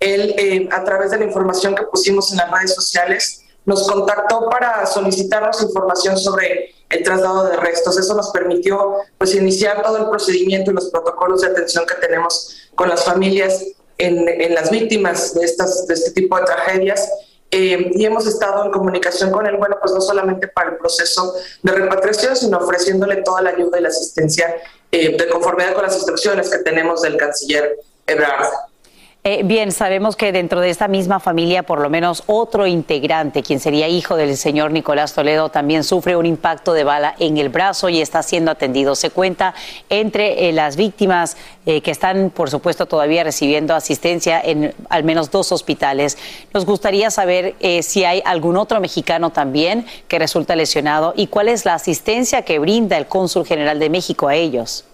Él, 0.02 0.36
eh, 0.38 0.68
a 0.74 0.84
través 0.84 1.12
de 1.12 1.20
la 1.20 1.24
información 1.24 1.74
que 1.74 1.84
pusimos 1.84 2.34
en 2.34 2.39
las 2.39 2.52
redes 2.52 2.76
sociales, 2.76 3.45
nos 3.66 3.89
contactó 3.89 4.49
para 4.49 4.86
solicitarnos 4.86 5.61
información 5.61 6.18
sobre 6.18 6.76
el 6.89 7.03
traslado 7.03 7.45
de 7.45 7.57
restos. 7.57 7.97
Eso 7.97 8.16
nos 8.16 8.30
permitió 8.30 8.95
pues 9.18 9.36
iniciar 9.36 9.82
todo 9.82 9.97
el 9.97 10.09
procedimiento 10.09 10.72
y 10.72 10.76
los 10.76 10.89
protocolos 10.89 11.41
de 11.41 11.47
atención 11.47 11.86
que 11.86 11.95
tenemos 11.95 12.70
con 12.76 12.89
las 12.89 13.03
familias 13.03 13.63
en, 13.97 14.28
en 14.28 14.53
las 14.53 14.70
víctimas 14.70 15.34
de, 15.34 15.45
estas, 15.45 15.88
de 15.88 15.93
este 15.93 16.11
tipo 16.11 16.38
de 16.38 16.45
tragedias. 16.45 17.09
Eh, 17.51 17.91
y 17.93 18.05
hemos 18.05 18.28
estado 18.28 18.66
en 18.66 18.72
comunicación 18.72 19.32
con 19.32 19.45
él, 19.45 19.55
bueno, 19.57 19.78
pues 19.80 19.93
no 19.93 20.01
solamente 20.01 20.47
para 20.47 20.72
el 20.72 20.78
proceso 20.78 21.34
de 21.63 21.72
repatriación, 21.72 22.36
sino 22.36 22.57
ofreciéndole 22.57 23.18
toda 23.18 23.41
la 23.41 23.51
ayuda 23.51 23.80
y 23.80 23.82
la 23.82 23.89
asistencia 23.89 24.55
eh, 24.91 25.16
de 25.16 25.30
conformidad 25.30 25.74
con 25.74 25.84
las 25.84 25.95
instrucciones 25.95 26.49
que 26.49 26.57
tenemos 26.59 27.01
del 27.01 27.18
canciller 27.18 27.78
Ebrard. 28.07 28.47
Eh, 29.28 29.41
bien, 29.43 29.71
sabemos 29.71 30.15
que 30.15 30.32
dentro 30.32 30.61
de 30.61 30.69
esta 30.69 30.88
misma 30.88 31.19
familia, 31.19 31.63
por 31.63 31.80
lo 31.80 31.89
menos 31.89 32.21
otro 32.28 32.67
integrante, 32.67 33.41
quien 33.41 33.59
sería 33.59 33.88
hijo 33.88 34.17
del 34.17 34.38
señor 34.38 34.69
Nicolás 34.69 35.15
Toledo, 35.15 35.49
también 35.49 35.84
sufre 35.84 36.15
un 36.15 36.28
impacto 36.28 36.73
de 36.73 36.84
bala 36.84 37.15
en 37.17 37.38
el 37.38 37.49
brazo 37.49 37.89
y 37.89 38.01
está 38.01 38.21
siendo 38.21 38.51
atendido. 38.51 38.93
Se 38.93 39.09
cuenta 39.09 39.55
entre 39.89 40.47
eh, 40.47 40.53
las 40.53 40.76
víctimas 40.76 41.38
eh, 41.65 41.82
que 41.82 41.89
están, 41.89 42.30
por 42.30 42.51
supuesto, 42.51 42.86
todavía 42.86 43.23
recibiendo 43.23 43.73
asistencia 43.73 44.39
en 44.39 44.76
al 44.89 45.03
menos 45.03 45.32
dos 45.32 45.51
hospitales. 45.51 46.19
Nos 46.53 46.67
gustaría 46.67 47.09
saber 47.09 47.55
si 47.82 48.05
hay 48.05 48.21
algún 48.26 48.57
otro 48.57 48.80
mexicano 48.80 49.32
también 49.32 49.88
que 50.07 50.19
resulta 50.19 50.55
lesionado 50.55 51.15
y 51.17 51.26
cuál 51.26 51.47
es 51.47 51.65
la 51.65 51.73
asistencia 51.73 52.43
que 52.43 52.59
brinda 52.59 52.95
el 52.95 53.07
cónsul 53.07 53.43
general 53.43 53.80
de 53.80 53.89
México 53.89 54.28
a 54.28 54.36
ellos. 54.36 54.86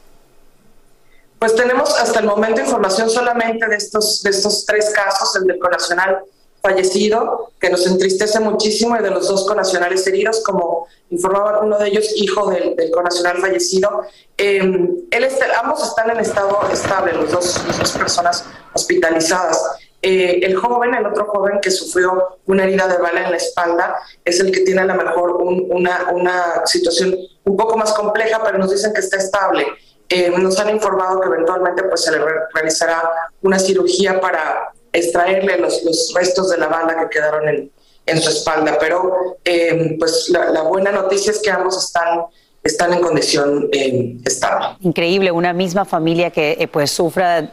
Pues 1.41 1.55
tenemos 1.55 1.89
hasta 1.99 2.19
el 2.19 2.27
momento 2.27 2.61
información 2.61 3.09
solamente 3.09 3.65
de 3.65 3.75
estos, 3.75 4.21
de 4.21 4.29
estos 4.29 4.63
tres 4.63 4.91
casos, 4.91 5.35
el 5.37 5.47
del 5.47 5.57
conacional 5.57 6.19
fallecido, 6.61 7.53
que 7.59 7.71
nos 7.71 7.87
entristece 7.87 8.39
muchísimo, 8.39 8.95
y 8.95 9.01
de 9.01 9.09
los 9.09 9.27
dos 9.27 9.47
conacionales 9.47 10.05
heridos, 10.05 10.43
como 10.43 10.85
informaba 11.09 11.61
uno 11.61 11.79
de 11.79 11.87
ellos, 11.87 12.11
hijo 12.15 12.47
del, 12.51 12.75
del 12.75 12.91
conacional 12.91 13.37
fallecido. 13.37 14.03
Em, 14.37 14.87
él 15.09 15.27
ambos 15.63 15.83
están 15.83 16.11
en 16.11 16.19
estado 16.19 16.59
estable, 16.71 17.13
los 17.13 17.31
dos, 17.31 17.59
las 17.65 17.79
dos 17.79 17.91
personas 17.93 18.45
hospitalizadas. 18.75 19.59
Eh, 20.03 20.41
el 20.43 20.55
joven, 20.55 20.93
el 20.93 21.07
otro 21.07 21.25
joven 21.25 21.57
que 21.59 21.71
sufrió 21.71 22.37
una 22.45 22.65
herida 22.65 22.87
de 22.87 22.97
bala 22.97 23.23
en 23.23 23.31
la 23.31 23.37
espalda, 23.37 23.95
es 24.23 24.39
el 24.39 24.51
que 24.51 24.59
tiene 24.59 24.81
a 24.81 24.85
lo 24.85 24.93
mejor 24.93 25.37
una, 25.41 26.09
una 26.11 26.67
situación 26.67 27.15
un 27.45 27.57
poco 27.57 27.77
más 27.77 27.93
compleja, 27.93 28.43
pero 28.43 28.59
nos 28.59 28.69
dicen 28.69 28.93
que 28.93 28.99
está 28.99 29.17
estable. 29.17 29.65
Eh, 30.11 30.29
nos 30.37 30.59
han 30.59 30.69
informado 30.69 31.21
que 31.21 31.27
eventualmente 31.27 31.83
pues, 31.83 32.03
se 32.03 32.11
le 32.11 32.19
realizará 32.53 33.01
una 33.41 33.57
cirugía 33.57 34.19
para 34.19 34.73
extraerle 34.91 35.57
los, 35.57 35.81
los 35.83 36.11
restos 36.13 36.49
de 36.49 36.57
la 36.57 36.67
bala 36.67 36.99
que 36.99 37.09
quedaron 37.09 37.47
en, 37.47 37.71
en 38.05 38.21
su 38.21 38.29
espalda. 38.29 38.77
Pero 38.77 39.37
eh, 39.45 39.95
pues 39.97 40.29
la, 40.29 40.63
buena 40.63 40.91
noticia 40.91 41.31
es 41.31 41.39
que 41.39 41.49
ambos 41.49 41.77
están 41.77 42.25
están 42.61 42.93
en 42.93 43.01
condición 43.01 43.69
eh, 43.71 44.17
estable. 44.25 44.75
Increíble, 44.81 45.31
una 45.31 45.53
misma 45.53 45.83
familia 45.83 46.29
que 46.29 46.69
pues 46.71 46.91
sufra 46.91 47.49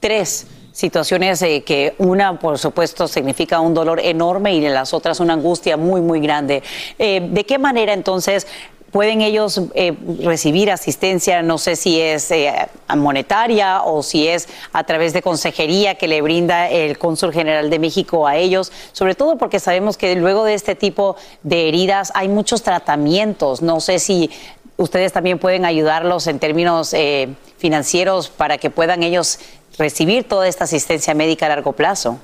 tres 0.00 0.46
situaciones 0.72 1.38
que 1.40 1.94
una, 1.98 2.40
por 2.40 2.58
supuesto, 2.58 3.06
significa 3.06 3.60
un 3.60 3.72
dolor 3.72 4.00
enorme 4.00 4.54
y 4.54 4.66
en 4.66 4.74
las 4.74 4.94
otras 4.94 5.20
una 5.20 5.34
angustia 5.34 5.76
muy, 5.76 6.00
muy 6.00 6.20
grande. 6.20 6.60
¿De 6.98 7.44
qué 7.46 7.58
manera 7.58 7.92
entonces 7.92 8.48
¿Pueden 8.92 9.22
ellos 9.22 9.58
eh, 9.72 9.96
recibir 10.22 10.70
asistencia, 10.70 11.40
no 11.40 11.56
sé 11.56 11.76
si 11.76 11.98
es 11.98 12.30
eh, 12.30 12.52
monetaria 12.94 13.82
o 13.84 14.02
si 14.02 14.28
es 14.28 14.50
a 14.70 14.84
través 14.84 15.14
de 15.14 15.22
consejería 15.22 15.94
que 15.94 16.06
le 16.06 16.20
brinda 16.20 16.68
el 16.68 16.98
cónsul 16.98 17.32
general 17.32 17.70
de 17.70 17.78
México 17.78 18.26
a 18.26 18.36
ellos? 18.36 18.70
Sobre 18.92 19.14
todo 19.14 19.38
porque 19.38 19.60
sabemos 19.60 19.96
que 19.96 20.14
luego 20.16 20.44
de 20.44 20.52
este 20.52 20.74
tipo 20.74 21.16
de 21.42 21.68
heridas 21.68 22.12
hay 22.14 22.28
muchos 22.28 22.62
tratamientos. 22.62 23.62
No 23.62 23.80
sé 23.80 23.98
si 23.98 24.30
ustedes 24.76 25.10
también 25.10 25.38
pueden 25.38 25.64
ayudarlos 25.64 26.26
en 26.26 26.38
términos 26.38 26.92
eh, 26.92 27.30
financieros 27.56 28.28
para 28.28 28.58
que 28.58 28.68
puedan 28.68 29.02
ellos 29.02 29.38
recibir 29.78 30.28
toda 30.28 30.46
esta 30.48 30.64
asistencia 30.64 31.14
médica 31.14 31.46
a 31.46 31.48
largo 31.48 31.72
plazo. 31.72 32.18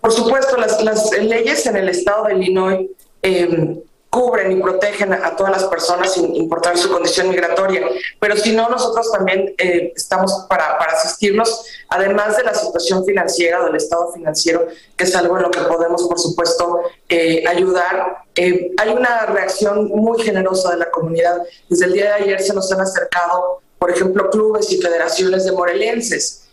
Por 0.00 0.10
supuesto, 0.10 0.56
las, 0.56 0.82
las 0.82 1.12
leyes 1.12 1.64
en 1.66 1.76
el 1.76 1.90
estado 1.90 2.24
de 2.24 2.34
Illinois 2.34 2.88
cubren 4.16 4.50
y 4.50 4.62
protegen 4.62 5.12
a, 5.12 5.36
todas 5.36 5.52
las 5.52 5.64
personas 5.64 6.14
sin 6.14 6.34
importar 6.34 6.78
su 6.78 6.90
condición 6.90 7.28
migratoria. 7.28 7.82
Pero 8.18 8.34
si 8.34 8.52
no, 8.56 8.66
nosotros 8.70 9.12
también 9.12 9.54
eh, 9.58 9.92
estamos 9.94 10.46
para, 10.48 10.78
para, 10.78 10.92
asistirlos, 10.92 11.66
además 11.90 12.38
de 12.38 12.44
la 12.44 12.54
situación 12.54 13.04
financiera, 13.04 13.62
del 13.62 13.76
estado 13.76 14.10
financiero, 14.14 14.68
que 14.96 15.04
es 15.04 15.14
algo 15.14 15.36
en 15.36 15.42
lo 15.42 15.50
que 15.50 15.60
podemos, 15.60 16.08
por 16.08 16.18
supuesto, 16.18 16.80
eh, 17.10 17.44
ayudar. 17.46 18.24
Eh, 18.34 18.72
hay 18.78 18.88
una 18.88 19.26
reacción 19.26 19.88
muy 19.88 20.22
generosa 20.22 20.70
de 20.70 20.78
la 20.78 20.90
comunidad. 20.90 21.42
Desde 21.68 21.84
el 21.84 21.92
día 21.92 22.04
de 22.06 22.24
ayer 22.24 22.40
se 22.40 22.54
nos 22.54 22.72
han 22.72 22.80
acercado, 22.80 23.60
por 23.78 23.90
ejemplo, 23.90 24.30
clubes 24.30 24.72
y 24.72 24.80
federaciones 24.80 25.44
de 25.44 25.52
morelenses. 25.52 26.48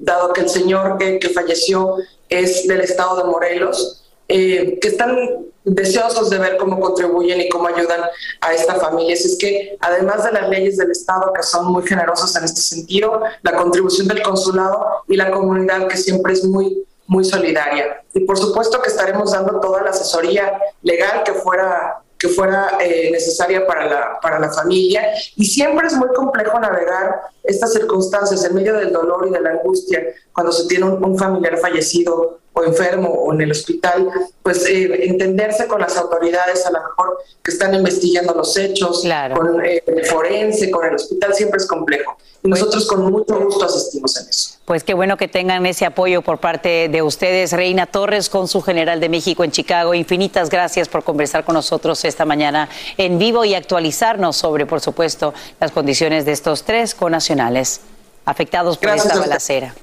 dado 0.00 0.32
que 0.32 0.42
el 0.42 0.48
señor 0.48 0.96
que 0.98 1.30
falleció 1.34 1.96
es 2.28 2.66
del 2.68 2.82
estado 2.82 3.16
de 3.16 3.24
Morelos, 3.24 4.07
que 4.28 4.78
están 4.82 5.16
deseosos 5.64 6.30
de 6.30 6.38
ver 6.38 6.56
cómo 6.56 6.80
contribuyen 6.80 7.40
y 7.40 7.48
cómo 7.48 7.68
ayudan 7.68 8.00
a 8.40 8.52
esta 8.52 8.74
familia. 8.74 9.14
es 9.14 9.36
que 9.38 9.76
además 9.80 10.24
de 10.24 10.32
las 10.32 10.48
leyes 10.48 10.76
del 10.76 10.90
Estado, 10.90 11.32
que 11.32 11.42
son 11.42 11.66
muy 11.66 11.86
generosas 11.86 12.34
en 12.36 12.44
este 12.44 12.60
sentido, 12.60 13.22
la 13.42 13.56
contribución 13.56 14.08
del 14.08 14.22
consulado 14.22 14.84
y 15.08 15.16
la 15.16 15.30
comunidad, 15.30 15.86
que 15.88 15.96
siempre 15.96 16.32
es 16.32 16.44
muy, 16.44 16.84
muy 17.06 17.24
solidaria. 17.24 18.02
Y 18.14 18.20
por 18.20 18.38
supuesto 18.38 18.80
que 18.80 18.88
estaremos 18.88 19.32
dando 19.32 19.60
toda 19.60 19.82
la 19.82 19.90
asesoría 19.90 20.58
legal 20.82 21.22
que 21.24 21.32
fuera 21.32 22.02
que 22.18 22.26
fuera 22.26 22.78
eh, 22.80 23.10
necesaria 23.12 23.64
para 23.64 23.86
la, 23.86 24.18
para 24.20 24.40
la 24.40 24.50
familia. 24.50 25.02
Y 25.36 25.44
siempre 25.44 25.86
es 25.86 25.92
muy 25.92 26.08
complejo 26.08 26.58
navegar 26.58 27.14
estas 27.44 27.72
circunstancias 27.72 28.44
en 28.44 28.56
medio 28.56 28.74
del 28.74 28.92
dolor 28.92 29.28
y 29.28 29.30
de 29.30 29.40
la 29.40 29.50
angustia 29.50 30.02
cuando 30.32 30.50
se 30.50 30.66
tiene 30.66 30.86
un 30.86 31.16
familiar 31.16 31.56
fallecido 31.58 32.40
o 32.58 32.64
enfermo 32.64 33.08
o 33.08 33.32
en 33.32 33.42
el 33.42 33.50
hospital, 33.52 34.08
pues 34.42 34.66
eh, 34.66 35.06
entenderse 35.06 35.66
con 35.66 35.80
las 35.80 35.96
autoridades 35.96 36.66
a 36.66 36.70
lo 36.70 36.80
mejor 36.82 37.18
que 37.42 37.50
están 37.50 37.74
investigando 37.74 38.34
los 38.34 38.56
hechos, 38.56 39.04
con 39.34 39.64
eh, 39.64 39.82
el 39.86 40.04
forense, 40.06 40.70
con 40.70 40.86
el 40.86 40.94
hospital, 40.94 41.34
siempre 41.34 41.58
es 41.58 41.66
complejo. 41.66 42.18
Y 42.42 42.48
nosotros 42.48 42.86
con 42.86 43.10
mucho 43.10 43.38
gusto 43.40 43.64
asistimos 43.64 44.16
en 44.20 44.28
eso. 44.28 44.58
Pues 44.64 44.84
qué 44.84 44.94
bueno 44.94 45.16
que 45.16 45.28
tengan 45.28 45.66
ese 45.66 45.86
apoyo 45.86 46.22
por 46.22 46.38
parte 46.38 46.88
de 46.88 47.02
ustedes. 47.02 47.52
Reina 47.52 47.86
Torres, 47.86 48.28
con 48.28 48.46
su 48.48 48.62
general 48.62 49.00
de 49.00 49.08
México 49.08 49.42
en 49.44 49.50
Chicago, 49.50 49.94
infinitas 49.94 50.50
gracias 50.50 50.88
por 50.88 51.02
conversar 51.02 51.44
con 51.44 51.54
nosotros 51.54 52.04
esta 52.04 52.24
mañana 52.24 52.68
en 52.96 53.18
vivo 53.18 53.44
y 53.44 53.54
actualizarnos 53.54 54.36
sobre, 54.36 54.66
por 54.66 54.80
supuesto, 54.80 55.34
las 55.60 55.72
condiciones 55.72 56.24
de 56.24 56.32
estos 56.32 56.64
tres 56.64 56.94
conacionales 56.94 57.80
afectados 58.24 58.76
por 58.78 58.90
esta 58.90 59.18
balacera. 59.18 59.74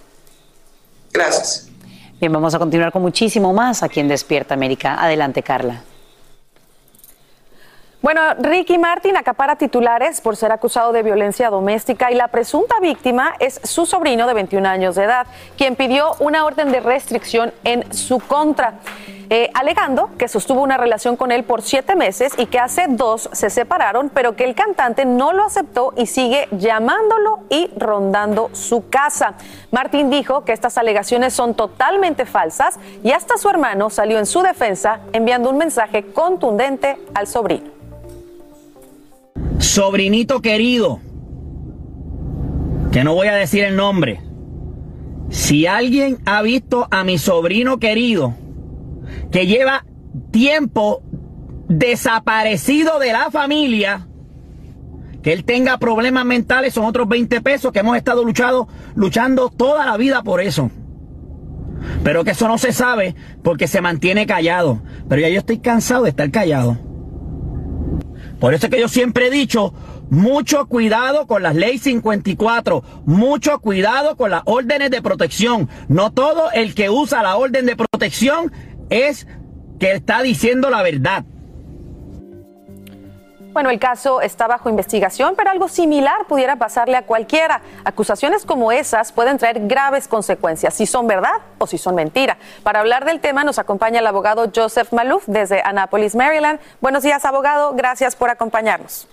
Gracias. 1.12 1.68
Bien, 2.20 2.32
vamos 2.32 2.56
a 2.56 2.60
continuar 2.60 2.94
con 2.94 3.02
muchísimo 3.02 3.52
más 3.52 3.84
aquí 3.84 4.00
en 4.00 4.08
Despierta 4.08 4.54
América. 4.54 4.96
Adelante, 5.02 5.44
Carla. 5.44 5.82
Bueno, 8.02 8.22
Ricky 8.40 8.78
Martin 8.78 9.18
acapara 9.18 9.58
titulares 9.58 10.22
por 10.22 10.38
ser 10.38 10.52
acusado 10.52 10.94
de 10.94 11.04
violencia 11.04 11.50
doméstica 11.50 12.12
y 12.12 12.16
la 12.16 12.30
presunta 12.30 12.76
víctima 12.80 13.34
es 13.40 13.60
su 13.64 13.86
sobrino 13.86 14.28
de 14.28 14.34
21 14.34 14.70
años 14.70 14.96
de 14.96 15.04
edad, 15.04 15.28
quien 15.58 15.76
pidió 15.76 16.14
una 16.20 16.46
orden 16.46 16.72
de 16.72 16.80
restricción 16.80 17.52
en 17.64 17.94
su 17.94 18.20
contra. 18.20 18.76
Eh, 19.30 19.50
alegando 19.54 20.10
que 20.18 20.28
sostuvo 20.28 20.62
una 20.62 20.78
relación 20.78 21.16
con 21.16 21.32
él 21.32 21.44
por 21.44 21.62
siete 21.62 21.96
meses 21.96 22.34
y 22.38 22.46
que 22.46 22.60
hace 22.60 22.86
dos 22.90 23.30
se 23.32 23.50
separaron, 23.50 24.10
pero 24.10 24.36
que 24.36 24.44
el 24.44 24.56
cantante 24.56 25.06
no 25.06 25.34
lo 25.34 25.44
aceptó 25.44 25.94
y 25.98 26.06
sigue 26.06 26.48
llamándolo 26.52 27.40
y 27.50 27.70
rondando 27.78 28.50
su 28.54 28.90
casa. 28.90 29.36
Martín 29.72 30.10
dijo 30.10 30.46
que 30.46 30.54
estas 30.54 30.78
alegaciones 30.78 31.34
son 31.34 31.56
totalmente 31.56 32.26
falsas 32.26 32.80
y 33.04 33.12
hasta 33.12 33.38
su 33.38 33.50
hermano 33.50 33.90
salió 33.90 34.20
en 34.20 34.26
su 34.26 34.42
defensa 34.42 35.00
enviando 35.14 35.50
un 35.50 35.58
mensaje 35.58 36.06
contundente 36.06 36.98
al 37.14 37.28
sobrino. 37.28 37.72
Sobrinito 39.60 40.42
querido, 40.42 41.00
que 42.92 43.04
no 43.04 43.16
voy 43.16 43.28
a 43.28 43.36
decir 43.36 43.64
el 43.64 43.76
nombre, 43.76 44.22
si 45.30 45.66
alguien 45.66 46.20
ha 46.26 46.42
visto 46.42 46.88
a 46.92 47.04
mi 47.04 47.18
sobrino 47.18 47.80
querido, 47.80 48.36
que 49.32 49.48
lleva 49.48 49.86
tiempo 50.32 51.02
desaparecido 51.68 53.00
de 53.00 53.12
la 53.12 53.32
familia, 53.32 54.08
que 55.26 55.34
él 55.34 55.44
tenga 55.44 55.80
problemas 55.80 56.24
mentales 56.24 56.74
son 56.76 56.86
otros 56.86 57.08
20 57.08 57.42
pesos 57.42 57.72
que 57.72 57.80
hemos 57.80 57.98
estado 57.98 58.24
luchando, 58.24 58.68
luchando 58.96 59.50
toda 59.50 59.86
la 59.86 59.98
vida 59.98 60.22
por 60.22 60.40
eso. 60.40 60.70
Pero 62.04 62.24
que 62.24 62.32
eso 62.32 62.48
no 62.48 62.60
se 62.60 62.72
sabe 62.72 63.16
porque 63.44 63.68
se 63.68 63.82
mantiene 63.82 64.28
callado. 64.28 64.82
Pero 65.10 65.22
ya 65.22 65.30
yo 65.30 65.40
estoy 65.40 65.58
cansado 65.58 66.04
de 66.04 66.12
estar 66.12 66.30
callado. 66.30 66.78
Por 68.40 68.54
eso 68.54 68.68
es 68.68 68.72
que 68.72 68.80
yo 68.80 68.88
siempre 68.88 69.28
he 69.28 69.32
dicho, 69.32 69.74
mucho 70.12 70.68
cuidado 70.68 71.26
con 71.26 71.42
las 71.42 71.56
leyes 71.56 71.82
54, 71.82 72.84
mucho 73.06 73.60
cuidado 73.60 74.18
con 74.18 74.30
las 74.30 74.44
órdenes 74.46 74.92
de 74.92 75.02
protección. 75.02 75.70
No 75.88 76.12
todo 76.12 76.52
el 76.52 76.76
que 76.76 76.92
usa 76.92 77.24
la 77.24 77.38
orden 77.38 77.66
de 77.66 77.76
protección 77.76 78.52
es 78.90 79.28
que 79.80 79.94
está 79.94 80.22
diciendo 80.22 80.70
la 80.70 80.84
verdad. 80.84 81.26
Bueno, 83.56 83.70
el 83.70 83.80
caso 83.80 84.20
está 84.20 84.48
bajo 84.48 84.70
investigación, 84.70 85.36
pero 85.38 85.50
algo 85.50 85.70
similar 85.70 86.28
pudiera 86.28 86.58
pasarle 86.58 86.98
a 86.98 87.04
cualquiera. 87.04 87.62
Acusaciones 87.86 88.46
como 88.46 88.74
esas 88.74 89.14
pueden 89.14 89.38
traer 89.38 89.66
graves 89.66 90.10
consecuencias, 90.10 90.74
si 90.74 90.86
son 90.86 91.08
verdad 91.08 91.38
o 91.58 91.66
si 91.66 91.78
son 91.78 91.96
mentira. 91.96 92.38
Para 92.64 92.82
hablar 92.82 93.06
del 93.06 93.22
tema 93.22 93.46
nos 93.46 93.58
acompaña 93.58 94.02
el 94.02 94.08
abogado 94.08 94.52
Joseph 94.54 94.92
Maluf 94.92 95.24
desde 95.28 95.62
Annapolis, 95.62 96.16
Maryland. 96.16 96.60
Buenos 96.82 97.04
días, 97.04 97.24
abogado. 97.24 97.74
Gracias 97.76 98.18
por 98.18 98.30
acompañarnos. 98.30 99.08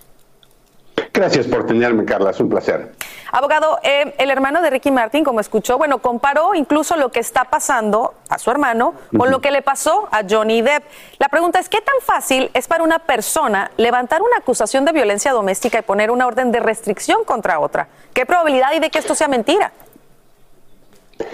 Gracias 1.13 1.47
por 1.47 1.65
tenerme, 1.65 2.03
Carla. 2.03 2.31
Es 2.31 2.39
un 2.41 2.49
placer. 2.49 2.91
Abogado, 3.35 3.79
eh, 3.81 4.13
el 4.19 4.29
hermano 4.29 4.61
de 4.61 4.69
Ricky 4.69 4.91
Martin, 4.91 5.23
como 5.23 5.39
escuchó, 5.39 5.79
bueno, 5.79 6.03
comparó 6.03 6.53
incluso 6.53 6.95
lo 6.97 7.09
que 7.09 7.19
está 7.19 7.45
pasando 7.45 8.13
a 8.29 8.37
su 8.37 8.51
hermano 8.51 8.93
con 9.17 9.31
lo 9.31 9.41
que 9.41 9.49
le 9.49 9.63
pasó 9.63 10.07
a 10.11 10.21
Johnny 10.29 10.61
Depp. 10.61 10.83
La 11.17 11.29
pregunta 11.29 11.57
es, 11.57 11.67
¿qué 11.67 11.81
tan 11.81 11.95
fácil 11.99 12.51
es 12.53 12.67
para 12.67 12.83
una 12.83 12.99
persona 12.99 13.71
levantar 13.77 14.21
una 14.21 14.37
acusación 14.37 14.85
de 14.85 14.91
violencia 14.91 15.31
doméstica 15.31 15.79
y 15.79 15.81
poner 15.81 16.11
una 16.11 16.27
orden 16.27 16.51
de 16.51 16.59
restricción 16.59 17.23
contra 17.23 17.59
otra? 17.59 17.87
¿Qué 18.13 18.23
probabilidad 18.27 18.69
hay 18.69 18.79
de 18.79 18.91
que 18.91 18.99
esto 18.99 19.15
sea 19.15 19.27
mentira? 19.27 19.71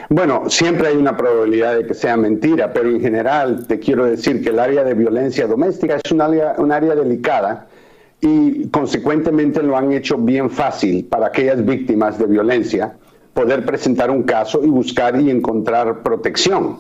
Bueno, 0.08 0.50
siempre 0.50 0.88
hay 0.88 0.96
una 0.96 1.18
probabilidad 1.18 1.76
de 1.76 1.86
que 1.86 1.96
sea 1.96 2.16
mentira, 2.16 2.72
pero 2.72 2.88
en 2.88 3.02
general 3.02 3.68
te 3.68 3.78
quiero 3.78 4.06
decir 4.06 4.42
que 4.42 4.52
el 4.52 4.60
área 4.60 4.86
de 4.86 4.94
violencia 4.94 5.48
doméstica 5.48 5.98
es 6.02 6.10
un 6.14 6.22
área, 6.22 6.56
un 6.60 6.72
área 6.72 6.96
delicada 6.96 7.68
y 8.22 8.68
consecuentemente 8.68 9.64
lo 9.64 9.78
han 9.78 9.94
hecho 9.94 10.18
bien 10.18 10.50
fácil 10.50 11.06
para 11.06 11.28
aquellas 11.28 11.64
víctimas 11.66 12.20
de 12.20 12.26
violencia 12.26 12.96
poder 13.34 13.66
presentar 13.66 14.12
un 14.12 14.24
caso 14.24 14.62
y 14.64 14.68
buscar 14.68 15.20
y 15.20 15.30
encontrar 15.30 16.04
protección. 16.04 16.80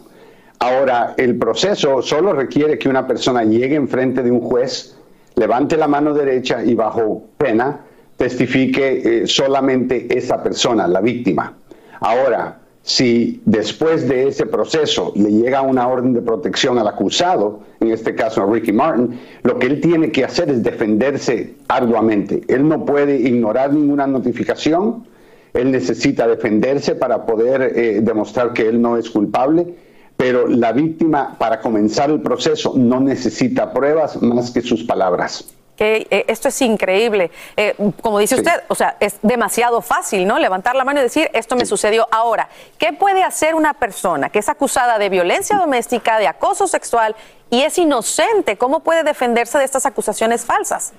Ahora, 0.60 1.14
el 1.18 1.38
proceso 1.38 2.02
solo 2.02 2.34
requiere 2.34 2.78
que 2.78 2.90
una 2.90 3.08
persona 3.08 3.46
llegue 3.46 3.76
enfrente 3.76 4.22
de 4.22 4.32
un 4.32 4.42
juez, 4.42 4.98
levante 5.36 5.78
la 5.78 5.88
mano 5.88 6.14
derecha 6.14 6.64
y 6.64 6.76
bajo 6.76 7.24
pena 7.38 7.80
testifique 8.18 9.22
eh, 9.22 9.28
solamente 9.28 10.08
esa 10.18 10.44
persona, 10.44 10.86
la 10.86 11.00
víctima. 11.00 11.54
Ahora, 12.02 12.60
si 12.90 13.40
después 13.46 14.10
de 14.10 14.30
ese 14.30 14.48
proceso 14.48 15.14
le 15.16 15.32
llega 15.32 15.62
una 15.62 15.88
orden 15.88 16.12
de 16.12 16.24
protección 16.24 16.80
al 16.80 16.88
acusado, 16.88 17.60
en 17.82 17.92
este 17.92 18.16
caso 18.16 18.42
a 18.42 18.52
Ricky 18.52 18.72
Martin, 18.72 19.20
lo 19.44 19.60
que 19.60 19.68
él 19.68 19.80
tiene 19.80 20.12
que 20.12 20.26
hacer 20.26 20.50
es 20.50 20.64
defenderse 20.64 21.54
arduamente. 21.68 22.42
Él 22.48 22.68
no 22.68 22.86
puede 22.86 23.16
ignorar 23.16 23.74
ninguna 23.74 24.08
notificación, 24.08 25.06
él 25.54 25.70
necesita 25.70 26.28
defenderse 26.28 26.96
para 26.96 27.28
poder 27.28 27.74
eh, 27.76 28.00
demostrar 28.02 28.54
que 28.54 28.68
él 28.68 28.82
no 28.82 28.98
es 28.98 29.08
culpable, 29.12 29.68
pero 30.18 30.48
la 30.48 30.72
víctima 30.72 31.36
para 31.38 31.62
comenzar 31.62 32.10
el 32.10 32.22
proceso 32.22 32.74
no 32.76 33.00
necesita 33.00 33.72
pruebas 33.72 34.20
más 34.20 34.50
que 34.50 34.62
sus 34.62 34.84
palabras 34.84 35.46
que 35.80 36.06
eh, 36.10 36.26
esto 36.28 36.50
es 36.50 36.62
increíble. 36.62 37.32
Eh, 37.56 37.74
como 38.02 38.20
dice 38.20 38.36
usted, 38.36 38.52
o 38.68 38.76
sea, 38.76 38.98
es 39.00 39.18
demasiado 39.22 39.82
fácil, 39.82 40.28
¿no? 40.28 40.38
Levantar 40.38 40.76
la 40.76 40.84
mano 40.84 41.00
y 41.00 41.04
decir, 41.04 41.30
esto 41.34 41.56
me 41.56 41.66
sucedió 41.66 42.06
ahora. 42.12 42.50
¿Qué 42.78 42.92
puede 42.92 43.24
hacer 43.24 43.56
una 43.56 43.74
persona 43.74 44.28
que 44.28 44.40
es 44.40 44.50
acusada 44.50 45.00
de 45.00 45.08
violencia 45.08 45.56
doméstica, 45.56 46.20
de 46.20 46.28
acoso 46.28 46.68
sexual 46.68 47.16
y 47.50 47.62
es 47.62 47.78
inocente? 47.78 48.58
¿Cómo 48.58 48.82
puede 48.82 49.04
defenderse 49.04 49.58
de 49.58 49.64
estas 49.64 49.86
acusaciones 49.86 50.44
falsas? 50.44 50.92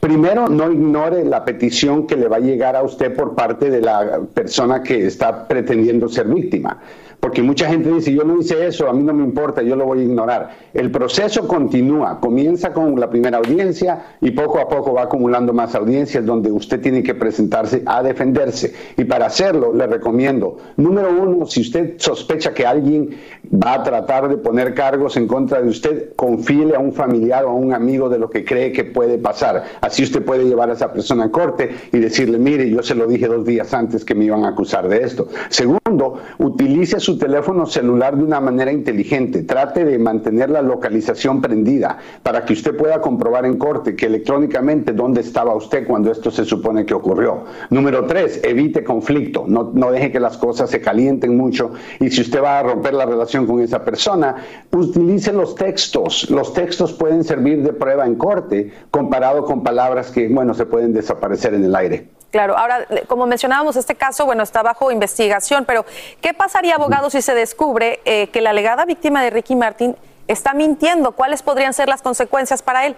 Primero, 0.00 0.48
no 0.48 0.72
ignore 0.72 1.22
la 1.22 1.44
petición 1.44 2.06
que 2.06 2.16
le 2.16 2.28
va 2.28 2.38
a 2.38 2.40
llegar 2.40 2.74
a 2.74 2.82
usted 2.82 3.14
por 3.14 3.34
parte 3.34 3.68
de 3.68 3.82
la 3.82 4.22
persona 4.32 4.82
que 4.82 5.06
está 5.06 5.46
pretendiendo 5.46 6.08
ser 6.08 6.26
víctima 6.26 6.80
porque 7.22 7.40
mucha 7.40 7.68
gente 7.68 7.88
dice, 7.88 8.12
yo 8.12 8.24
no 8.24 8.40
hice 8.40 8.66
eso, 8.66 8.88
a 8.88 8.92
mí 8.92 9.04
no 9.04 9.14
me 9.14 9.22
importa, 9.22 9.62
yo 9.62 9.76
lo 9.76 9.86
voy 9.86 10.00
a 10.00 10.02
ignorar. 10.02 10.56
El 10.74 10.90
proceso 10.90 11.46
continúa, 11.46 12.18
comienza 12.18 12.72
con 12.72 12.98
la 12.98 13.08
primera 13.08 13.38
audiencia 13.38 14.16
y 14.20 14.32
poco 14.32 14.58
a 14.58 14.68
poco 14.68 14.92
va 14.92 15.04
acumulando 15.04 15.52
más 15.52 15.76
audiencias 15.76 16.26
donde 16.26 16.50
usted 16.50 16.80
tiene 16.80 17.00
que 17.04 17.14
presentarse 17.14 17.84
a 17.86 18.02
defenderse. 18.02 18.74
Y 18.96 19.04
para 19.04 19.26
hacerlo, 19.26 19.72
le 19.72 19.86
recomiendo, 19.86 20.58
número 20.76 21.10
uno, 21.10 21.46
si 21.46 21.60
usted 21.60 21.94
sospecha 21.98 22.52
que 22.52 22.66
alguien 22.66 23.10
va 23.54 23.74
a 23.74 23.82
tratar 23.84 24.28
de 24.28 24.36
poner 24.38 24.74
cargos 24.74 25.16
en 25.16 25.28
contra 25.28 25.62
de 25.62 25.68
usted, 25.68 26.16
confíele 26.16 26.74
a 26.74 26.80
un 26.80 26.92
familiar 26.92 27.44
o 27.44 27.50
a 27.50 27.54
un 27.54 27.72
amigo 27.72 28.08
de 28.08 28.18
lo 28.18 28.30
que 28.30 28.44
cree 28.44 28.72
que 28.72 28.82
puede 28.82 29.16
pasar. 29.18 29.62
Así 29.80 30.02
usted 30.02 30.24
puede 30.24 30.44
llevar 30.44 30.70
a 30.70 30.72
esa 30.72 30.92
persona 30.92 31.26
a 31.26 31.30
corte 31.30 31.70
y 31.92 31.98
decirle, 31.98 32.38
mire, 32.38 32.68
yo 32.68 32.82
se 32.82 32.96
lo 32.96 33.06
dije 33.06 33.28
dos 33.28 33.46
días 33.46 33.72
antes 33.72 34.04
que 34.04 34.16
me 34.16 34.24
iban 34.24 34.44
a 34.44 34.48
acusar 34.48 34.88
de 34.88 35.04
esto. 35.04 35.28
Segundo, 35.50 36.18
utilice 36.38 36.98
su 36.98 37.11
teléfono 37.18 37.66
celular 37.66 38.16
de 38.16 38.24
una 38.24 38.40
manera 38.40 38.72
inteligente. 38.72 39.42
Trate 39.42 39.84
de 39.84 39.98
mantener 39.98 40.50
la 40.50 40.62
localización 40.62 41.40
prendida 41.40 41.98
para 42.22 42.44
que 42.44 42.52
usted 42.52 42.76
pueda 42.76 43.00
comprobar 43.00 43.46
en 43.46 43.56
corte 43.56 43.96
que 43.96 44.06
electrónicamente 44.06 44.92
dónde 44.92 45.20
estaba 45.20 45.54
usted 45.54 45.86
cuando 45.86 46.10
esto 46.10 46.30
se 46.30 46.44
supone 46.44 46.84
que 46.86 46.94
ocurrió. 46.94 47.44
Número 47.70 48.06
tres, 48.06 48.40
evite 48.42 48.84
conflicto. 48.84 49.44
No, 49.46 49.70
no 49.74 49.90
deje 49.90 50.12
que 50.12 50.20
las 50.20 50.36
cosas 50.36 50.70
se 50.70 50.80
calienten 50.80 51.36
mucho. 51.36 51.72
Y 52.00 52.10
si 52.10 52.22
usted 52.22 52.42
va 52.42 52.58
a 52.58 52.62
romper 52.62 52.94
la 52.94 53.06
relación 53.06 53.46
con 53.46 53.60
esa 53.60 53.84
persona, 53.84 54.36
utilice 54.72 55.32
los 55.32 55.54
textos. 55.54 56.30
Los 56.30 56.52
textos 56.54 56.92
pueden 56.92 57.24
servir 57.24 57.62
de 57.62 57.72
prueba 57.72 58.06
en 58.06 58.16
corte 58.16 58.72
comparado 58.90 59.44
con 59.44 59.62
palabras 59.62 60.10
que, 60.10 60.28
bueno, 60.28 60.54
se 60.54 60.66
pueden 60.66 60.92
desaparecer 60.92 61.54
en 61.54 61.64
el 61.64 61.74
aire. 61.74 62.21
Claro, 62.32 62.56
ahora, 62.56 62.86
como 63.08 63.26
mencionábamos, 63.26 63.76
este 63.76 63.94
caso, 63.94 64.24
bueno, 64.24 64.42
está 64.42 64.62
bajo 64.62 64.90
investigación, 64.90 65.66
pero 65.66 65.84
¿qué 66.22 66.32
pasaría, 66.32 66.76
abogado, 66.76 67.10
si 67.10 67.20
se 67.20 67.34
descubre 67.34 68.00
eh, 68.06 68.28
que 68.28 68.40
la 68.40 68.50
alegada 68.50 68.86
víctima 68.86 69.22
de 69.22 69.28
Ricky 69.28 69.54
Martin 69.54 69.94
está 70.26 70.54
mintiendo? 70.54 71.12
¿Cuáles 71.12 71.42
podrían 71.42 71.74
ser 71.74 71.88
las 71.88 72.00
consecuencias 72.00 72.62
para 72.62 72.86
él? 72.86 72.96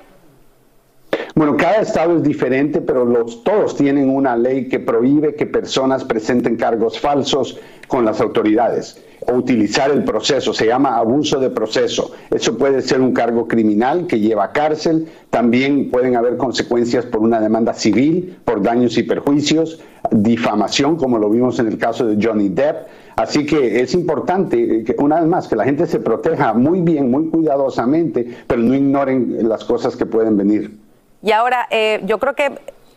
Bueno, 1.36 1.56
cada 1.56 1.80
estado 1.80 2.16
es 2.16 2.22
diferente, 2.22 2.80
pero 2.80 3.04
los, 3.04 3.42
todos 3.42 3.76
tienen 3.76 4.08
una 4.08 4.36
ley 4.36 4.68
que 4.68 4.78
prohíbe 4.78 5.34
que 5.34 5.46
personas 5.46 6.04
presenten 6.04 6.56
cargos 6.56 7.00
falsos 7.00 7.58
con 7.88 8.04
las 8.04 8.20
autoridades 8.20 9.02
o 9.26 9.32
utilizar 9.32 9.90
el 9.90 10.04
proceso, 10.04 10.52
se 10.52 10.66
llama 10.66 10.96
abuso 10.96 11.40
de 11.40 11.50
proceso. 11.50 12.12
Eso 12.30 12.56
puede 12.56 12.82
ser 12.82 13.00
un 13.00 13.12
cargo 13.12 13.48
criminal 13.48 14.06
que 14.06 14.20
lleva 14.20 14.44
a 14.44 14.52
cárcel, 14.52 15.08
también 15.30 15.90
pueden 15.90 16.14
haber 16.14 16.36
consecuencias 16.36 17.04
por 17.06 17.20
una 17.20 17.40
demanda 17.40 17.74
civil, 17.74 18.36
por 18.44 18.62
daños 18.62 18.96
y 18.96 19.02
perjuicios, 19.02 19.80
difamación, 20.12 20.96
como 20.96 21.18
lo 21.18 21.30
vimos 21.30 21.58
en 21.58 21.66
el 21.66 21.78
caso 21.78 22.06
de 22.06 22.24
Johnny 22.24 22.48
Depp. 22.48 22.86
Así 23.16 23.44
que 23.44 23.80
es 23.80 23.94
importante, 23.94 24.84
que, 24.84 24.94
una 24.98 25.18
vez 25.20 25.28
más, 25.28 25.48
que 25.48 25.56
la 25.56 25.64
gente 25.64 25.86
se 25.86 25.98
proteja 25.98 26.52
muy 26.52 26.80
bien, 26.80 27.10
muy 27.10 27.28
cuidadosamente, 27.28 28.28
pero 28.46 28.62
no 28.62 28.74
ignoren 28.74 29.48
las 29.48 29.64
cosas 29.64 29.96
que 29.96 30.06
pueden 30.06 30.36
venir. 30.36 30.83
Y 31.24 31.32
ahora, 31.32 31.66
eh, 31.70 32.00
yo 32.04 32.18
creo 32.18 32.34
que 32.34 32.44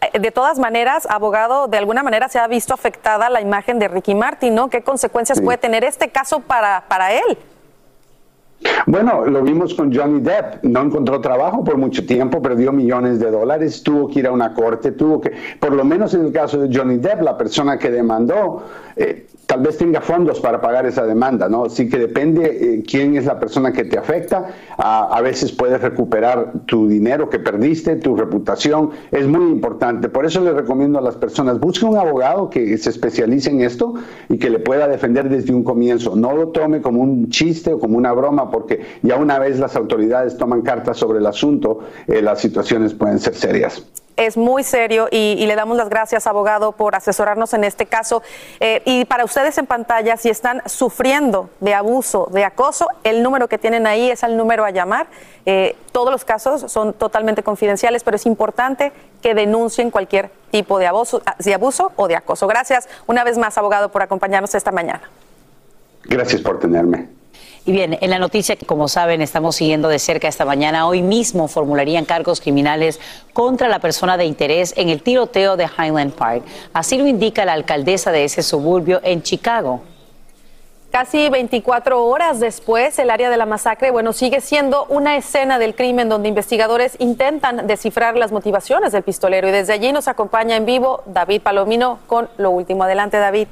eh, 0.02 0.20
de 0.20 0.32
todas 0.32 0.60
maneras, 0.60 1.08
abogado, 1.10 1.68
de 1.68 1.78
alguna 1.78 2.04
manera 2.04 2.28
se 2.28 2.40
ha 2.40 2.48
visto 2.48 2.74
afectada 2.74 3.30
la 3.30 3.40
imagen 3.40 3.80
de 3.80 3.88
Ricky 3.88 4.16
Martin, 4.16 4.54
¿no? 4.54 4.70
¿Qué 4.70 4.84
consecuencias 4.84 5.40
puede 5.40 5.58
tener 5.58 5.86
este 5.86 6.10
caso 6.10 6.42
para, 6.42 6.84
para 6.90 7.14
él? 7.14 7.38
Bueno, 8.86 9.26
lo 9.26 9.44
vimos 9.44 9.74
con 9.74 9.94
Johnny 9.94 10.22
Depp. 10.22 10.64
No 10.64 10.82
encontró 10.82 11.20
trabajo 11.20 11.64
por 11.64 11.78
mucho 11.78 12.06
tiempo, 12.06 12.42
perdió 12.42 12.72
millones 12.72 13.20
de 13.20 13.30
dólares, 13.30 13.84
tuvo 13.84 14.08
que 14.08 14.20
ir 14.20 14.28
a 14.28 14.32
una 14.32 14.54
corte, 14.54 14.94
tuvo 14.94 15.20
que, 15.20 15.34
por 15.60 15.74
lo 15.74 15.84
menos 15.84 16.14
en 16.14 16.26
el 16.26 16.32
caso 16.32 16.60
de 16.60 16.76
Johnny 16.76 16.98
Depp, 16.98 17.22
la 17.22 17.38
persona 17.38 17.78
que 17.78 17.92
demandó, 17.92 18.64
eh, 18.96 19.28
tal 19.46 19.62
vez 19.62 19.78
tenga 19.78 20.02
fondos 20.02 20.40
para 20.40 20.60
pagar 20.62 20.86
esa 20.86 21.06
demanda, 21.06 21.48
¿no? 21.50 21.66
Así 21.66 21.90
que 21.90 21.98
depende 21.98 22.46
eh, 22.46 22.84
quién 22.88 23.16
es 23.16 23.26
la 23.26 23.40
persona 23.40 23.72
que 23.72 23.84
te 23.84 23.98
afecta. 23.98 24.48
a 24.78 25.22
veces 25.22 25.52
puedes 25.52 25.82
recuperar 25.82 26.54
tu 26.66 26.88
dinero 26.88 27.30
que 27.30 27.40
perdiste, 27.40 27.96
tu 27.98 28.16
reputación. 28.16 28.92
Es 29.12 29.28
muy 29.28 29.52
importante. 29.52 30.10
Por 30.10 30.26
eso 30.26 30.42
le 30.42 30.54
recomiendo 30.54 31.00
a 31.00 31.02
las 31.02 31.16
personas, 31.16 31.60
busque 31.60 31.86
un 31.86 31.98
abogado 31.98 32.50
que 32.50 32.78
se 32.78 32.90
especialice 32.90 33.50
en 33.50 33.62
esto 33.62 33.96
y 34.30 34.38
que 34.38 34.50
le 34.50 34.60
pueda 34.60 34.88
defender 34.88 35.30
desde 35.30 35.54
un 35.54 35.64
comienzo. 35.64 36.16
No 36.16 36.36
lo 36.36 36.50
tome 36.50 36.82
como 36.82 37.02
un 37.02 37.30
chiste 37.30 37.74
o 37.74 37.80
como 37.80 37.98
una 37.98 38.12
broma, 38.14 38.47
porque 38.50 39.00
ya 39.02 39.16
una 39.16 39.40
vez 39.40 39.60
las 39.60 39.76
autoridades 39.76 40.38
toman 40.38 40.62
cartas 40.62 40.98
sobre 40.98 41.20
el 41.20 41.26
asunto, 41.26 41.80
eh, 42.08 42.22
las 42.22 42.40
situaciones 42.40 42.94
pueden 42.94 43.20
ser 43.20 43.36
serias 43.36 43.84
es 44.18 44.36
muy 44.36 44.64
serio 44.64 45.08
y, 45.12 45.46
le 45.46 45.56
damos 45.56 45.78
las 45.78 45.90
gracias, 45.90 46.28
abogado, 46.28 46.74
por 46.74 46.96
asesorarnos 46.96 47.54
en 47.54 47.64
este 47.64 47.86
caso. 47.86 48.22
Eh, 48.60 48.82
y 48.84 49.06
para 49.06 49.24
ustedes 49.24 49.58
en 49.58 49.68
pantalla, 49.68 50.18
si 50.18 50.30
están 50.30 50.62
sufriendo 50.66 51.50
de 51.62 51.74
abuso, 51.74 52.28
de 52.34 52.44
acoso, 52.44 52.88
el 53.04 53.24
número 53.24 53.48
que 53.48 53.58
tienen 53.58 53.88
ahí 53.88 54.10
es 54.10 54.24
el 54.24 54.36
número 54.36 54.66
a 54.66 54.72
llamar. 54.72 55.08
Eh, 55.46 55.76
todos 55.92 56.12
los 56.12 56.26
casos 56.26 56.70
son 56.70 56.94
totalmente 56.94 57.44
confidenciales, 57.44 58.04
pero 58.04 58.16
es 58.16 58.26
importante 58.26 58.92
que 59.22 59.34
denuncien 59.34 59.92
cualquier 59.92 60.32
tipo 60.52 60.80
de 60.80 60.88
abuso, 60.88 61.22
de 61.40 61.54
abuso 61.54 61.92
o 61.96 62.08
de 62.08 62.16
acoso. 62.16 62.48
Gracias 62.48 62.90
una 63.06 63.24
vez 63.24 63.38
más, 63.38 63.58
abogado, 63.58 63.90
por 63.90 64.02
acompañarnos 64.02 64.54
esta 64.56 64.72
mañana. 64.72 65.10
Gracias 66.04 66.42
por 66.42 66.60
tenerme. 66.60 67.17
Y 67.68 67.74
bien, 67.74 67.98
en 68.00 68.10
la 68.10 68.18
noticia 68.18 68.56
que 68.56 68.66
como 68.66 68.88
saben 68.88 69.22
estamos 69.22 69.58
siguiendo 69.58 69.90
de 69.90 70.00
cerca 70.00 70.30
esta 70.30 70.46
mañana, 70.46 70.88
hoy 70.88 71.02
mismo 71.02 71.50
formularían 71.50 72.06
cargos 72.06 72.40
criminales 72.40 72.98
contra 73.34 73.68
la 73.68 73.80
persona 73.80 74.16
de 74.16 74.24
interés 74.24 74.74
en 74.78 74.88
el 74.88 75.04
tiroteo 75.04 75.58
de 75.58 75.66
Highland 75.66 76.14
Park. 76.14 76.44
Así 76.72 76.98
lo 76.98 77.06
indica 77.06 77.44
la 77.44 77.52
alcaldesa 77.52 78.14
de 78.14 78.24
ese 78.24 78.42
suburbio 78.42 79.02
en 79.04 79.22
Chicago. 79.22 79.82
Casi 80.92 81.28
24 81.28 82.06
horas 82.06 82.40
después, 82.40 82.98
el 83.00 83.10
área 83.10 83.30
de 83.30 83.36
la 83.36 83.46
masacre, 83.46 83.92
bueno, 83.92 84.14
sigue 84.14 84.40
siendo 84.40 84.86
una 84.86 85.18
escena 85.18 85.60
del 85.60 85.76
crimen 85.76 86.08
donde 86.08 86.30
investigadores 86.30 86.96
intentan 87.00 87.68
descifrar 87.68 88.16
las 88.16 88.32
motivaciones 88.32 88.94
del 88.94 89.04
pistolero. 89.04 89.50
Y 89.50 89.52
desde 89.52 89.74
allí 89.74 89.92
nos 89.92 90.08
acompaña 90.08 90.56
en 90.56 90.66
vivo 90.66 91.04
David 91.06 91.42
Palomino 91.42 92.00
con 92.08 92.30
lo 92.38 92.50
último. 92.50 92.86
Adelante, 92.86 93.18
David. 93.18 93.50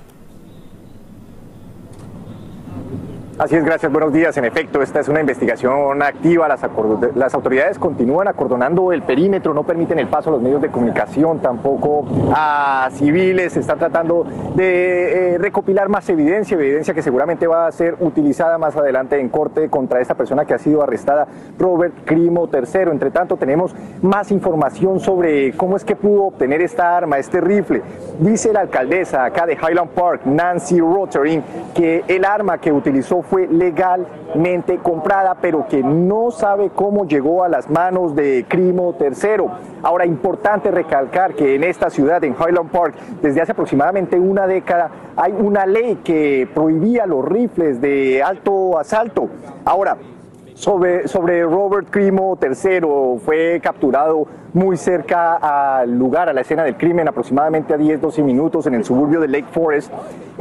Así 3.38 3.58
es, 3.58 3.66
gracias. 3.66 3.92
Buenos 3.92 4.14
días. 4.14 4.38
En 4.38 4.46
efecto, 4.46 4.82
esta 4.82 5.02
es 5.02 5.10
una 5.10 5.20
investigación 5.20 6.02
activa. 6.02 6.48
Las, 6.48 7.34
autoridades 7.34 7.78
continúan 7.78 8.30
acordonando 8.30 8.94
el 8.94 9.02
perímetro, 9.02 9.54
no 9.54 9.64
permiten 9.64 10.00
el 10.00 10.08
paso 10.08 10.30
a 10.30 10.34
los 10.34 10.42
medios 10.42 10.62
de 10.62 10.70
comunicación, 10.70 11.40
tampoco 11.40 12.06
a 12.34 12.88
civiles. 12.94 13.52
Se 13.52 13.60
está 13.60 13.76
tratando 13.76 14.26
de 14.56 15.34
eh, 15.34 15.38
recopilar 15.38 15.90
más 15.90 16.08
evidencia, 16.08 16.56
evidencia 16.56 16.94
que 16.94 17.02
seguramente 17.02 17.46
va 17.46 17.68
a 17.68 17.72
ser 17.74 17.98
utilizada 18.00 18.58
más 18.58 18.78
adelante 18.78 19.20
en 19.20 19.28
corte 19.28 19.70
contra 19.70 20.00
esta 20.00 20.14
persona 20.14 20.46
que 20.46 20.54
ha 20.54 20.58
sido 20.58 20.82
arrestada, 20.82 21.28
Robert 21.60 21.94
Crimo 22.06 22.48
III. 22.50 22.90
Entre 22.90 23.12
tanto, 23.12 23.36
tenemos 23.36 23.76
más 24.02 24.32
información 24.32 25.02
sobre 25.02 25.52
cómo 25.58 25.76
es 25.76 25.84
que 25.84 25.98
pudo 25.98 26.28
obtener 26.28 26.62
esta 26.62 26.96
arma, 26.96 27.18
este 27.18 27.42
rifle. 27.42 27.82
Dice 28.18 28.54
la 28.54 28.62
alcaldesa 28.62 29.26
acá 29.26 29.46
de 29.46 29.56
Highland 29.56 29.90
Park, 29.90 30.22
Nancy 30.24 30.80
Rotering, 30.80 31.44
que 31.74 32.06
el 32.08 32.24
arma 32.24 32.60
que 32.60 32.72
utilizó 32.72 33.25
fue 33.30 33.48
legalmente 33.48 34.78
comprada, 34.78 35.36
pero 35.42 35.68
que 35.68 35.84
no 35.84 36.32
sabe 36.32 36.70
cómo 36.74 37.06
llegó 37.06 37.44
a 37.44 37.50
las 37.50 37.70
manos 37.70 38.16
de 38.16 38.46
Crimo 38.48 38.96
III. 39.00 39.46
Ahora, 39.84 40.06
importante 40.06 40.72
recalcar 40.72 41.34
que 41.36 41.56
en 41.56 41.64
esta 41.64 41.90
ciudad, 41.90 42.24
en 42.24 42.34
Highland 42.34 42.72
Park, 42.72 42.96
desde 43.22 43.42
hace 43.42 43.52
aproximadamente 43.52 44.20
una 44.20 44.48
década, 44.48 44.92
hay 45.16 45.34
una 45.34 45.66
ley 45.66 46.00
que 46.04 46.48
prohibía 46.54 47.06
los 47.06 47.26
rifles 47.26 47.82
de 47.82 48.24
alto 48.24 48.78
asalto. 48.78 49.30
Ahora, 49.66 49.98
sobre, 50.54 51.08
sobre 51.08 51.44
Robert 51.44 51.90
Crimo 51.90 52.38
III, 52.42 53.20
fue 53.24 53.60
capturado 53.62 54.26
muy 54.56 54.78
cerca 54.78 55.36
al 55.80 55.98
lugar, 56.00 56.30
a 56.30 56.34
la 56.34 56.40
escena 56.40 56.64
del 56.64 56.78
crimen, 56.78 57.10
aproximadamente 57.10 57.74
a 57.74 57.78
10-12 57.78 58.24
minutos 58.24 58.66
en 58.66 58.76
el 58.76 58.86
suburbio 58.86 59.20
de 59.20 59.28
Lake 59.28 59.48
Forest. 59.52 59.92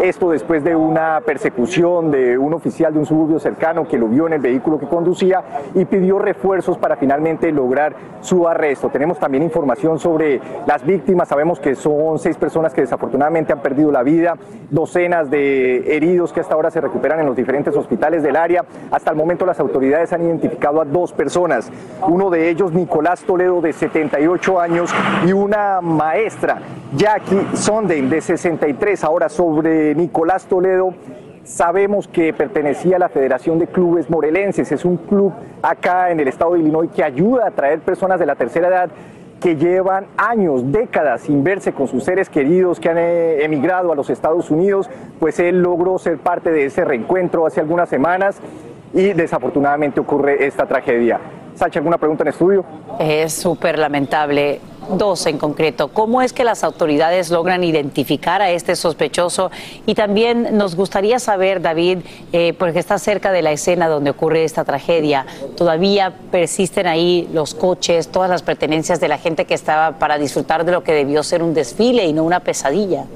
Esto 0.01 0.31
después 0.31 0.63
de 0.63 0.75
una 0.75 1.21
persecución 1.21 2.13
de 2.13 2.39
un 2.39 2.55
oficial 2.55 2.93
de 2.93 3.01
un 3.01 3.07
suburbio 3.07 3.41
cercano 3.41 3.87
que 3.89 3.99
lo 3.99 4.07
vio 4.07 4.29
en 4.29 4.35
el 4.35 4.41
vehículo 4.41 4.79
que 4.79 4.87
conducía 4.87 5.43
y 5.75 5.85
pidió 5.85 6.19
refuerzos 6.21 6.79
para 6.79 6.97
finalmente 6.97 7.51
lograr 7.51 7.95
su 8.21 8.47
arresto. 8.47 8.89
Tenemos 8.89 9.19
también 9.19 9.43
información 9.43 9.99
sobre 9.99 10.41
las 10.67 10.85
víctimas. 10.85 11.29
Sabemos 11.29 11.59
que 11.59 11.75
son 11.75 12.19
seis 12.21 12.37
personas 12.37 12.73
que 12.73 12.83
desafortunadamente 12.83 13.53
han 13.53 13.63
perdido 13.63 13.91
la 13.91 14.05
vida, 14.05 14.37
docenas 14.71 15.29
de 15.29 15.97
heridos 15.97 16.33
que 16.33 16.41
hasta 16.41 16.55
ahora 16.55 16.71
se 16.71 16.81
recuperan 16.81 17.19
en 17.19 17.27
los 17.27 17.37
diferentes 17.37 17.77
hospitales 17.77 18.23
del 18.23 18.37
área. 18.37 18.65
Hasta 18.93 19.11
el 19.11 19.17
momento 19.17 19.45
las 19.45 19.59
autoridades 19.59 20.13
han 20.13 20.23
identificado 20.23 20.81
a 20.81 20.85
dos 20.85 21.13
personas. 21.13 21.71
Uno 22.07 22.31
de 22.31 22.49
ellos, 22.49 22.73
Nicolás 22.73 23.23
Toledo, 23.25 23.61
de 23.61 23.73
70 23.73 24.04
años 24.61 24.91
y 25.27 25.33
una 25.33 25.81
maestra, 25.81 26.59
Jackie 26.95 27.47
Sonden, 27.55 28.11
de 28.11 28.21
63. 28.21 29.03
Ahora 29.05 29.29
sobre 29.29 29.95
Nicolás 29.95 30.47
Toledo, 30.47 30.95
sabemos 31.45 32.09
que 32.09 32.33
pertenecía 32.33 32.97
a 32.97 32.99
la 32.99 33.09
Federación 33.09 33.59
de 33.59 33.67
Clubes 33.67 34.11
Morelenses. 34.11 34.71
Es 34.73 34.85
un 34.85 34.97
club 34.97 35.33
acá 35.63 36.11
en 36.11 36.21
el 36.21 36.29
estado 36.29 36.55
de 36.55 36.61
Illinois 36.61 36.91
que 36.95 37.03
ayuda 37.03 37.49
a 37.49 37.51
traer 37.51 37.81
personas 37.81 38.21
de 38.21 38.27
la 38.27 38.35
tercera 38.35 38.69
edad 38.69 38.91
que 39.41 39.57
llevan 39.57 40.07
años, 40.17 40.73
décadas 40.73 41.23
sin 41.23 41.45
verse 41.45 41.73
con 41.73 41.87
sus 41.87 42.05
seres 42.05 42.31
queridos 42.31 42.81
que 42.81 42.89
han 42.89 42.99
eh, 42.99 43.45
emigrado 43.45 43.93
a 43.93 43.95
los 43.95 44.09
Estados 44.09 44.51
Unidos, 44.51 44.89
pues 45.21 45.39
él 45.39 45.61
logró 45.61 45.99
ser 45.99 46.19
parte 46.19 46.51
de 46.51 46.67
ese 46.67 46.85
reencuentro 46.85 47.47
hace 47.47 47.61
algunas 47.61 47.89
semanas 47.89 48.39
y 48.95 49.13
desafortunadamente 49.13 50.01
ocurre 50.01 50.47
esta 50.47 50.67
tragedia. 50.67 51.21
Sacha, 51.55 51.79
¿alguna 51.79 51.99
pregunta 51.99 52.25
en 52.25 52.29
estudio? 52.29 52.65
Es 52.99 53.33
súper 53.33 53.79
lamentable. 53.79 54.61
Dos 54.91 55.25
en 55.25 55.39
concreto. 55.39 55.89
¿Cómo 55.89 56.21
es 56.21 56.35
que 56.35 56.45
las 56.45 56.63
autoridades 56.63 57.31
logran 57.31 57.65
identificar 57.65 58.43
a 58.43 58.51
este 58.51 58.77
sospechoso? 58.77 59.51
Y 59.87 59.95
también 59.95 60.59
nos 60.59 60.77
gustaría 60.77 61.19
saber, 61.19 61.63
David, 61.63 62.01
eh, 62.33 62.53
porque 62.59 62.81
está 62.81 62.99
cerca 62.99 63.33
de 63.33 63.41
la 63.41 63.53
escena 63.53 63.89
donde 63.89 64.11
ocurre 64.11 64.45
esta 64.45 64.65
tragedia, 64.65 65.25
¿todavía 65.57 66.13
persisten 66.31 66.87
ahí 66.87 67.31
los 67.33 67.55
coches, 67.55 68.09
todas 68.09 68.29
las 68.29 68.43
pertenencias 68.43 69.01
de 69.01 69.09
la 69.09 69.17
gente 69.17 69.47
que 69.47 69.55
estaba 69.55 69.93
para 69.93 70.19
disfrutar 70.19 70.67
de 70.67 70.73
lo 70.73 70.85
que 70.85 70.93
debió 70.93 71.23
ser 71.23 71.43
un 71.43 71.55
desfile 71.55 72.05
y 72.05 72.13
no 72.13 72.23
una 72.23 72.41
pesadilla? 72.41 73.07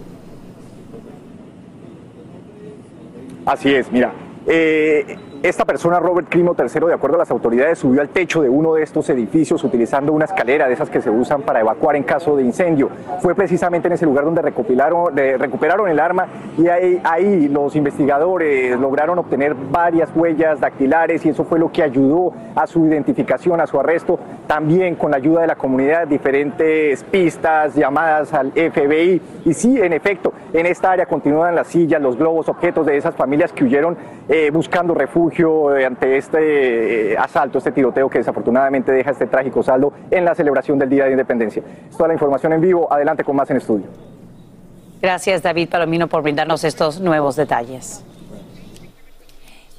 Así 3.45 3.75
es, 3.75 3.93
mira. 3.93 4.15
Eh, 4.47 5.19
esta 5.41 5.65
persona, 5.65 6.01
Robert 6.01 6.27
Crimo 6.29 6.57
III, 6.59 6.89
de 6.89 6.95
acuerdo 6.95 7.15
a 7.15 7.21
las 7.21 7.31
autoridades, 7.31 7.79
subió 7.79 8.01
al 8.01 8.09
techo 8.09 8.43
de 8.43 8.49
uno 8.49 8.75
de 8.75 8.83
estos 8.83 9.09
edificios 9.09 9.63
utilizando 9.63 10.13
una 10.13 10.25
escalera 10.25 10.67
de 10.67 10.75
esas 10.75 10.91
que 10.91 11.01
se 11.01 11.11
usan 11.11 11.43
para 11.43 11.61
evacuar 11.61 11.95
en 11.95 12.03
caso 12.03 12.35
de 12.35 12.43
incendio. 12.43 12.91
Fue 13.21 13.37
precisamente 13.37 13.87
en 13.87 13.95
ese 13.95 14.05
lugar 14.05 14.25
donde 14.25 14.43
recuperaron, 14.43 15.17
recuperaron 15.17 15.89
el 15.89 16.01
arma 16.01 16.27
y 16.57 16.67
ahí, 16.67 17.01
ahí 17.05 17.49
los 17.49 17.77
investigadores 17.77 18.77
lograron 18.81 19.21
obtener 19.21 19.55
varias 19.55 20.11
huellas 20.13 20.59
dactilares 20.59 21.25
y 21.25 21.29
eso 21.29 21.45
fue 21.45 21.61
lo 21.61 21.71
que 21.71 21.85
ayudó 21.85 22.33
a 22.57 22.67
su 22.67 22.85
identificación, 22.87 23.61
a 23.61 23.69
su 23.69 23.79
arresto. 23.79 24.19
También 24.49 24.97
con 24.97 25.13
la 25.13 25.19
ayuda 25.19 25.43
de 25.43 25.47
la 25.47 25.57
comunidad, 25.57 26.09
diferentes 26.09 27.05
pistas, 27.05 27.77
llamadas 27.77 28.35
al 28.35 28.51
FBI. 28.51 29.23
Y 29.45 29.55
sí, 29.55 29.81
en 29.81 29.93
efecto, 29.93 30.33
en 30.53 30.67
esta 30.67 30.91
área 30.91 31.07
continúan 31.07 31.55
las 31.55 31.69
sillas, 31.69 32.03
los 32.03 32.17
globos, 32.17 32.49
objetos 32.49 32.87
de 32.87 32.97
esas 32.97 33.15
familias 33.15 33.53
que 33.53 33.63
huyeron 33.63 33.97
eh, 34.29 34.51
buscando 34.51 34.95
refugio 34.95 35.28
eh, 35.31 35.87
ante 35.87 36.17
este 36.17 37.13
eh, 37.13 37.19
asalto, 37.19 37.59
este 37.59 37.73
tiroteo 37.73 38.09
que 38.09 38.19
desafortunadamente 38.19 38.93
deja 38.93 39.11
este 39.11 39.27
trágico 39.27 39.63
saldo 39.63 39.93
en 40.11 40.25
la 40.25 40.35
celebración 40.35 40.79
del 40.79 40.89
Día 40.89 41.05
de 41.05 41.13
Independencia. 41.13 41.63
Toda 41.97 42.09
la 42.09 42.15
información 42.15 42.53
en 42.53 42.61
vivo, 42.61 42.93
adelante 42.93 43.25
con 43.25 43.37
más 43.37 43.51
en 43.51 43.59
estudio. 43.59 43.87
Gracias 45.01 45.43
David 45.43 45.69
Palomino 45.69 46.09
por 46.09 46.23
brindarnos 46.23 46.65
estos 46.65 47.01
nuevos 47.01 47.37
detalles. 47.37 48.05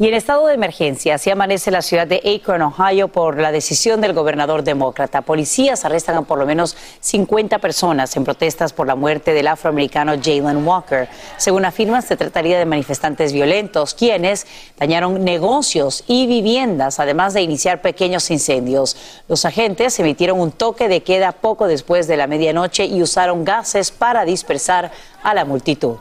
Y 0.02 0.08
en 0.08 0.14
estado 0.14 0.48
de 0.48 0.54
emergencia, 0.54 1.16
así 1.16 1.30
amanece 1.30 1.72
la 1.72 1.82
ciudad 1.82 2.08
de 2.08 2.22
Akron, 2.24 2.62
Ohio, 2.62 3.10
por 3.10 3.38
la 3.38 3.52
decisión 3.52 4.00
del 4.00 4.14
gobernador 4.14 4.64
demócrata. 4.64 5.24
Policías 5.24 5.84
arrestan 5.84 6.16
a 6.16 6.22
por 6.22 6.40
lo 6.40 6.46
menos 6.46 6.78
50 7.02 7.60
personas 7.60 8.16
en 8.16 8.24
protestas 8.24 8.72
por 8.72 8.88
la 8.88 8.96
muerte 8.96 9.34
del 9.34 9.48
afroamericano 9.48 10.14
Jalen 10.14 10.66
Walker. 10.66 11.10
Según 11.36 11.66
afirman, 11.66 12.02
se 12.02 12.16
trataría 12.16 12.58
de 12.58 12.66
manifestantes 12.66 13.34
violentos, 13.34 13.94
quienes 13.94 14.48
dañaron 14.78 15.22
negocios 15.26 16.06
y 16.08 16.28
viviendas, 16.28 17.02
además 17.02 17.34
de 17.34 17.42
iniciar 17.42 17.82
pequeños 17.82 18.32
incendios. 18.32 18.96
Los 19.28 19.44
agentes 19.44 20.00
emitieron 20.00 20.40
un 20.40 20.54
toque 20.54 20.88
de 20.88 21.04
queda 21.04 21.34
poco 21.34 21.68
después 21.68 22.08
de 22.08 22.16
la 22.16 22.28
medianoche 22.28 22.86
y 22.86 23.02
usaron 23.02 23.44
gases 23.44 23.92
para 23.92 24.24
dispersar 24.24 24.92
a 25.24 25.34
la 25.34 25.44
multitud. 25.44 25.98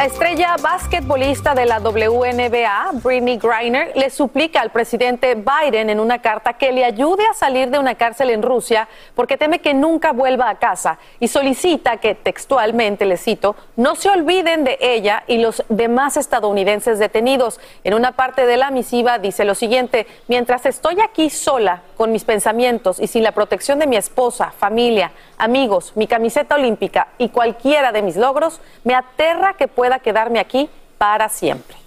La 0.00 0.06
estrella 0.06 0.56
basquetbolista 0.62 1.54
de 1.54 1.66
la 1.66 1.78
WNBA, 1.78 2.92
Britney 3.04 3.36
Griner, 3.36 3.94
le 3.94 4.08
suplica 4.08 4.62
al 4.62 4.70
presidente 4.70 5.34
Biden 5.34 5.90
en 5.90 6.00
una 6.00 6.22
carta 6.22 6.54
que 6.54 6.72
le 6.72 6.86
ayude 6.86 7.26
a 7.26 7.34
salir 7.34 7.68
de 7.68 7.78
una 7.78 7.96
cárcel 7.96 8.30
en 8.30 8.42
Rusia 8.42 8.88
porque 9.14 9.36
teme 9.36 9.58
que 9.58 9.74
nunca 9.74 10.12
vuelva 10.12 10.48
a 10.48 10.58
casa 10.58 10.98
y 11.18 11.28
solicita 11.28 11.98
que 11.98 12.14
textualmente, 12.14 13.04
le 13.04 13.18
cito, 13.18 13.56
no 13.76 13.94
se 13.94 14.08
olviden 14.08 14.64
de 14.64 14.78
ella 14.80 15.22
y 15.26 15.36
los 15.36 15.62
demás 15.68 16.16
estadounidenses 16.16 16.98
detenidos. 16.98 17.60
En 17.84 17.92
una 17.92 18.12
parte 18.12 18.46
de 18.46 18.56
la 18.56 18.70
misiva 18.70 19.18
dice 19.18 19.44
lo 19.44 19.54
siguiente, 19.54 20.06
mientras 20.28 20.64
estoy 20.64 20.98
aquí 21.02 21.28
sola 21.28 21.82
con 21.98 22.10
mis 22.10 22.24
pensamientos 22.24 23.00
y 23.00 23.06
sin 23.06 23.22
la 23.22 23.32
protección 23.32 23.78
de 23.78 23.86
mi 23.86 23.96
esposa, 23.96 24.50
familia, 24.50 25.12
amigos, 25.36 25.92
mi 25.94 26.06
camiseta 26.06 26.54
olímpica 26.54 27.08
y 27.18 27.28
cualquiera 27.28 27.92
de 27.92 28.00
mis 28.00 28.16
logros, 28.16 28.62
me 28.82 28.94
aterra 28.94 29.52
que 29.58 29.68
pueda 29.68 29.89
quedarme 29.98 30.38
aquí 30.38 30.70
para 30.96 31.28
siempre. 31.28 31.80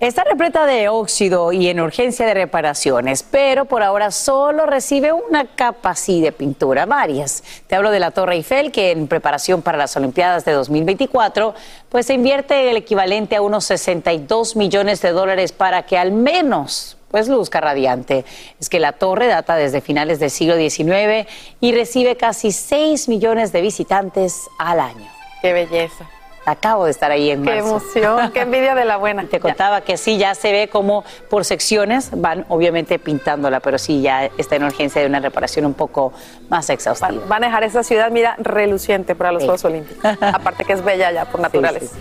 Está 0.00 0.24
repleta 0.24 0.64
de 0.64 0.88
óxido 0.88 1.52
y 1.52 1.68
en 1.68 1.78
urgencia 1.78 2.24
de 2.24 2.32
reparaciones, 2.32 3.22
pero 3.22 3.66
por 3.66 3.82
ahora 3.82 4.10
solo 4.10 4.64
recibe 4.64 5.12
una 5.12 5.44
capa 5.44 5.90
así 5.90 6.22
de 6.22 6.32
pintura, 6.32 6.86
varias. 6.86 7.44
Te 7.66 7.74
hablo 7.74 7.90
de 7.90 8.00
la 8.00 8.10
Torre 8.10 8.36
Eiffel, 8.36 8.72
que 8.72 8.92
en 8.92 9.08
preparación 9.08 9.60
para 9.60 9.76
las 9.76 9.94
Olimpiadas 9.98 10.46
de 10.46 10.52
2024, 10.52 11.54
pues 11.90 12.06
se 12.06 12.14
invierte 12.14 12.70
el 12.70 12.78
equivalente 12.78 13.36
a 13.36 13.42
unos 13.42 13.66
62 13.66 14.56
millones 14.56 15.02
de 15.02 15.10
dólares 15.10 15.52
para 15.52 15.82
que 15.82 15.98
al 15.98 16.12
menos 16.12 16.96
pues 17.10 17.28
luzca 17.28 17.60
radiante. 17.60 18.24
Es 18.58 18.70
que 18.70 18.80
la 18.80 18.92
torre 18.92 19.26
data 19.26 19.54
desde 19.56 19.82
finales 19.82 20.18
del 20.18 20.30
siglo 20.30 20.56
XIX 20.56 21.28
y 21.60 21.72
recibe 21.72 22.16
casi 22.16 22.52
6 22.52 23.06
millones 23.10 23.52
de 23.52 23.60
visitantes 23.60 24.48
al 24.58 24.80
año. 24.80 25.19
Qué 25.40 25.52
belleza. 25.52 26.06
Acabo 26.46 26.86
de 26.86 26.90
estar 26.90 27.10
ahí 27.10 27.30
en 27.30 27.42
marzo. 27.42 27.52
Qué 27.52 28.00
emoción, 28.00 28.32
qué 28.32 28.40
envidia 28.40 28.74
de 28.74 28.84
la 28.84 28.96
buena. 28.96 29.24
Te 29.30 29.40
contaba 29.40 29.82
que 29.82 29.96
sí, 29.96 30.18
ya 30.18 30.34
se 30.34 30.50
ve 30.52 30.68
como 30.68 31.04
por 31.28 31.44
secciones 31.44 32.10
van 32.14 32.46
obviamente 32.48 32.98
pintándola, 32.98 33.60
pero 33.60 33.78
sí 33.78 34.00
ya 34.00 34.26
está 34.38 34.56
en 34.56 34.64
urgencia 34.64 35.00
de 35.00 35.06
una 35.06 35.20
reparación 35.20 35.66
un 35.66 35.74
poco 35.74 36.12
más 36.48 36.70
exhaustiva. 36.70 37.22
Van, 37.28 37.44
a 37.44 37.46
dejar 37.46 37.64
esa 37.64 37.82
ciudad, 37.82 38.10
mira, 38.10 38.36
reluciente 38.38 39.14
para 39.14 39.32
los 39.32 39.42
Juegos 39.42 39.64
Olímpicos. 39.64 40.02
Aparte 40.20 40.64
que 40.64 40.72
es 40.72 40.82
bella 40.82 41.12
ya 41.12 41.26
por 41.26 41.40
naturales. 41.40 41.92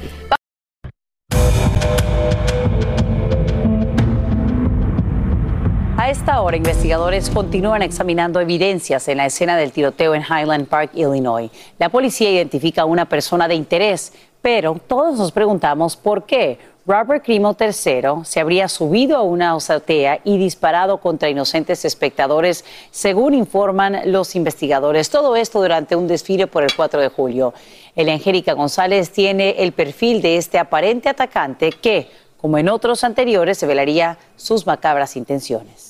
Esta 6.09 6.33
ahora, 6.33 6.57
investigadores 6.57 7.29
continúan 7.29 7.83
examinando 7.83 8.39
evidencias 8.39 9.07
en 9.09 9.17
la 9.17 9.27
escena 9.27 9.55
del 9.55 9.71
tiroteo 9.71 10.15
en 10.15 10.23
Highland 10.23 10.67
Park, 10.67 10.89
Illinois. 10.95 11.51
La 11.77 11.89
policía 11.89 12.31
identifica 12.31 12.81
a 12.81 12.85
una 12.85 13.05
persona 13.05 13.47
de 13.47 13.53
interés, 13.53 14.11
pero 14.41 14.81
todos 14.87 15.19
nos 15.19 15.31
preguntamos 15.31 15.95
por 15.95 16.25
qué. 16.25 16.57
Robert 16.87 17.23
Crimo 17.23 17.55
III 17.59 18.23
se 18.25 18.39
habría 18.39 18.67
subido 18.69 19.17
a 19.17 19.21
una 19.21 19.53
azotea 19.53 20.19
y 20.23 20.39
disparado 20.39 20.97
contra 20.97 21.29
inocentes 21.29 21.85
espectadores, 21.85 22.65
según 22.89 23.35
informan 23.35 24.11
los 24.11 24.35
investigadores. 24.35 25.11
Todo 25.11 25.35
esto 25.35 25.61
durante 25.61 25.95
un 25.95 26.07
desfile 26.07 26.47
por 26.47 26.63
el 26.63 26.75
4 26.75 27.01
de 27.01 27.09
julio. 27.09 27.53
El 27.95 28.09
Angélica 28.09 28.53
González 28.53 29.11
tiene 29.11 29.51
el 29.59 29.73
perfil 29.73 30.23
de 30.23 30.37
este 30.37 30.57
aparente 30.57 31.07
atacante 31.07 31.71
que, 31.71 32.09
como 32.41 32.57
en 32.57 32.67
otros 32.67 33.03
anteriores, 33.03 33.59
se 33.59 33.67
velaría 33.67 34.17
sus 34.37 34.65
macabras 34.65 35.15
intenciones. 35.15 35.88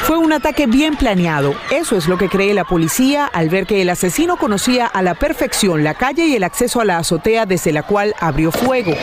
Fue 0.00 0.18
un 0.18 0.32
ataque 0.32 0.66
bien 0.66 0.96
planeado. 0.96 1.54
Eso 1.70 1.96
es 1.96 2.08
lo 2.08 2.18
que 2.18 2.28
cree 2.28 2.54
la 2.54 2.64
policía 2.64 3.26
al 3.26 3.48
ver 3.48 3.66
que 3.66 3.82
el 3.82 3.88
asesino 3.88 4.36
conocía 4.36 4.86
a 4.86 5.02
la 5.02 5.14
perfección 5.14 5.84
la 5.84 5.94
calle 5.94 6.26
y 6.26 6.34
el 6.34 6.44
acceso 6.44 6.80
a 6.80 6.84
la 6.84 6.98
azotea 6.98 7.46
desde 7.46 7.72
la 7.72 7.82
cual 7.84 8.14
abrió 8.20 8.50
fuego. 8.50 8.94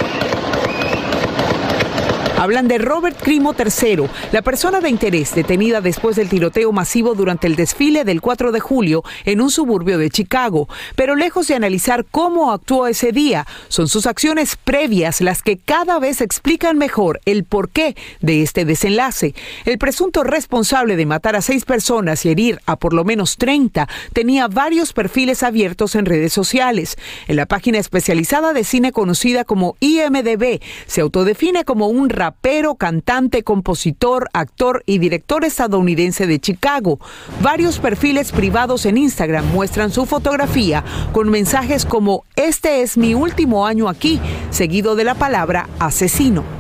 Hablan 2.40 2.70
de 2.70 2.78
Robert 2.78 3.22
Crimo 3.22 3.54
III, 3.54 4.06
la 4.32 4.42
persona 4.42 4.80
de 4.80 4.90
interés 4.90 5.36
detenida 5.36 5.82
después 5.82 6.16
del 6.16 6.30
tiroteo 6.30 6.72
masivo 6.72 7.14
durante 7.14 7.48
el 7.48 7.58
desfile 7.58 8.06
del 8.06 8.22
4 8.22 8.54
de 8.54 8.62
julio 8.62 9.04
en 9.26 9.42
un 9.42 9.52
suburbio 9.52 9.98
de 9.98 10.10
Chicago. 10.10 10.70
Pero 10.96 11.18
lejos 11.18 11.48
de 11.48 11.56
analizar 11.56 12.06
cómo 12.10 12.54
actuó 12.54 12.88
ese 12.88 13.12
día, 13.12 13.46
son 13.68 13.90
sus 13.90 14.06
acciones 14.06 14.56
previas 14.56 15.20
las 15.20 15.44
que 15.44 15.58
cada 15.58 16.00
vez 16.00 16.22
explican 16.22 16.78
mejor 16.78 17.20
el 17.26 17.44
porqué 17.44 17.98
de 18.22 18.42
este 18.42 18.64
desenlace. 18.64 19.36
El 19.66 19.78
presunto 19.78 20.24
responsable 20.24 20.96
de 20.96 21.06
matar 21.06 21.36
a 21.36 21.42
seis 21.42 21.66
personas 21.66 22.26
y 22.26 22.30
herir 22.30 22.62
a 22.66 22.78
por 22.78 22.94
lo 22.94 23.04
menos 23.04 23.36
30 23.36 23.90
tenía 24.14 24.48
varios 24.48 24.94
perfiles 24.94 25.44
abiertos 25.44 25.94
en 25.94 26.06
redes 26.06 26.32
sociales. 26.32 26.96
En 27.28 27.36
la 27.36 27.48
página 27.48 27.80
especializada 27.80 28.54
de 28.54 28.64
cine 28.64 28.94
conocida 28.94 29.44
como 29.44 29.76
IMDB, 29.82 30.62
se 30.88 31.02
autodefine 31.02 31.66
como 31.66 31.90
un 31.90 32.08
rapero, 32.08 32.29
cantante, 32.78 33.44
compositor, 33.44 34.30
actor 34.34 34.84
y 34.86 34.98
director 35.00 35.46
estadounidense 35.46 36.28
de 36.28 36.40
Chicago. 36.40 37.00
Varios 37.42 37.80
perfiles 37.80 38.32
privados 38.32 38.86
en 38.86 38.98
Instagram 38.98 39.46
muestran 39.52 39.92
su 39.92 40.06
fotografía 40.06 40.84
con 41.12 41.30
mensajes 41.30 41.86
como 41.86 42.24
Este 42.36 42.82
es 42.82 42.98
mi 42.98 43.14
último 43.14 43.66
año 43.66 43.90
aquí, 43.90 44.20
seguido 44.50 44.96
de 44.96 45.04
la 45.04 45.16
palabra 45.16 45.70
asesino. 45.80 46.59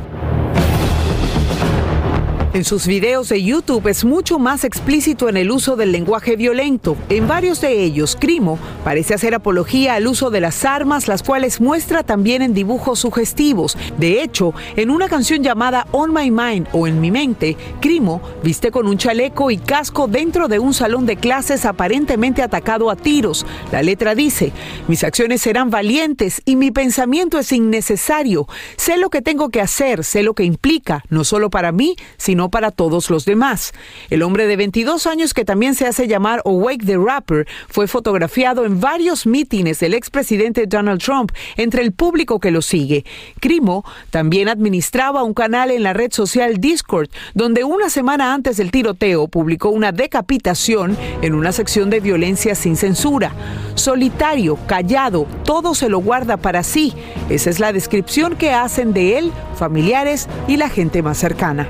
En 2.51 2.63
sus 2.63 2.87
videos 2.87 3.29
de 3.29 3.43
YouTube 3.43 3.87
es 3.89 4.03
mucho 4.03 4.39
más 4.39 4.63
explícito 4.63 5.29
en 5.29 5.37
el 5.37 5.51
uso 5.51 5.75
del 5.75 5.91
lenguaje 5.91 6.35
violento. 6.35 6.97
En 7.09 7.27
varios 7.27 7.61
de 7.61 7.83
ellos, 7.83 8.17
Crimo 8.19 8.57
parece 8.83 9.13
hacer 9.13 9.35
apología 9.35 9.93
al 9.93 10.07
uso 10.07 10.31
de 10.31 10.41
las 10.41 10.65
armas, 10.65 11.07
las 11.07 11.21
cuales 11.21 11.61
muestra 11.61 12.01
también 12.01 12.41
en 12.41 12.55
dibujos 12.55 13.01
sugestivos. 13.01 13.77
De 13.99 14.23
hecho, 14.23 14.55
en 14.75 14.89
una 14.89 15.07
canción 15.09 15.43
llamada 15.43 15.85
On 15.91 16.11
My 16.11 16.31
Mind 16.31 16.67
o 16.71 16.87
En 16.87 16.99
mi 16.99 17.11
mente, 17.11 17.55
Crimo 17.81 18.19
viste 18.41 18.71
con 18.71 18.87
un 18.87 18.97
chaleco 18.97 19.51
y 19.51 19.57
casco 19.57 20.07
dentro 20.07 20.47
de 20.47 20.57
un 20.57 20.73
salón 20.73 21.05
de 21.05 21.17
clases 21.17 21.65
aparentemente 21.65 22.41
atacado 22.41 22.89
a 22.89 22.95
tiros. 22.95 23.45
La 23.71 23.83
letra 23.83 24.15
dice, 24.15 24.53
mis 24.87 25.03
acciones 25.03 25.41
serán 25.41 25.69
valientes 25.69 26.41
y 26.45 26.55
mi 26.55 26.71
pensamiento 26.71 27.37
es 27.37 27.51
innecesario. 27.51 28.47
Sé 28.75 28.97
lo 28.97 29.11
que 29.11 29.21
tengo 29.21 29.49
que 29.49 29.61
hacer, 29.61 30.03
sé 30.03 30.23
lo 30.23 30.33
que 30.33 30.45
implica, 30.45 31.03
no 31.09 31.23
solo 31.23 31.51
para 31.51 31.71
mí, 31.71 31.95
sino 32.17 32.38
no 32.39 32.49
para 32.49 32.71
todos 32.71 33.09
los 33.09 33.25
demás. 33.25 33.73
El 34.09 34.23
hombre 34.23 34.47
de 34.47 34.55
22 34.55 35.07
años 35.07 35.33
que 35.33 35.43
también 35.43 35.75
se 35.75 35.87
hace 35.87 36.07
llamar 36.07 36.41
Awake 36.45 36.85
the 36.85 36.95
Rapper 36.97 37.45
fue 37.67 37.85
fotografiado 37.85 38.63
en 38.63 38.79
varios 38.79 39.27
mítines 39.27 39.81
del 39.81 39.93
expresidente 39.93 40.65
Donald 40.65 41.01
Trump 41.01 41.33
entre 41.57 41.81
el 41.81 41.91
público 41.91 42.39
que 42.39 42.51
lo 42.51 42.61
sigue. 42.61 43.03
Crimo 43.41 43.83
también 44.09 44.47
administraba 44.47 45.23
un 45.23 45.33
canal 45.33 45.69
en 45.69 45.83
la 45.83 45.91
red 45.91 46.13
social 46.13 46.61
Discord, 46.61 47.09
donde 47.33 47.65
una 47.65 47.89
semana 47.89 48.33
antes 48.33 48.55
del 48.55 48.71
tiroteo 48.71 49.27
publicó 49.27 49.69
una 49.71 49.91
decapitación 49.91 50.97
en 51.21 51.33
una 51.33 51.51
sección 51.51 51.89
de 51.89 51.99
violencia 51.99 52.55
sin 52.55 52.77
censura. 52.77 53.33
Solitario, 53.75 54.57
callado, 54.65 55.27
todo 55.43 55.75
se 55.75 55.89
lo 55.89 55.99
guarda 55.99 56.37
para 56.37 56.63
sí. 56.63 56.93
Esa 57.29 57.49
es 57.49 57.59
la 57.59 57.73
descripción 57.73 58.37
que 58.37 58.51
hacen 58.51 58.93
de 58.93 59.17
él 59.17 59.33
familiares 59.57 60.29
y 60.47 60.55
la 60.55 60.69
gente 60.69 61.03
más 61.03 61.17
cercana. 61.17 61.67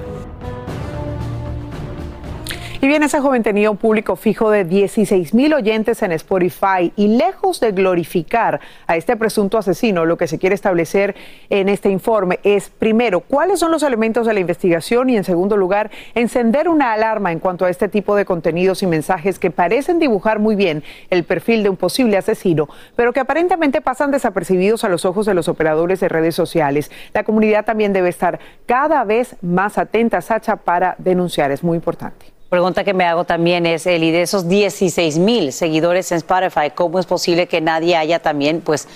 Y 2.82 2.88
bien, 2.88 3.04
ese 3.04 3.20
joven 3.20 3.44
tenía 3.44 3.70
un 3.70 3.76
público 3.76 4.16
fijo 4.16 4.50
de 4.52 4.64
16 4.64 5.34
mil 5.34 5.54
oyentes 5.54 6.02
en 6.02 6.14
Spotify 6.14 6.94
y 6.96 7.10
lejos 7.18 7.60
de 7.60 7.74
glorificar 7.74 8.62
a 8.88 8.96
este 8.96 9.18
presunto 9.18 9.58
asesino, 9.58 10.06
lo 10.06 10.18
que 10.18 10.28
se 10.28 10.40
quiere 10.40 10.56
establecer 10.56 11.14
en 11.50 11.68
este 11.68 11.90
informe 11.90 12.40
es, 12.44 12.70
primero, 12.70 13.20
cuáles 13.20 13.60
son 13.60 13.72
los 13.72 13.84
elementos 13.84 14.26
de 14.26 14.34
la 14.34 14.40
investigación 14.40 15.10
y, 15.10 15.18
en 15.18 15.26
segundo 15.26 15.58
lugar, 15.58 15.92
encender 16.16 16.70
una 16.70 16.94
alarma 16.94 17.34
en 17.34 17.40
cuanto 17.40 17.66
a 17.66 17.70
este 17.70 17.90
tipo 17.90 18.16
de 18.16 18.24
contenidos 18.24 18.82
y 18.82 18.88
mensajes 18.88 19.40
que 19.40 19.52
parecen 19.52 20.00
dibujar 20.00 20.40
muy 20.40 20.56
bien 20.56 20.82
el 21.10 21.26
perfil 21.26 21.64
de 21.64 21.70
un 21.70 21.76
posible 21.76 22.16
asesino, 22.16 22.70
pero 22.96 23.12
que 23.12 23.20
aparentemente 23.20 23.82
pasan 23.82 24.10
desapercibidos 24.10 24.86
a 24.86 24.90
los 24.90 25.04
ojos 25.04 25.26
de 25.26 25.34
los 25.34 25.50
operadores 25.50 26.00
de 26.00 26.08
redes 26.08 26.34
sociales. 26.34 26.92
La 27.14 27.26
comunidad 27.26 27.66
también 27.66 27.92
debe 27.92 28.08
estar 28.08 28.40
cada 28.66 29.04
vez 29.04 29.36
más 29.42 29.78
atenta, 29.78 30.22
Sacha, 30.22 30.56
para 30.56 30.96
denunciar. 30.98 31.52
Es 31.52 31.62
muy 31.62 31.76
importante. 31.76 32.39
Pregunta 32.50 32.84
que 32.84 32.96
me 32.96 33.06
hago 33.06 33.26
también 33.26 33.68
es, 33.68 33.86
Eli, 33.86 34.10
de 34.10 34.24
esos 34.24 34.50
16 34.50 35.20
mil 35.20 35.54
seguidores 35.54 36.12
en 36.12 36.18
Spotify, 36.18 36.72
¿cómo 36.74 36.98
es 36.98 37.06
posible 37.06 37.48
que 37.48 37.62
nadie 37.62 37.96
haya 37.96 38.20
también, 38.20 38.62
pues, 38.62 38.88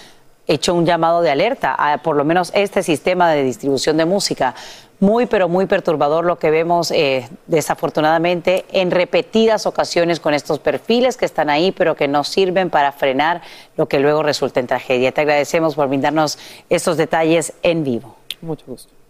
hecho 0.48 0.74
un 0.74 0.88
llamado 0.88 1.22
de 1.22 1.30
alerta 1.30 1.76
a 1.78 2.00
por 2.00 2.16
lo 2.16 2.26
menos 2.26 2.52
este 2.56 2.82
sistema 2.82 3.32
de 3.32 3.44
distribución 3.44 3.96
de 3.98 4.06
música? 4.06 4.56
Muy, 5.00 5.28
pero 5.28 5.50
muy 5.50 5.68
perturbador 5.68 6.26
lo 6.26 6.40
que 6.40 6.50
vemos 6.50 6.90
eh, 6.90 7.30
desafortunadamente 7.46 8.66
en 8.72 8.90
repetidas 8.90 9.68
ocasiones 9.68 10.20
con 10.20 10.34
estos 10.34 10.58
perfiles 10.58 11.16
que 11.16 11.26
están 11.26 11.52
ahí, 11.52 11.72
pero 11.72 11.96
que 11.96 12.08
no 12.08 12.24
sirven 12.24 12.72
para 12.72 12.92
frenar 12.92 13.42
lo 13.78 13.88
que 13.88 14.00
luego 14.00 14.24
resulta 14.24 14.62
en 14.62 14.68
tragedia. 14.68 15.12
Te 15.12 15.22
agradecemos 15.22 15.76
por 15.76 15.90
brindarnos 15.90 16.40
estos 16.70 16.98
detalles 16.98 17.54
en 17.62 17.84
vivo. 17.84 18.16
Mucho 18.42 18.66
gusto. 18.66 19.03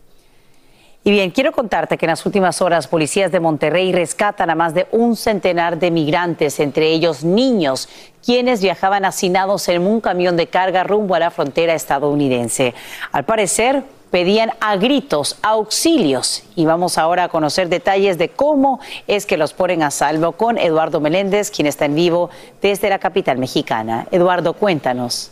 Y 1.06 1.12
bien, 1.12 1.32
quiero 1.32 1.52
contarte 1.52 1.98
que 1.98 2.06
en 2.06 2.12
las 2.12 2.26
últimas 2.26 2.62
horas 2.62 2.88
policías 2.88 3.30
de 3.30 3.42
Monterrey 3.42 3.92
rescatan 3.92 4.50
a 4.50 4.56
más 4.56 4.74
de 4.74 4.88
un 4.92 5.18
centenar 5.18 5.78
de 5.78 5.92
migrantes, 5.92 6.62
entre 6.62 6.92
ellos 6.92 7.26
niños, 7.26 7.90
quienes 8.26 8.62
viajaban 8.62 9.04
hacinados 9.04 9.68
en 9.68 9.86
un 9.86 10.00
camión 10.00 10.38
de 10.38 10.48
carga 10.48 10.86
rumbo 10.86 11.16
a 11.16 11.20
la 11.20 11.30
frontera 11.30 11.74
estadounidense. 11.74 12.74
Al 13.12 13.26
parecer, 13.26 13.84
pedían 14.12 14.52
a 14.62 14.78
gritos 14.78 15.40
auxilios. 15.42 16.44
Y 16.56 16.64
vamos 16.66 16.98
ahora 16.98 17.26
a 17.26 17.30
conocer 17.30 17.68
detalles 17.68 18.18
de 18.18 18.30
cómo 18.30 18.80
es 19.08 19.26
que 19.26 19.36
los 19.36 19.52
ponen 19.52 19.84
a 19.84 19.92
salvo 19.92 20.32
con 20.32 20.58
Eduardo 20.58 21.02
Meléndez, 21.02 21.52
quien 21.52 21.68
está 21.68 21.84
en 21.84 21.96
vivo 21.96 22.30
desde 22.62 22.90
la 22.90 23.00
capital 23.00 23.40
mexicana. 23.40 24.08
Eduardo, 24.12 24.54
cuéntanos. 24.54 25.32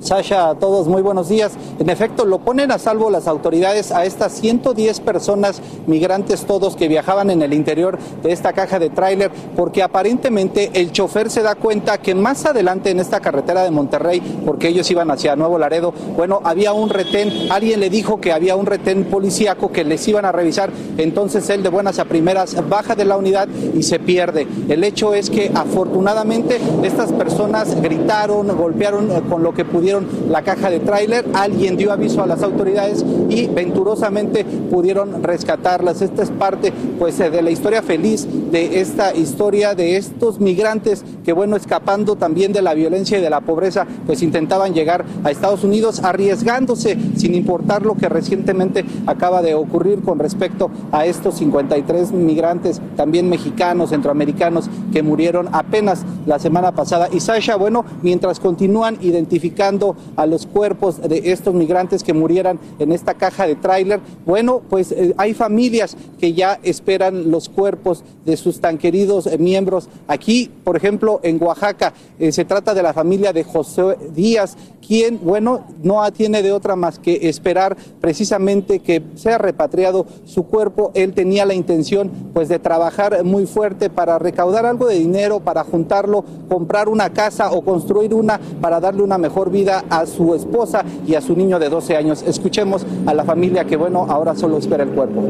Sasha, 0.00 0.50
a 0.50 0.54
todos 0.54 0.86
muy 0.86 1.02
buenos 1.02 1.28
días. 1.28 1.52
En 1.78 1.90
efecto, 1.90 2.24
lo 2.24 2.38
ponen 2.38 2.70
a 2.70 2.78
salvo 2.78 3.10
las 3.10 3.26
autoridades 3.26 3.90
a 3.90 4.04
estas 4.04 4.32
110 4.32 5.00
personas 5.00 5.60
migrantes 5.86 6.44
todos 6.44 6.76
que 6.76 6.88
viajaban 6.88 7.30
en 7.30 7.42
el 7.42 7.52
interior 7.52 7.98
de 8.22 8.32
esta 8.32 8.52
caja 8.52 8.78
de 8.78 8.90
tráiler 8.90 9.30
porque 9.56 9.82
aparentemente 9.82 10.70
el 10.74 10.92
chofer 10.92 11.30
se 11.30 11.42
da 11.42 11.56
cuenta 11.56 11.98
que 11.98 12.14
más 12.14 12.46
adelante 12.46 12.90
en 12.90 13.00
esta 13.00 13.20
carretera 13.20 13.64
de 13.64 13.70
Monterrey, 13.70 14.20
porque 14.44 14.68
ellos 14.68 14.90
iban 14.90 15.10
hacia 15.10 15.36
Nuevo 15.36 15.58
Laredo, 15.58 15.92
bueno, 16.16 16.40
había 16.44 16.72
un 16.72 16.90
retén, 16.90 17.50
alguien 17.50 17.80
le 17.80 17.90
dijo 17.90 18.20
que 18.20 18.32
había 18.32 18.56
un 18.56 18.66
retén 18.66 19.04
policíaco 19.04 19.72
que 19.72 19.84
les 19.84 20.06
iban 20.06 20.24
a 20.24 20.32
revisar, 20.32 20.70
entonces 20.96 21.48
él 21.50 21.62
de 21.62 21.68
buenas 21.68 21.98
a 21.98 22.04
primeras 22.04 22.68
baja 22.68 22.94
de 22.94 23.04
la 23.04 23.16
unidad 23.16 23.48
y 23.48 23.82
se 23.82 23.98
pierde. 23.98 24.46
El 24.68 24.84
hecho 24.84 25.14
es 25.14 25.28
que 25.28 25.50
afortunadamente 25.54 26.60
estas 26.82 27.12
personas 27.12 27.80
gritaron, 27.80 28.56
golpearon 28.56 29.10
eh, 29.10 29.22
con 29.28 29.42
lo 29.42 29.52
que 29.52 29.64
pudieron 29.64 29.87
la 30.28 30.42
caja 30.42 30.70
de 30.70 30.80
tráiler, 30.80 31.24
alguien 31.34 31.76
dio 31.76 31.92
aviso 31.92 32.22
a 32.22 32.26
las 32.26 32.42
autoridades 32.42 33.04
y 33.28 33.46
venturosamente 33.46 34.44
pudieron 34.44 35.22
rescatarlas. 35.22 36.02
Esta 36.02 36.22
es 36.22 36.30
parte 36.30 36.72
pues 36.98 37.18
eh, 37.20 37.30
de 37.30 37.42
la 37.42 37.50
historia 37.50 37.82
feliz 37.82 38.26
de 38.50 38.80
esta 38.80 39.14
historia 39.14 39.74
de 39.74 39.96
estos 39.96 40.40
migrantes 40.40 41.04
que 41.24 41.32
bueno, 41.32 41.56
escapando 41.56 42.16
también 42.16 42.52
de 42.52 42.62
la 42.62 42.74
violencia 42.74 43.18
y 43.18 43.20
de 43.20 43.30
la 43.30 43.40
pobreza, 43.40 43.86
pues 44.06 44.22
intentaban 44.22 44.72
llegar 44.72 45.04
a 45.24 45.30
Estados 45.30 45.62
Unidos 45.64 46.02
arriesgándose 46.02 46.96
sin 47.16 47.34
importar 47.34 47.82
lo 47.82 47.94
que 47.96 48.08
recientemente 48.08 48.84
acaba 49.06 49.42
de 49.42 49.54
ocurrir 49.54 50.00
con 50.02 50.18
respecto 50.18 50.70
a 50.90 51.04
estos 51.06 51.36
53 51.36 52.12
migrantes, 52.12 52.80
también 52.96 53.28
mexicanos, 53.28 53.90
centroamericanos, 53.90 54.70
que 54.92 55.02
murieron 55.02 55.48
apenas 55.52 56.04
la 56.26 56.38
semana 56.38 56.72
pasada. 56.72 57.08
Y 57.12 57.20
Sasha, 57.20 57.56
bueno, 57.56 57.84
mientras 58.02 58.40
continúan 58.40 58.96
identificando 59.00 59.77
a 60.16 60.26
los 60.26 60.46
cuerpos 60.46 61.00
de 61.00 61.32
estos 61.32 61.54
migrantes 61.54 62.02
que 62.02 62.12
murieran 62.12 62.58
en 62.78 62.92
esta 62.92 63.14
caja 63.14 63.46
de 63.46 63.54
tráiler. 63.54 64.00
Bueno, 64.26 64.60
pues 64.68 64.92
eh, 64.92 65.14
hay 65.16 65.34
familias 65.34 65.96
que 66.18 66.32
ya 66.32 66.58
esperan 66.62 67.30
los 67.30 67.48
cuerpos 67.48 68.02
de 68.24 68.36
sus 68.36 68.60
tan 68.60 68.78
queridos 68.78 69.26
eh, 69.26 69.38
miembros. 69.38 69.88
Aquí, 70.06 70.50
por 70.64 70.76
ejemplo, 70.76 71.20
en 71.22 71.42
Oaxaca, 71.42 71.92
eh, 72.18 72.32
se 72.32 72.44
trata 72.44 72.74
de 72.74 72.82
la 72.82 72.92
familia 72.92 73.32
de 73.32 73.44
José 73.44 73.96
Díaz, 74.14 74.56
quien, 74.86 75.20
bueno, 75.22 75.66
no 75.82 76.10
tiene 76.12 76.42
de 76.42 76.52
otra 76.52 76.74
más 76.74 76.98
que 76.98 77.28
esperar 77.28 77.76
precisamente 78.00 78.78
que 78.78 79.02
sea 79.16 79.38
repatriado 79.38 80.06
su 80.24 80.44
cuerpo. 80.44 80.90
Él 80.94 81.12
tenía 81.12 81.44
la 81.44 81.54
intención, 81.54 82.10
pues, 82.32 82.48
de 82.48 82.58
trabajar 82.58 83.22
muy 83.24 83.46
fuerte 83.46 83.90
para 83.90 84.18
recaudar 84.18 84.64
algo 84.64 84.86
de 84.86 84.98
dinero, 84.98 85.40
para 85.40 85.64
juntarlo, 85.64 86.24
comprar 86.48 86.88
una 86.88 87.12
casa 87.12 87.52
o 87.52 87.62
construir 87.62 88.14
una 88.14 88.40
para 88.60 88.80
darle 88.80 89.02
una 89.02 89.18
mejor 89.18 89.50
vida 89.50 89.67
a 89.68 90.06
su 90.06 90.34
esposa 90.34 90.84
y 91.06 91.14
a 91.14 91.20
su 91.20 91.36
niño 91.36 91.58
de 91.58 91.68
12 91.68 91.96
años. 91.96 92.22
Escuchemos 92.26 92.84
a 93.06 93.14
la 93.14 93.24
familia 93.24 93.64
que, 93.64 93.76
bueno, 93.76 94.06
ahora 94.08 94.34
solo 94.34 94.58
espera 94.58 94.84
el 94.84 94.90
cuerpo. 94.90 95.22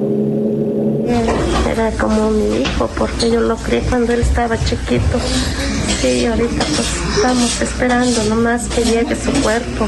Era 1.70 1.90
como 1.92 2.30
mi 2.30 2.62
hijo, 2.62 2.88
porque 2.98 3.30
yo 3.30 3.40
lo 3.40 3.56
crié 3.56 3.80
cuando 3.88 4.12
él 4.12 4.20
estaba 4.20 4.56
chiquito. 4.58 5.18
Sí, 6.00 6.26
ahorita 6.26 6.64
pues 6.64 7.16
estamos 7.16 7.60
esperando 7.60 8.24
nomás 8.24 8.68
que 8.68 8.84
llegue 8.84 9.16
su 9.16 9.32
cuerpo. 9.42 9.86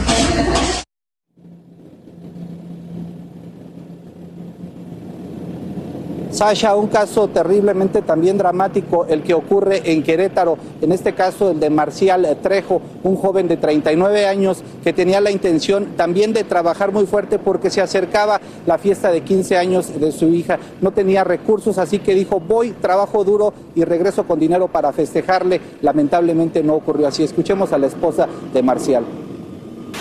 Sasha, 6.31 6.77
un 6.77 6.87
caso 6.87 7.29
terriblemente 7.29 8.03
también 8.03 8.39
dramático, 8.39 9.05
el 9.09 9.23
que 9.23 9.35
ocurre 9.35 9.83
en 9.93 10.03
Querétaro, 10.03 10.57
en 10.81 10.93
este 10.93 11.13
caso 11.13 11.51
el 11.51 11.61
de 11.61 11.71
Marcial 11.71 12.39
Trejo, 12.43 12.81
un 13.03 13.17
joven 13.17 13.49
de 13.49 13.57
39 13.57 14.27
años 14.27 14.63
que 14.85 14.93
tenía 14.93 15.21
la 15.21 15.31
intención 15.31 15.97
también 15.97 16.33
de 16.33 16.45
trabajar 16.45 16.93
muy 16.93 17.07
fuerte 17.07 17.39
porque 17.39 17.71
se 17.71 17.81
acercaba 17.81 18.41
la 18.67 18.79
fiesta 18.79 19.11
de 19.11 19.23
15 19.23 19.57
años 19.57 20.01
de 20.01 20.13
su 20.13 20.29
hija. 20.29 20.59
No 20.81 20.93
tenía 20.93 21.25
recursos, 21.25 21.79
así 21.79 21.99
que 21.99 22.15
dijo, 22.15 22.41
voy, 22.41 22.71
trabajo 22.73 23.25
duro 23.25 23.53
y 23.75 23.85
regreso 23.85 24.25
con 24.25 24.39
dinero 24.39 24.69
para 24.69 24.93
festejarle. 24.93 25.61
Lamentablemente 25.83 26.63
no 26.63 26.75
ocurrió 26.75 27.09
así. 27.09 27.25
Escuchemos 27.25 27.73
a 27.73 27.79
la 27.79 27.89
esposa 27.89 28.29
de 28.53 28.63
Marcial. 28.63 29.05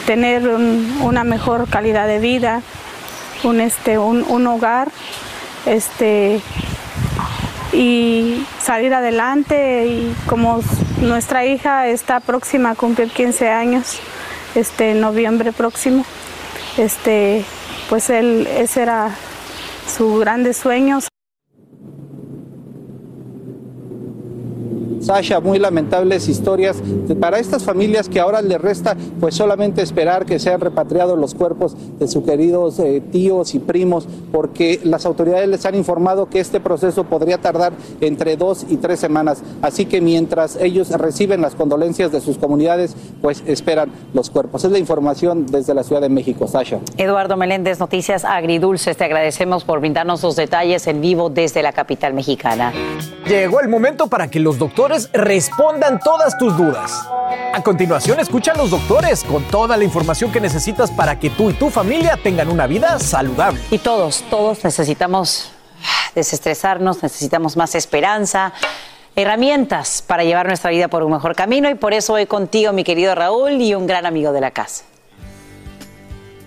Tener 0.05 0.47
una 1.03 1.23
mejor 1.23 1.67
calidad 1.69 2.07
de 2.07 2.19
vida, 2.19 2.61
un, 3.43 3.61
este, 3.61 3.97
un, 3.97 4.23
un 4.30 4.47
hogar 4.47 4.89
este 5.66 6.41
y 7.72 8.45
salir 8.60 8.93
adelante 8.93 9.86
y 9.88 10.16
como 10.26 10.62
nuestra 11.01 11.45
hija 11.45 11.88
está 11.88 12.20
próxima 12.20 12.72
a 12.72 12.76
cumplir 12.76 13.10
15 13.10 13.49
años 13.49 13.99
este 14.55 14.93
noviembre 14.95 15.51
próximo 15.51 16.03
este 16.78 17.45
pues 17.89 18.10
él 18.10 18.47
ese 18.57 18.82
era 18.82 19.12
su 19.88 20.18
grande 20.18 20.53
sueño 20.53 20.99
Sasha, 25.10 25.39
muy 25.39 25.57
lamentables 25.57 26.28
historias 26.30 26.84
para 27.20 27.39
estas 27.39 27.64
familias 27.64 28.07
que 28.07 28.20
ahora 28.20 28.43
les 28.43 28.62
resta 28.62 28.95
pues 29.20 29.34
solamente 29.34 29.82
esperar 29.82 30.28
que 30.28 30.38
sean 30.38 30.62
repatriados 30.62 31.18
los 31.18 31.34
cuerpos 31.34 31.76
de 31.97 32.07
sus 32.07 32.24
queridos 32.24 32.78
eh, 32.78 33.01
tíos 33.12 33.55
y 33.55 33.60
primos, 33.60 34.07
porque 34.32 34.80
las 34.84 35.07
autoridades 35.07 35.49
les 35.49 35.66
han 35.66 35.74
informado 35.74 36.30
que 36.30 36.39
este 36.39 36.60
proceso 36.60 37.05
podría 37.05 37.39
tardar 37.39 37.74
entre 38.01 38.38
dos 38.38 38.68
y 38.70 38.78
tres 38.78 38.99
semanas. 38.99 39.41
Así 39.64 39.88
que 39.88 39.99
mientras 39.99 40.57
ellos 40.57 40.91
reciben 40.91 41.41
las 41.41 41.55
condolencias 41.55 42.12
de 42.12 42.22
sus 42.22 42.38
comunidades, 42.38 42.95
pues 43.20 43.41
esperan 43.47 43.89
los 44.14 44.30
cuerpos. 44.30 44.64
Es 44.64 44.72
la 44.72 44.78
información 44.78 45.47
desde 45.47 45.74
la 45.74 45.82
Ciudad 45.82 46.01
de 46.01 46.10
México, 46.10 46.47
Sasha. 46.47 46.82
Eduardo 46.97 47.36
Meléndez, 47.36 47.80
Noticias 47.80 48.26
Agridulces, 48.26 48.95
te 48.95 49.05
agradecemos 49.05 49.64
por 49.64 49.80
brindarnos 49.80 50.22
los 50.22 50.36
detalles 50.36 50.86
en 50.86 51.01
vivo 51.01 51.32
desde 51.32 51.64
la 51.64 51.74
capital 51.74 52.14
mexicana. 52.14 52.72
Llegó 53.28 53.60
el 53.60 53.70
momento 53.70 54.05
para 54.05 54.30
que 54.30 54.39
los 54.39 54.60
doctores 54.60 54.99
respondan 55.14 56.00
todas 56.00 56.38
tus 56.38 56.58
dudas. 56.58 57.08
A 57.54 57.62
continuación, 57.64 58.20
escucha 58.20 58.52
a 58.52 58.56
los 58.56 58.72
doctores 58.72 59.24
con 59.24 59.43
toda 59.45 59.78
la 59.78 59.84
información 59.84 60.32
que 60.32 60.41
necesitas 60.41 60.91
para 60.91 61.20
que 61.20 61.30
tú 61.30 61.50
y 61.50 61.54
tu 61.54 61.70
familia 61.70 62.20
tengan 62.22 62.50
una 62.50 62.68
vida 62.68 63.00
saludable. 63.00 63.62
Y 63.72 63.78
todos, 63.78 64.24
todos 64.30 64.64
necesitamos 64.64 65.52
desestresarnos, 66.16 67.02
necesitamos 67.04 67.56
más 67.56 67.76
esperanza, 67.76 68.54
herramientas 69.16 70.04
para 70.06 70.24
llevar 70.24 70.47
nuestra 70.47 70.72
vida 70.72 70.88
por 70.88 71.04
un 71.04 71.12
mejor 71.12 71.36
camino 71.36 71.70
y 71.70 71.76
por 71.76 71.93
eso 71.93 72.14
hoy 72.14 72.26
contigo, 72.26 72.74
mi 72.74 72.84
querido 72.84 73.16
Raúl, 73.16 73.62
y 73.62 73.74
un 73.74 73.88
gran 73.88 74.06
amigo 74.06 74.32
de 74.32 74.41
la 74.41 74.52
casa. 74.52 74.84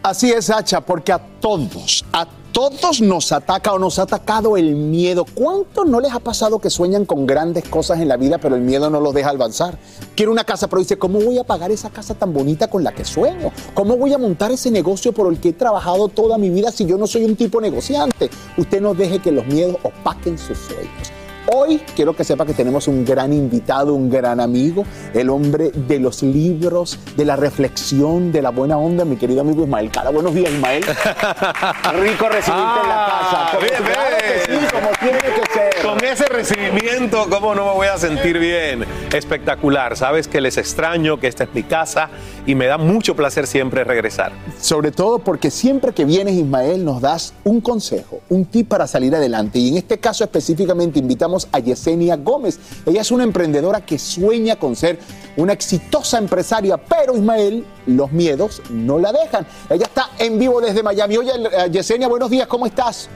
Así 0.03 0.33
es, 0.33 0.51
Hacha, 0.51 0.81
porque 0.81 1.13
a 1.13 1.19
todos, 1.19 2.05
a 2.13 2.27
todos 2.53 3.01
nos 3.01 3.33
ataca 3.33 3.73
o 3.73 3.79
nos 3.79 3.99
ha 3.99 4.03
atacado 4.03 4.57
el 4.59 4.77
miedo. 4.77 5.25
¿Cuánto 5.35 5.85
no 5.85 6.01
les 6.01 6.13
ha 6.13 6.21
pasado 6.21 6.59
que 6.59 6.69
sueñan 6.69 7.07
con 7.07 7.27
grandes 7.27 7.67
cosas 7.67 8.01
en 8.01 8.09
la 8.09 8.19
vida, 8.19 8.39
pero 8.39 8.57
el 8.57 8.61
miedo 8.61 8.91
no 8.91 9.01
los 9.01 9.15
deja 9.15 9.31
avanzar? 9.31 9.79
Quiero 10.15 10.33
una 10.33 10.45
casa, 10.45 10.69
pero 10.69 10.81
dice, 10.81 10.99
¿cómo 10.99 11.19
voy 11.21 11.39
a 11.39 11.45
pagar 11.45 11.71
esa 11.71 11.89
casa 11.89 12.15
tan 12.15 12.33
bonita 12.33 12.69
con 12.69 12.85
la 12.85 12.93
que 12.93 13.05
sueño? 13.05 13.51
¿Cómo 13.73 13.97
voy 13.97 14.13
a 14.13 14.19
montar 14.19 14.53
ese 14.53 14.71
negocio 14.71 15.13
por 15.13 15.33
el 15.33 15.41
que 15.41 15.51
he 15.51 15.53
trabajado 15.55 16.09
toda 16.09 16.37
mi 16.37 16.51
vida 16.51 16.71
si 16.71 16.85
yo 16.85 16.99
no 16.99 17.07
soy 17.07 17.25
un 17.25 17.37
tipo 17.37 17.61
negociante? 17.61 18.29
Usted 18.59 18.83
no 18.83 18.93
deje 18.93 19.19
que 19.21 19.33
los 19.33 19.47
miedos 19.47 19.77
opaquen 19.83 20.37
sus 20.37 20.59
sueños. 20.59 21.22
Hoy 21.47 21.83
quiero 21.97 22.15
que 22.15 22.23
sepa 22.25 22.47
que 22.47 22.55
tenemos 22.55 22.87
un 22.89 23.05
gran 23.05 23.33
invitado, 23.33 23.95
un 23.95 24.09
gran 24.09 24.39
amigo, 24.41 24.85
el 25.13 25.29
hombre 25.29 25.71
de 25.75 25.99
los 25.99 26.23
libros, 26.23 26.99
de 27.17 27.25
la 27.25 27.35
reflexión, 27.37 28.31
de 28.31 28.41
la 28.43 28.51
buena 28.51 28.79
onda, 28.79 29.05
mi 29.05 29.17
querido 29.17 29.41
amigo 29.41 29.65
Ismael 29.65 29.91
Cara. 29.91 30.11
Buenos 30.11 30.35
días, 30.35 30.53
Ismael. 30.53 30.85
Rico 32.01 32.29
recibirte 32.29 32.81
en 32.83 32.89
la 32.89 33.07
Ah, 33.07 33.49
casa. 33.51 33.59
bien, 33.59 33.83
claro 33.93 34.17
que 34.19 34.53
bien. 34.53 34.61
sí, 34.61 34.67
como 34.73 34.89
tiene 35.01 35.19
que 35.19 35.53
ser. 35.53 35.83
Con 35.85 36.05
ese 36.05 36.25
recibimiento, 36.27 37.27
¿cómo 37.29 37.55
no 37.55 37.67
me 37.67 37.73
voy 37.73 37.87
a 37.89 37.99
sentir 37.99 38.39
bien? 38.39 38.85
Espectacular. 39.13 39.97
Sabes 39.97 40.27
que 40.27 40.41
les 40.41 40.57
extraño, 40.57 41.21
que 41.21 41.27
esta 41.27 41.45
es 41.45 41.55
mi 41.55 41.63
casa 41.63 42.09
y 42.47 42.55
me 42.55 42.67
da 42.67 42.79
mucho 42.79 43.15
placer 43.15 43.47
siempre 43.47 43.85
regresar. 43.85 44.33
Sobre 44.59 44.91
todo 44.91 45.19
porque 45.19 45.51
siempre 45.51 45.93
que 45.93 46.07
vienes, 46.07 46.35
Ismael, 46.35 46.83
nos 46.83 47.03
das 47.03 47.35
un 47.45 47.61
consejo, 47.61 48.21
un 48.31 48.47
tip 48.47 48.69
para 48.69 48.87
salir 48.87 49.15
adelante. 49.15 49.59
Y 49.59 49.69
en 49.69 49.77
este 49.77 49.99
caso 49.99 50.25
específicamente 50.25 50.99
invitamos 50.99 51.47
a 51.53 51.59
Yesenia 51.59 52.17
Gómez. 52.17 52.59
Ella 52.87 53.03
es 53.03 53.11
una 53.11 53.25
emprendedora 53.25 53.85
que 53.85 53.99
sueña 53.99 54.57
con 54.57 54.77
ser 54.77 54.99
una 55.37 55.53
exitosa 55.53 56.17
empresaria, 56.19 56.79
pero 56.79 57.15
Ismael, 57.15 57.67
los 57.87 58.13
miedos 58.13 58.63
no 58.71 58.99
la 58.99 59.13
dejan. 59.13 59.47
Ella 59.69 59.85
está 59.85 60.11
en 60.19 60.39
vivo 60.39 60.61
desde 60.61 60.83
Miami. 60.83 61.19
Oye, 61.19 61.33
eh, 61.35 61.71
Yesenia, 61.71 62.09
buenos 62.09 62.31
días, 62.31 62.47
¿cómo 62.47 62.65
estás? 62.65 63.11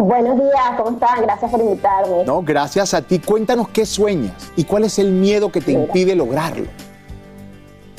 Buenos 0.00 0.38
días, 0.38 0.78
¿cómo 0.78 0.92
están? 0.92 1.20
Gracias 1.20 1.50
por 1.50 1.60
invitarme. 1.60 2.24
No, 2.24 2.40
gracias 2.40 2.94
a 2.94 3.02
ti. 3.02 3.18
Cuéntanos 3.18 3.68
qué 3.68 3.84
sueñas 3.84 4.32
y 4.56 4.64
cuál 4.64 4.84
es 4.84 4.98
el 4.98 5.12
miedo 5.12 5.52
que 5.52 5.60
te 5.60 5.72
impide 5.72 6.14
lograrlo. 6.14 6.68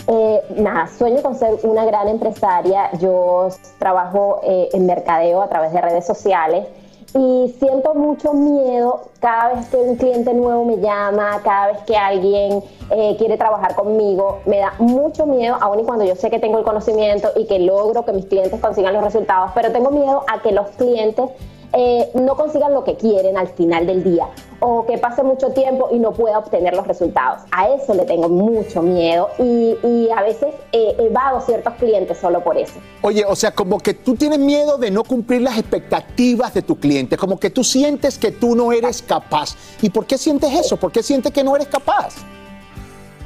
Eh, 0.07 0.41
nada, 0.57 0.87
sueño 0.87 1.21
con 1.21 1.35
ser 1.35 1.59
una 1.61 1.85
gran 1.85 2.07
empresaria. 2.07 2.91
Yo 2.97 3.49
trabajo 3.77 4.41
eh, 4.43 4.69
en 4.73 4.87
mercadeo 4.87 5.43
a 5.43 5.49
través 5.49 5.73
de 5.73 5.79
redes 5.79 6.03
sociales 6.07 6.65
y 7.13 7.55
siento 7.59 7.93
mucho 7.93 8.33
miedo 8.33 9.01
cada 9.19 9.53
vez 9.53 9.67
que 9.67 9.77
un 9.77 9.95
cliente 9.95 10.33
nuevo 10.33 10.65
me 10.65 10.77
llama, 10.77 11.39
cada 11.43 11.67
vez 11.67 11.83
que 11.85 11.95
alguien 11.95 12.63
eh, 12.89 13.15
quiere 13.19 13.37
trabajar 13.37 13.75
conmigo. 13.75 14.39
Me 14.47 14.57
da 14.57 14.73
mucho 14.79 15.27
miedo, 15.27 15.55
aun 15.61 15.81
y 15.81 15.83
cuando 15.83 16.03
yo 16.03 16.15
sé 16.15 16.31
que 16.31 16.39
tengo 16.39 16.57
el 16.57 16.63
conocimiento 16.63 17.29
y 17.35 17.45
que 17.45 17.59
logro 17.59 18.05
que 18.05 18.11
mis 18.11 18.25
clientes 18.25 18.59
consigan 18.59 18.95
los 18.95 19.03
resultados, 19.03 19.51
pero 19.53 19.71
tengo 19.71 19.91
miedo 19.91 20.23
a 20.33 20.41
que 20.41 20.51
los 20.51 20.67
clientes 20.71 21.29
eh, 21.73 22.09
no 22.15 22.35
consigan 22.35 22.73
lo 22.73 22.83
que 22.83 22.95
quieren 22.95 23.37
al 23.37 23.47
final 23.47 23.87
del 23.87 24.03
día 24.03 24.27
o 24.59 24.85
que 24.85 24.97
pase 24.97 25.23
mucho 25.23 25.49
tiempo 25.49 25.89
y 25.91 25.99
no 25.99 26.11
pueda 26.11 26.37
obtener 26.37 26.75
los 26.75 26.85
resultados. 26.85 27.41
A 27.51 27.69
eso 27.69 27.93
le 27.93 28.05
tengo 28.05 28.29
mucho 28.29 28.81
miedo 28.81 29.29
y, 29.39 29.75
y 29.83 30.09
a 30.15 30.21
veces 30.21 30.53
eh, 30.71 30.95
evado 30.99 31.41
ciertos 31.41 31.73
clientes 31.75 32.17
solo 32.19 32.43
por 32.43 32.57
eso. 32.57 32.73
Oye, 33.01 33.25
o 33.25 33.35
sea, 33.35 33.51
como 33.51 33.79
que 33.79 33.93
tú 33.93 34.15
tienes 34.15 34.39
miedo 34.39 34.77
de 34.77 34.91
no 34.91 35.03
cumplir 35.03 35.41
las 35.41 35.57
expectativas 35.57 36.53
de 36.53 36.61
tu 36.61 36.77
cliente, 36.77 37.17
como 37.17 37.39
que 37.39 37.49
tú 37.49 37.63
sientes 37.63 38.17
que 38.17 38.31
tú 38.31 38.55
no 38.55 38.71
eres 38.71 39.01
capaz. 39.01 39.55
¿Y 39.81 39.89
por 39.89 40.05
qué 40.05 40.17
sientes 40.17 40.53
eso? 40.53 40.77
¿Por 40.77 40.91
qué 40.91 41.01
sientes 41.01 41.31
que 41.31 41.43
no 41.43 41.55
eres 41.55 41.67
capaz? 41.67 42.15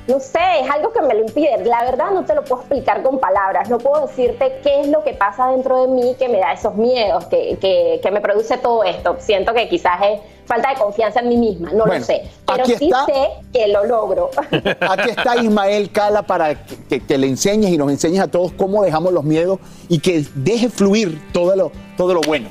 No 0.07 0.19
sé, 0.19 0.39
es 0.61 0.69
algo 0.69 0.91
que 0.93 1.01
me 1.01 1.13
lo 1.15 1.21
impide. 1.21 1.65
La 1.65 1.83
verdad 1.83 2.11
no 2.11 2.23
te 2.25 2.35
lo 2.35 2.43
puedo 2.43 2.61
explicar 2.61 3.01
con 3.01 3.19
palabras. 3.19 3.69
No 3.69 3.79
puedo 3.79 4.05
decirte 4.05 4.59
qué 4.61 4.81
es 4.81 4.87
lo 4.89 5.03
que 5.03 5.13
pasa 5.13 5.47
dentro 5.47 5.81
de 5.81 5.87
mí 5.87 6.15
que 6.19 6.29
me 6.29 6.37
da 6.39 6.53
esos 6.53 6.75
miedos, 6.75 7.25
que, 7.25 7.57
que, 7.59 7.99
que 8.03 8.11
me 8.11 8.21
produce 8.21 8.57
todo 8.59 8.83
esto. 8.83 9.15
Siento 9.19 9.53
que 9.53 9.67
quizás 9.67 9.99
es 10.03 10.19
falta 10.45 10.69
de 10.69 10.75
confianza 10.75 11.21
en 11.21 11.29
mí 11.29 11.37
misma, 11.37 11.71
no 11.71 11.85
Bueno, 11.85 11.99
lo 12.01 12.05
sé. 12.05 12.21
Pero 12.45 12.65
sí 12.65 12.85
está. 12.85 13.05
sé 13.07 13.29
que 13.51 13.67
lo 13.67 13.83
logro. 13.85 14.29
Aquí 14.79 15.09
está 15.09 15.37
Ismael 15.37 15.91
Cala 15.91 16.21
para 16.21 16.53
que, 16.53 16.75
que- 16.87 16.99
que 17.03 17.17
le 17.17 17.25
enseñes 17.25 17.71
y 17.71 17.77
nos 17.79 17.89
enseñes 17.89 18.19
a 18.21 18.27
todos 18.27 18.51
cómo 18.51 18.83
dejamos 18.83 19.11
los 19.11 19.23
miedos 19.23 19.57
y 19.89 19.97
que 19.99 20.23
deje 20.35 20.69
fluir 20.69 21.19
todo 21.33 21.55
lo, 21.55 21.71
todo 21.97 22.13
lo 22.13 22.21
bueno. 22.21 22.47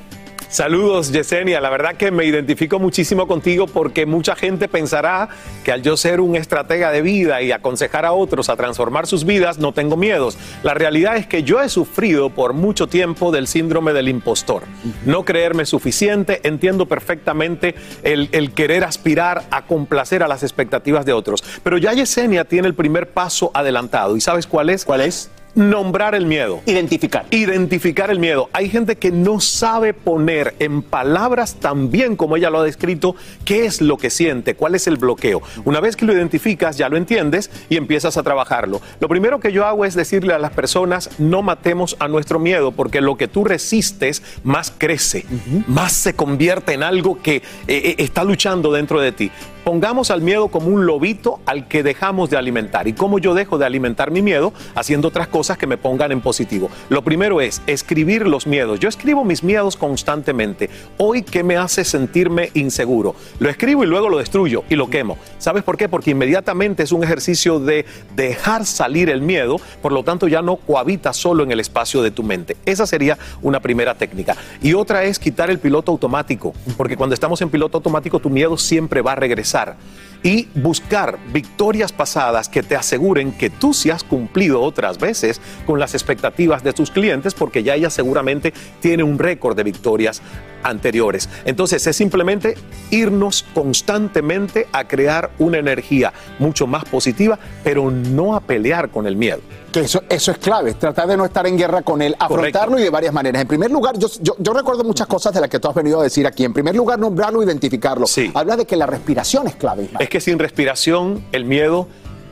Saludos, 0.55 1.11
Yesenia. 1.11 1.61
La 1.61 1.69
verdad 1.69 1.97
que 1.97 2.13
me 2.13 2.25
identifico 2.25 2.79
muchísimo 2.79 3.27
contigo 3.27 3.67
porque 3.67 4.07
mucha 4.07 4.37
gente 4.37 4.69
pensará 4.69 5.29
que 5.65 5.73
al 5.73 5.83
yo 5.83 5.97
ser 5.97 6.21
un 6.21 6.37
estratega 6.37 6.93
de 6.93 7.03
vida 7.03 7.43
y 7.43 7.51
aconsejar 7.51 8.05
a 8.05 8.13
otros 8.13 8.49
a 8.49 8.55
transformar 8.55 9.09
sus 9.09 9.25
vidas, 9.25 9.59
no 9.59 9.73
tengo 9.73 9.97
miedos. 9.97 10.39
La 10.63 10.73
realidad 10.73 11.17
es 11.17 11.27
que 11.27 11.43
yo 11.43 11.61
he 11.61 11.69
sufrido 11.69 12.31
por 12.31 12.53
mucho 12.53 12.87
tiempo 12.87 13.33
del 13.33 13.49
síndrome 13.49 13.93
del 13.93 14.09
impostor. 14.09 14.63
No 15.05 15.25
creerme 15.25 15.67
suficiente, 15.67 16.39
entiendo 16.45 16.87
perfectamente 16.87 17.75
el, 18.05 18.29
el 18.31 18.53
querer 18.53 18.85
aspirar 18.85 19.43
a 19.51 19.67
complacer 19.67 20.23
a 20.23 20.29
las 20.29 20.45
expectativas 20.45 21.05
de 21.05 21.15
otros. 21.15 21.43
Pero 21.65 21.79
ya 21.79 21.95
Yesenia 21.95 22.45
tiene 22.45 22.69
el 22.69 22.75
primer 22.75 23.09
paso 23.09 23.51
adelantado. 23.55 24.17
¿Y 24.17 24.21
sabes 24.21 24.47
cuál 24.47 24.71
es? 24.71 24.85
¿Cuál 24.85 25.01
es? 25.01 25.33
Nombrar 25.55 26.17
el 26.17 26.27
miedo. 26.27 26.61
Identificar. 26.67 27.27
Identificar 27.31 28.11
el 28.11 28.19
miedo. 28.19 28.51
Hay 28.53 28.69
gente 28.69 28.97
que 28.97 29.13
no 29.13 29.41
sabe 29.41 29.95
poner 29.95 30.55
en 30.59 30.83
palabras 30.83 31.55
tan 31.57 31.93
bien 31.93 32.17
como 32.17 32.37
ella 32.37 32.51
lo 32.51 32.59
ha 32.59 32.65
descrito 32.65 33.15
qué 33.45 33.65
es 33.65 33.81
lo 33.81 33.97
que 33.97 34.11
siente, 34.11 34.57
cuál 34.57 34.75
es 34.75 34.89
el 34.89 34.97
bloqueo. 34.97 35.43
Una 35.65 35.79
vez 35.79 35.95
que 35.95 36.07
lo 36.07 36.13
identificas, 36.13 36.77
ya 36.77 36.89
lo 36.89 36.97
entiendes 36.97 37.51
y 37.69 37.77
empiezas 37.77 38.17
a 38.17 38.25
trabajarlo. 38.25 38.81
Lo 38.99 39.09
primero 39.09 39.39
que 39.39 39.53
yo 39.53 39.65
hago 39.65 39.85
es 39.85 39.95
decirle 39.95 40.35
a 40.35 40.39
las 40.39 40.51
personas, 40.51 41.11
no 41.19 41.43
matemos 41.43 41.97
a 42.01 42.09
nuestro 42.09 42.41
miedo, 42.41 42.73
porque 42.73 43.01
lo 43.01 43.17
que 43.17 43.29
tú 43.29 43.45
resistes 43.45 44.23
más 44.43 44.73
crece, 44.77 45.25
más 45.69 45.93
se 45.93 46.15
convierte 46.15 46.73
en 46.73 46.83
algo 46.83 47.23
que 47.23 47.37
eh, 47.37 47.43
eh, 47.69 47.95
está 47.99 48.25
luchando 48.25 48.73
dentro 48.73 49.01
de 49.01 49.13
ti. 49.13 49.31
Pongamos 49.65 50.11
al 50.11 50.21
miedo 50.21 50.49
como 50.49 50.67
un 50.67 50.85
lobito 50.85 51.41
al 51.47 51.69
que 51.69 51.83
dejamos 51.83 52.29
de 52.29 52.37
alimentar. 52.37 52.87
¿Y 52.87 52.93
cómo 52.93 53.19
yo 53.19 53.33
dejo 53.33 53.57
de 53.57 53.65
alimentar 53.65 54.11
mi 54.11 54.21
miedo? 54.21 54.53
Haciendo 54.75 55.09
otras 55.09 55.27
cosas 55.29 55.57
que 55.57 55.67
me 55.67 55.79
pongan 55.79 56.13
en 56.13 56.21
positivo. 56.21 56.69
Lo 56.91 57.01
primero 57.01 57.41
es 57.41 57.63
escribir 57.67 58.27
los 58.27 58.47
miedos. 58.47 58.79
Yo 58.79 58.91
escribo 58.91 59.25
mis 59.25 59.43
miedos 59.43 59.77
constantemente. 59.77 60.69
Hoy, 60.99 61.23
¿qué 61.23 61.43
me 61.43 61.57
hace 61.57 61.83
sentirme 61.87 62.51
inseguro? 62.53 63.15
Lo 63.39 63.49
escribo 63.49 63.85
y 63.85 63.87
luego 63.87 64.11
lo 64.11 64.19
destruyo 64.19 64.65
y 64.69 64.77
lo 64.77 64.91
quemo. 64.91 65.17
¿Sabes 65.39 65.63
por 65.63 65.79
qué? 65.79 65.89
Porque 65.89 66.11
inmediatamente 66.11 66.83
es 66.83 66.93
un 66.93 67.03
ejercicio 67.03 67.59
de 67.59 67.87
dejar 68.15 68.67
salir 68.67 69.09
el 69.09 69.23
miedo, 69.23 69.57
por 69.81 69.93
lo 69.93 70.05
tanto 70.05 70.29
ya 70.29 70.43
no 70.43 70.57
cohabita 70.57 71.15
solo 71.15 71.43
en 71.43 71.53
el 71.53 71.61
espacio 71.61 72.03
de 72.03 72.11
tu 72.11 72.23
mente. 72.23 72.59
Esa 72.67 72.87
sería 72.87 73.17
una 73.41 73.61
primera 73.61 73.95
técnica. 73.95 74.37
Y 74.61 74.75
otra 74.75 75.05
es 75.05 75.19
quitar 75.19 75.49
el 75.49 75.59
piloto 75.59 75.91
automático, 75.91 76.53
porque 76.77 76.99
cuando 76.99 77.15
estamos 77.15 77.41
en 77.41 77.49
piloto 77.49 77.79
automático 77.79 78.21
tu 78.21 78.29
miedo 78.29 78.59
siempre 78.59 79.01
va 79.01 79.13
a 79.13 79.17
regresar 79.17 79.54
pensar 79.55 79.77
y 80.25 80.49
buscar 80.55 81.19
victorias 81.33 81.93
pasadas 81.93 82.49
que 82.49 82.63
te 82.63 82.75
aseguren 82.75 83.31
que 83.31 83.51
tú 83.51 83.75
sí 83.75 83.91
has 83.91 84.03
cumplido 84.03 84.63
otras 84.63 84.99
veces 84.99 85.41
con 85.67 85.79
las 85.79 85.95
expectativas 85.95 86.65
de 86.65 86.73
tus 86.73 86.91
clientes 86.91 87.35
porque 87.35 87.63
ya 87.63 87.75
ella 87.75 87.91
seguramente 87.91 88.53
tiene 88.81 89.05
un 89.05 89.19
récord 89.19 89.55
de 89.55 89.63
victorias 89.63 90.23
anteriores. 90.65 91.29
Entonces 91.45 91.87
es 91.87 91.95
simplemente 91.95 92.57
irnos 92.91 93.45
constantemente 93.55 94.67
a 94.73 94.89
crear 94.89 95.31
una 95.39 95.59
energía 95.59 96.13
mucho 96.39 96.67
más 96.67 96.85
positiva, 96.87 97.39
pero 97.63 97.91
no 97.91 98.35
a 98.35 98.41
pelear 98.41 98.89
con 98.89 99.07
el 99.07 99.17
miedo. 99.17 99.41
Que 99.71 99.81
eso, 99.81 100.05
eso 100.09 100.31
es 100.31 100.39
clave, 100.39 100.75
tratar 100.75 101.09
de 101.09 101.17
no 101.17 101.25
estar 101.25 101.45
en 101.49 101.59
guerra 101.59 101.83
con 101.83 102.01
él, 102.01 102.15
afrontarlo 102.19 102.79
y 102.79 102.83
de 102.83 102.91
varias 102.91 103.13
maneras. 103.13 103.43
En 103.43 103.49
primer 103.49 103.73
lugar, 103.73 103.99
yo, 103.99 104.09
yo, 104.21 104.37
yo 104.39 104.53
recuerdo 104.53 104.85
muchas 104.85 105.09
cosas 105.09 105.35
de 105.35 105.41
las 105.41 105.51
que 105.51 105.59
tú 105.59 105.69
has 105.69 105.75
venido 105.75 106.01
a 106.01 106.05
decir 106.05 106.27
aquí. 106.29 106.45
En 106.45 106.53
primer 106.53 106.77
lugar, 106.77 106.97
nombrarlo, 106.97 107.43
identificarlo. 107.43 108.07
Habla 108.35 108.57
de 108.57 108.67
que 108.67 108.77
la 108.77 108.87
respiración 108.87 109.49
es 109.49 109.57
clave. 109.57 109.91
Es 109.99 110.09
que 110.15 110.21
sin 110.21 110.39
respiración 110.39 111.25
el 111.33 111.45
miedo 111.45 111.89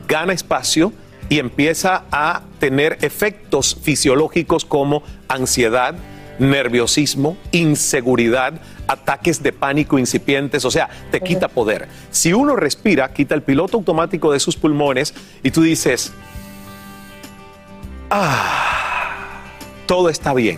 gana 0.07 0.31
espacio 0.31 0.93
y 1.27 1.39
empieza 1.39 2.05
a 2.13 2.43
tener 2.57 2.97
efectos 3.01 3.75
fisiológicos 3.75 4.63
como 4.63 5.03
ansiedad, 5.27 5.93
nerviosismo, 6.39 7.35
inseguridad, 7.51 8.53
ataques 8.87 9.43
de 9.43 9.51
pánico 9.51 9.99
incipientes, 9.99 10.63
o 10.63 10.71
sea, 10.71 10.89
te 11.11 11.19
quita 11.19 11.49
poder. 11.49 11.89
Si 12.09 12.31
uno 12.31 12.55
respira, 12.55 13.11
quita 13.11 13.35
el 13.35 13.41
piloto 13.41 13.75
automático 13.75 14.31
de 14.31 14.39
sus 14.39 14.55
pulmones 14.55 15.13
y 15.43 15.51
tú 15.51 15.61
dices, 15.63 16.13
ah, 18.11 19.41
todo 19.87 20.07
está 20.07 20.33
bien. 20.33 20.57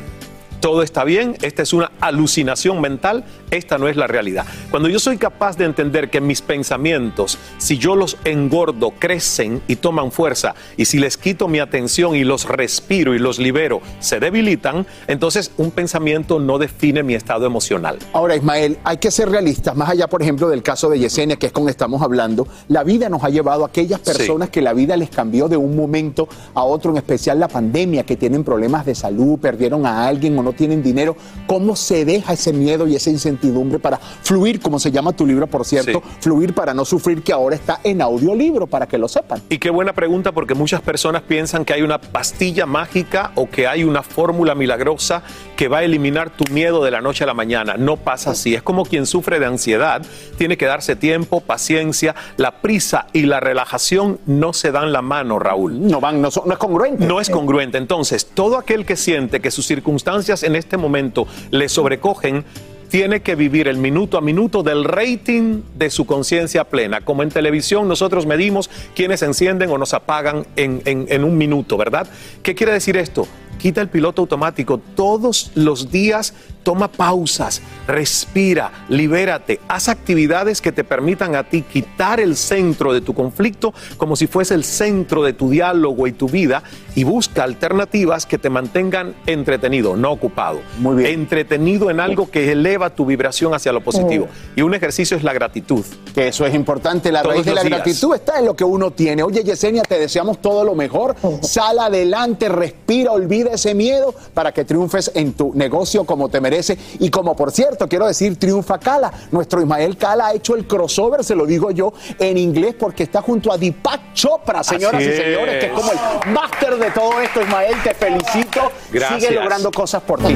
Todo 0.60 0.84
está 0.84 1.04
bien, 1.04 1.38
esta 1.42 1.64
es 1.64 1.74
una 1.74 1.92
alucinación 2.00 2.82
mental, 2.82 3.24
esta 3.52 3.78
no 3.78 3.88
es 3.88 3.96
la 3.96 4.08
realidad. 4.08 4.46
Cuando 4.72 4.90
yo 4.90 5.00
soy 5.00 5.18
capaz 5.18 5.58
de 5.58 5.66
entender 5.66 6.10
que 6.10 6.22
mis 6.22 6.42
pensamientos, 6.42 7.38
si 7.58 7.78
yo 7.78 7.96
los 7.96 8.18
engordo, 8.24 8.92
crecen 8.92 9.62
y 9.68 9.76
toman 9.76 10.12
fuerza, 10.12 10.56
y 10.78 10.86
si 10.86 11.00
les 11.00 11.18
quito 11.18 11.48
mi 11.48 11.60
atención 11.60 12.16
y 12.16 12.24
los 12.24 12.46
respiro 12.46 13.14
y 13.14 13.20
los 13.20 13.40
libero, 13.40 13.82
se 14.00 14.20
debilitan, 14.20 14.86
entonces 15.08 15.52
un 15.58 15.72
pensamiento 15.72 16.40
no 16.40 16.58
define 16.58 17.04
mi 17.04 17.14
estado 17.14 17.46
emocional. 17.46 18.00
Ahora, 18.14 18.36
Ismael, 18.36 18.78
hay 18.84 18.98
que 18.98 19.12
ser 19.12 19.30
realistas, 19.30 19.76
más 19.76 19.90
allá, 19.90 20.08
por 20.08 20.22
ejemplo, 20.22 20.50
del 20.50 20.64
caso 20.64 20.90
de 20.90 21.00
Yesenia, 21.00 21.36
que 21.36 21.48
es 21.48 21.52
con 21.52 21.66
estamos 21.70 22.02
hablando, 22.02 22.48
la 22.68 22.84
vida 22.84 23.10
nos 23.10 23.24
ha 23.24 23.30
llevado 23.30 23.64
a 23.64 23.68
aquellas 23.68 24.00
personas 24.00 24.50
que 24.50 24.62
la 24.62 24.74
vida 24.74 24.96
les 24.98 25.10
cambió 25.10 25.48
de 25.48 25.58
un 25.58 25.76
momento 25.76 26.28
a 26.54 26.64
otro, 26.64 26.92
en 26.92 26.98
especial 26.98 27.40
la 27.40 27.48
pandemia, 27.48 28.04
que 28.04 28.16
tienen 28.16 28.44
problemas 28.44 28.86
de 28.86 28.96
salud, 28.96 29.40
perdieron 29.40 29.86
a 29.86 30.08
alguien 30.08 30.38
o 30.38 30.44
no 30.44 30.54
tienen 30.54 30.84
dinero. 30.84 31.16
¿Cómo 31.48 31.76
se 31.76 32.06
deja 32.06 32.34
ese 32.34 32.54
miedo 32.54 32.88
y 32.88 32.96
esa 32.96 33.10
incertidumbre 33.36 33.80
para 33.80 33.98
fluir, 33.98 34.60
como 34.60 34.80
se 34.80 34.92
llama 34.92 35.12
tu 35.14 35.26
libro, 35.26 35.48
por 35.48 35.66
cierto, 35.66 36.02
fluir 36.20 36.54
para 36.54 36.74
no 36.74 36.86
sufrir, 36.86 37.22
que 37.22 37.34
ahora 37.34 37.56
está 37.56 37.80
en 37.84 38.02
audiolibro, 38.02 38.68
para 38.68 38.88
que 38.88 38.98
lo 38.98 39.08
sepan? 39.08 39.42
Y 39.50 39.58
qué 39.58 39.70
buena 39.70 39.94
pregunta, 39.94 40.32
porque 40.32 40.54
muchas 40.56 40.82
personas 40.82 41.22
piensan 41.22 41.66
que 41.66 41.74
hay 41.74 41.82
una 41.82 42.00
pastilla 42.00 42.66
mágica 42.66 43.32
o 43.36 43.50
que 43.50 43.68
hay 43.68 43.84
una 43.84 44.04
fórmula 44.04 44.56
milagrosa 44.56 45.24
que 45.56 45.68
va 45.68 45.80
a 45.80 45.84
eliminar 45.84 46.30
tu 46.30 46.52
miedo 46.52 46.84
de 46.84 46.92
la 46.92 47.02
noche 47.02 47.24
a 47.24 47.28
la 47.28 47.34
mañana. 47.34 47.76
No 47.78 47.98
pasa 47.98 48.32
así. 48.32 48.56
Es 48.56 48.64
como 48.64 48.86
quien 48.86 49.06
sufre 49.06 49.40
de 49.40 49.46
ansiedad. 49.46 50.02
Tiene 50.38 50.58
que 50.58 50.66
darse 50.66 50.96
tiempo, 50.96 51.42
paciencia. 51.42 52.16
La 52.38 52.62
prisa 52.62 53.08
y 53.14 53.24
la 53.24 53.40
relajación 53.40 54.20
no 54.26 54.54
se 54.54 54.72
dan 54.72 54.92
la 54.92 55.02
mano, 55.02 55.40
Raúl. 55.40 55.86
No 55.88 56.00
van, 56.00 56.22
no, 56.22 56.32
son- 56.32 56.44
no 56.48 56.54
es 56.54 56.60
congruente. 56.60 57.06
No 57.06 57.20
es 57.22 57.30
congruente. 57.30 57.78
Entonces, 57.78 58.26
todo 58.34 58.58
aquel 58.58 58.86
que 58.86 58.96
siente 58.96 59.40
que 59.40 59.52
sus 59.52 59.66
circunstancias 59.68 60.44
en 60.44 60.56
este 60.56 60.78
momento 60.78 61.28
le 61.52 61.70
sobrecogen, 61.70 62.46
tiene 62.90 63.22
que 63.22 63.36
vivir 63.36 63.68
el 63.68 63.78
minuto 63.78 64.18
a 64.18 64.22
minuto 64.22 64.64
del 64.64 64.84
rating 64.84 65.62
de 65.76 65.90
su 65.90 66.06
conciencia 66.06 66.64
plena. 66.66 67.02
Como 67.02 67.24
en 67.24 67.30
televisión 67.30 67.88
nosotros 67.88 68.26
medimos 68.26 68.70
quiénes 68.96 69.20
se 69.22 69.26
encienden 69.26 69.70
o 69.72 69.78
nos 69.78 69.94
apagan 69.94 70.46
en, 70.56 70.82
en- 70.86 71.06
en 71.10 71.24
un 71.24 71.38
minuto, 71.38 71.78
¿verdad? 71.78 72.08
¿Qué 72.44 72.56
quiere 72.56 72.72
decir 72.74 72.98
esto? 72.98 73.28
Quita 73.58 73.82
el 73.82 73.88
piloto 73.90 74.22
automático. 74.22 74.80
Todos 74.96 75.52
los 75.56 75.92
días 75.92 76.34
toma 76.66 76.88
pausas, 76.88 77.62
respira, 77.88 78.72
libérate, 78.90 79.60
haz 79.68 79.88
actividades 79.88 80.62
que 80.62 80.72
te 80.72 80.84
permitan 80.84 81.36
a 81.36 81.44
ti 81.44 81.62
quitar 81.62 82.20
el 82.20 82.36
centro 82.36 82.92
de 82.92 83.02
tu 83.02 83.14
conflicto 83.14 83.72
como 83.98 84.16
si 84.16 84.26
fuese 84.26 84.56
el 84.56 84.64
centro 84.64 85.24
de 85.24 85.34
tu 85.34 85.52
diálogo 85.52 86.08
y 86.08 86.12
tu 86.12 86.28
vida 86.28 86.64
y 86.96 87.04
busca 87.04 87.44
alternativas 87.44 88.26
que 88.26 88.40
te 88.40 88.50
mantengan 88.50 89.14
entretenido, 89.28 89.96
no 89.96 90.12
ocupado. 90.12 90.62
Muy 90.80 90.96
bien. 90.96 91.20
Entretenido 91.20 91.92
en 91.92 92.00
algo 92.00 92.32
que 92.32 92.52
eleva 92.52 92.90
tu 92.90 93.06
vibración 93.06 93.54
hacia 93.54 93.72
lo 93.72 93.84
positivo. 93.84 94.28
Y 94.56 94.62
un 94.62 94.74
ejercicio 94.74 95.16
es 95.16 95.24
la 95.24 95.34
gratitud. 95.34 95.86
Que 96.16 96.30
eso 96.30 96.46
es 96.46 96.56
importante. 96.56 97.12
La 97.12 97.22
Todos 97.22 97.36
raíz 97.36 97.46
de 97.46 97.54
la 97.54 97.62
días. 97.62 97.76
gratitud 97.76 98.16
está 98.16 98.40
en 98.40 98.46
lo 98.46 98.56
que 98.56 98.64
uno 98.64 98.92
tiene. 98.92 99.22
Oye, 99.24 99.44
Yesenia, 99.44 99.84
te 99.84 100.00
deseamos 100.00 100.42
todo 100.42 100.64
lo 100.64 100.74
mejor. 100.74 101.16
Sal 101.42 101.80
adelante, 101.80 102.50
respira, 102.50 103.12
olvida 103.12 103.52
ese 103.52 103.76
miedo 103.76 104.16
para 104.34 104.54
que 104.54 104.64
triunfes 104.64 105.12
en 105.14 105.34
tu 105.34 105.54
negocio 105.54 106.06
como 106.06 106.30
te 106.30 106.40
merece. 106.56 106.78
Y 107.00 107.10
como 107.10 107.36
por 107.36 107.52
cierto, 107.52 107.88
quiero 107.88 108.08
decir, 108.08 108.38
triunfa 108.38 108.80
Cala. 108.80 109.12
Nuestro 109.32 109.62
Ismael 109.62 109.98
Cala 109.98 110.28
ha 110.28 110.34
hecho 110.34 110.56
el 110.56 110.66
crossover, 110.68 111.24
se 111.24 111.36
lo 111.36 111.46
digo 111.46 111.72
yo, 111.72 111.94
en 112.20 112.38
inglés 112.38 112.76
porque 112.80 113.04
está 113.04 113.22
junto 113.22 113.52
a 113.52 113.58
Deepak 113.58 114.14
Chopra, 114.14 114.64
señoras 114.64 115.02
Así 115.02 115.12
y 115.12 115.16
señores, 115.16 115.60
que 115.60 115.66
es 115.66 115.72
es. 115.72 115.80
como 115.80 115.92
el 115.92 116.32
máster 116.32 116.78
de 116.78 116.92
todo 116.92 117.20
esto. 117.22 117.42
Ismael, 117.42 117.76
te 117.84 117.94
felicito. 117.94 118.72
Gracias. 118.92 119.22
Sigue 119.22 119.36
logrando 119.36 119.72
cosas 119.72 120.02
por 120.04 120.20
ti. 120.24 120.36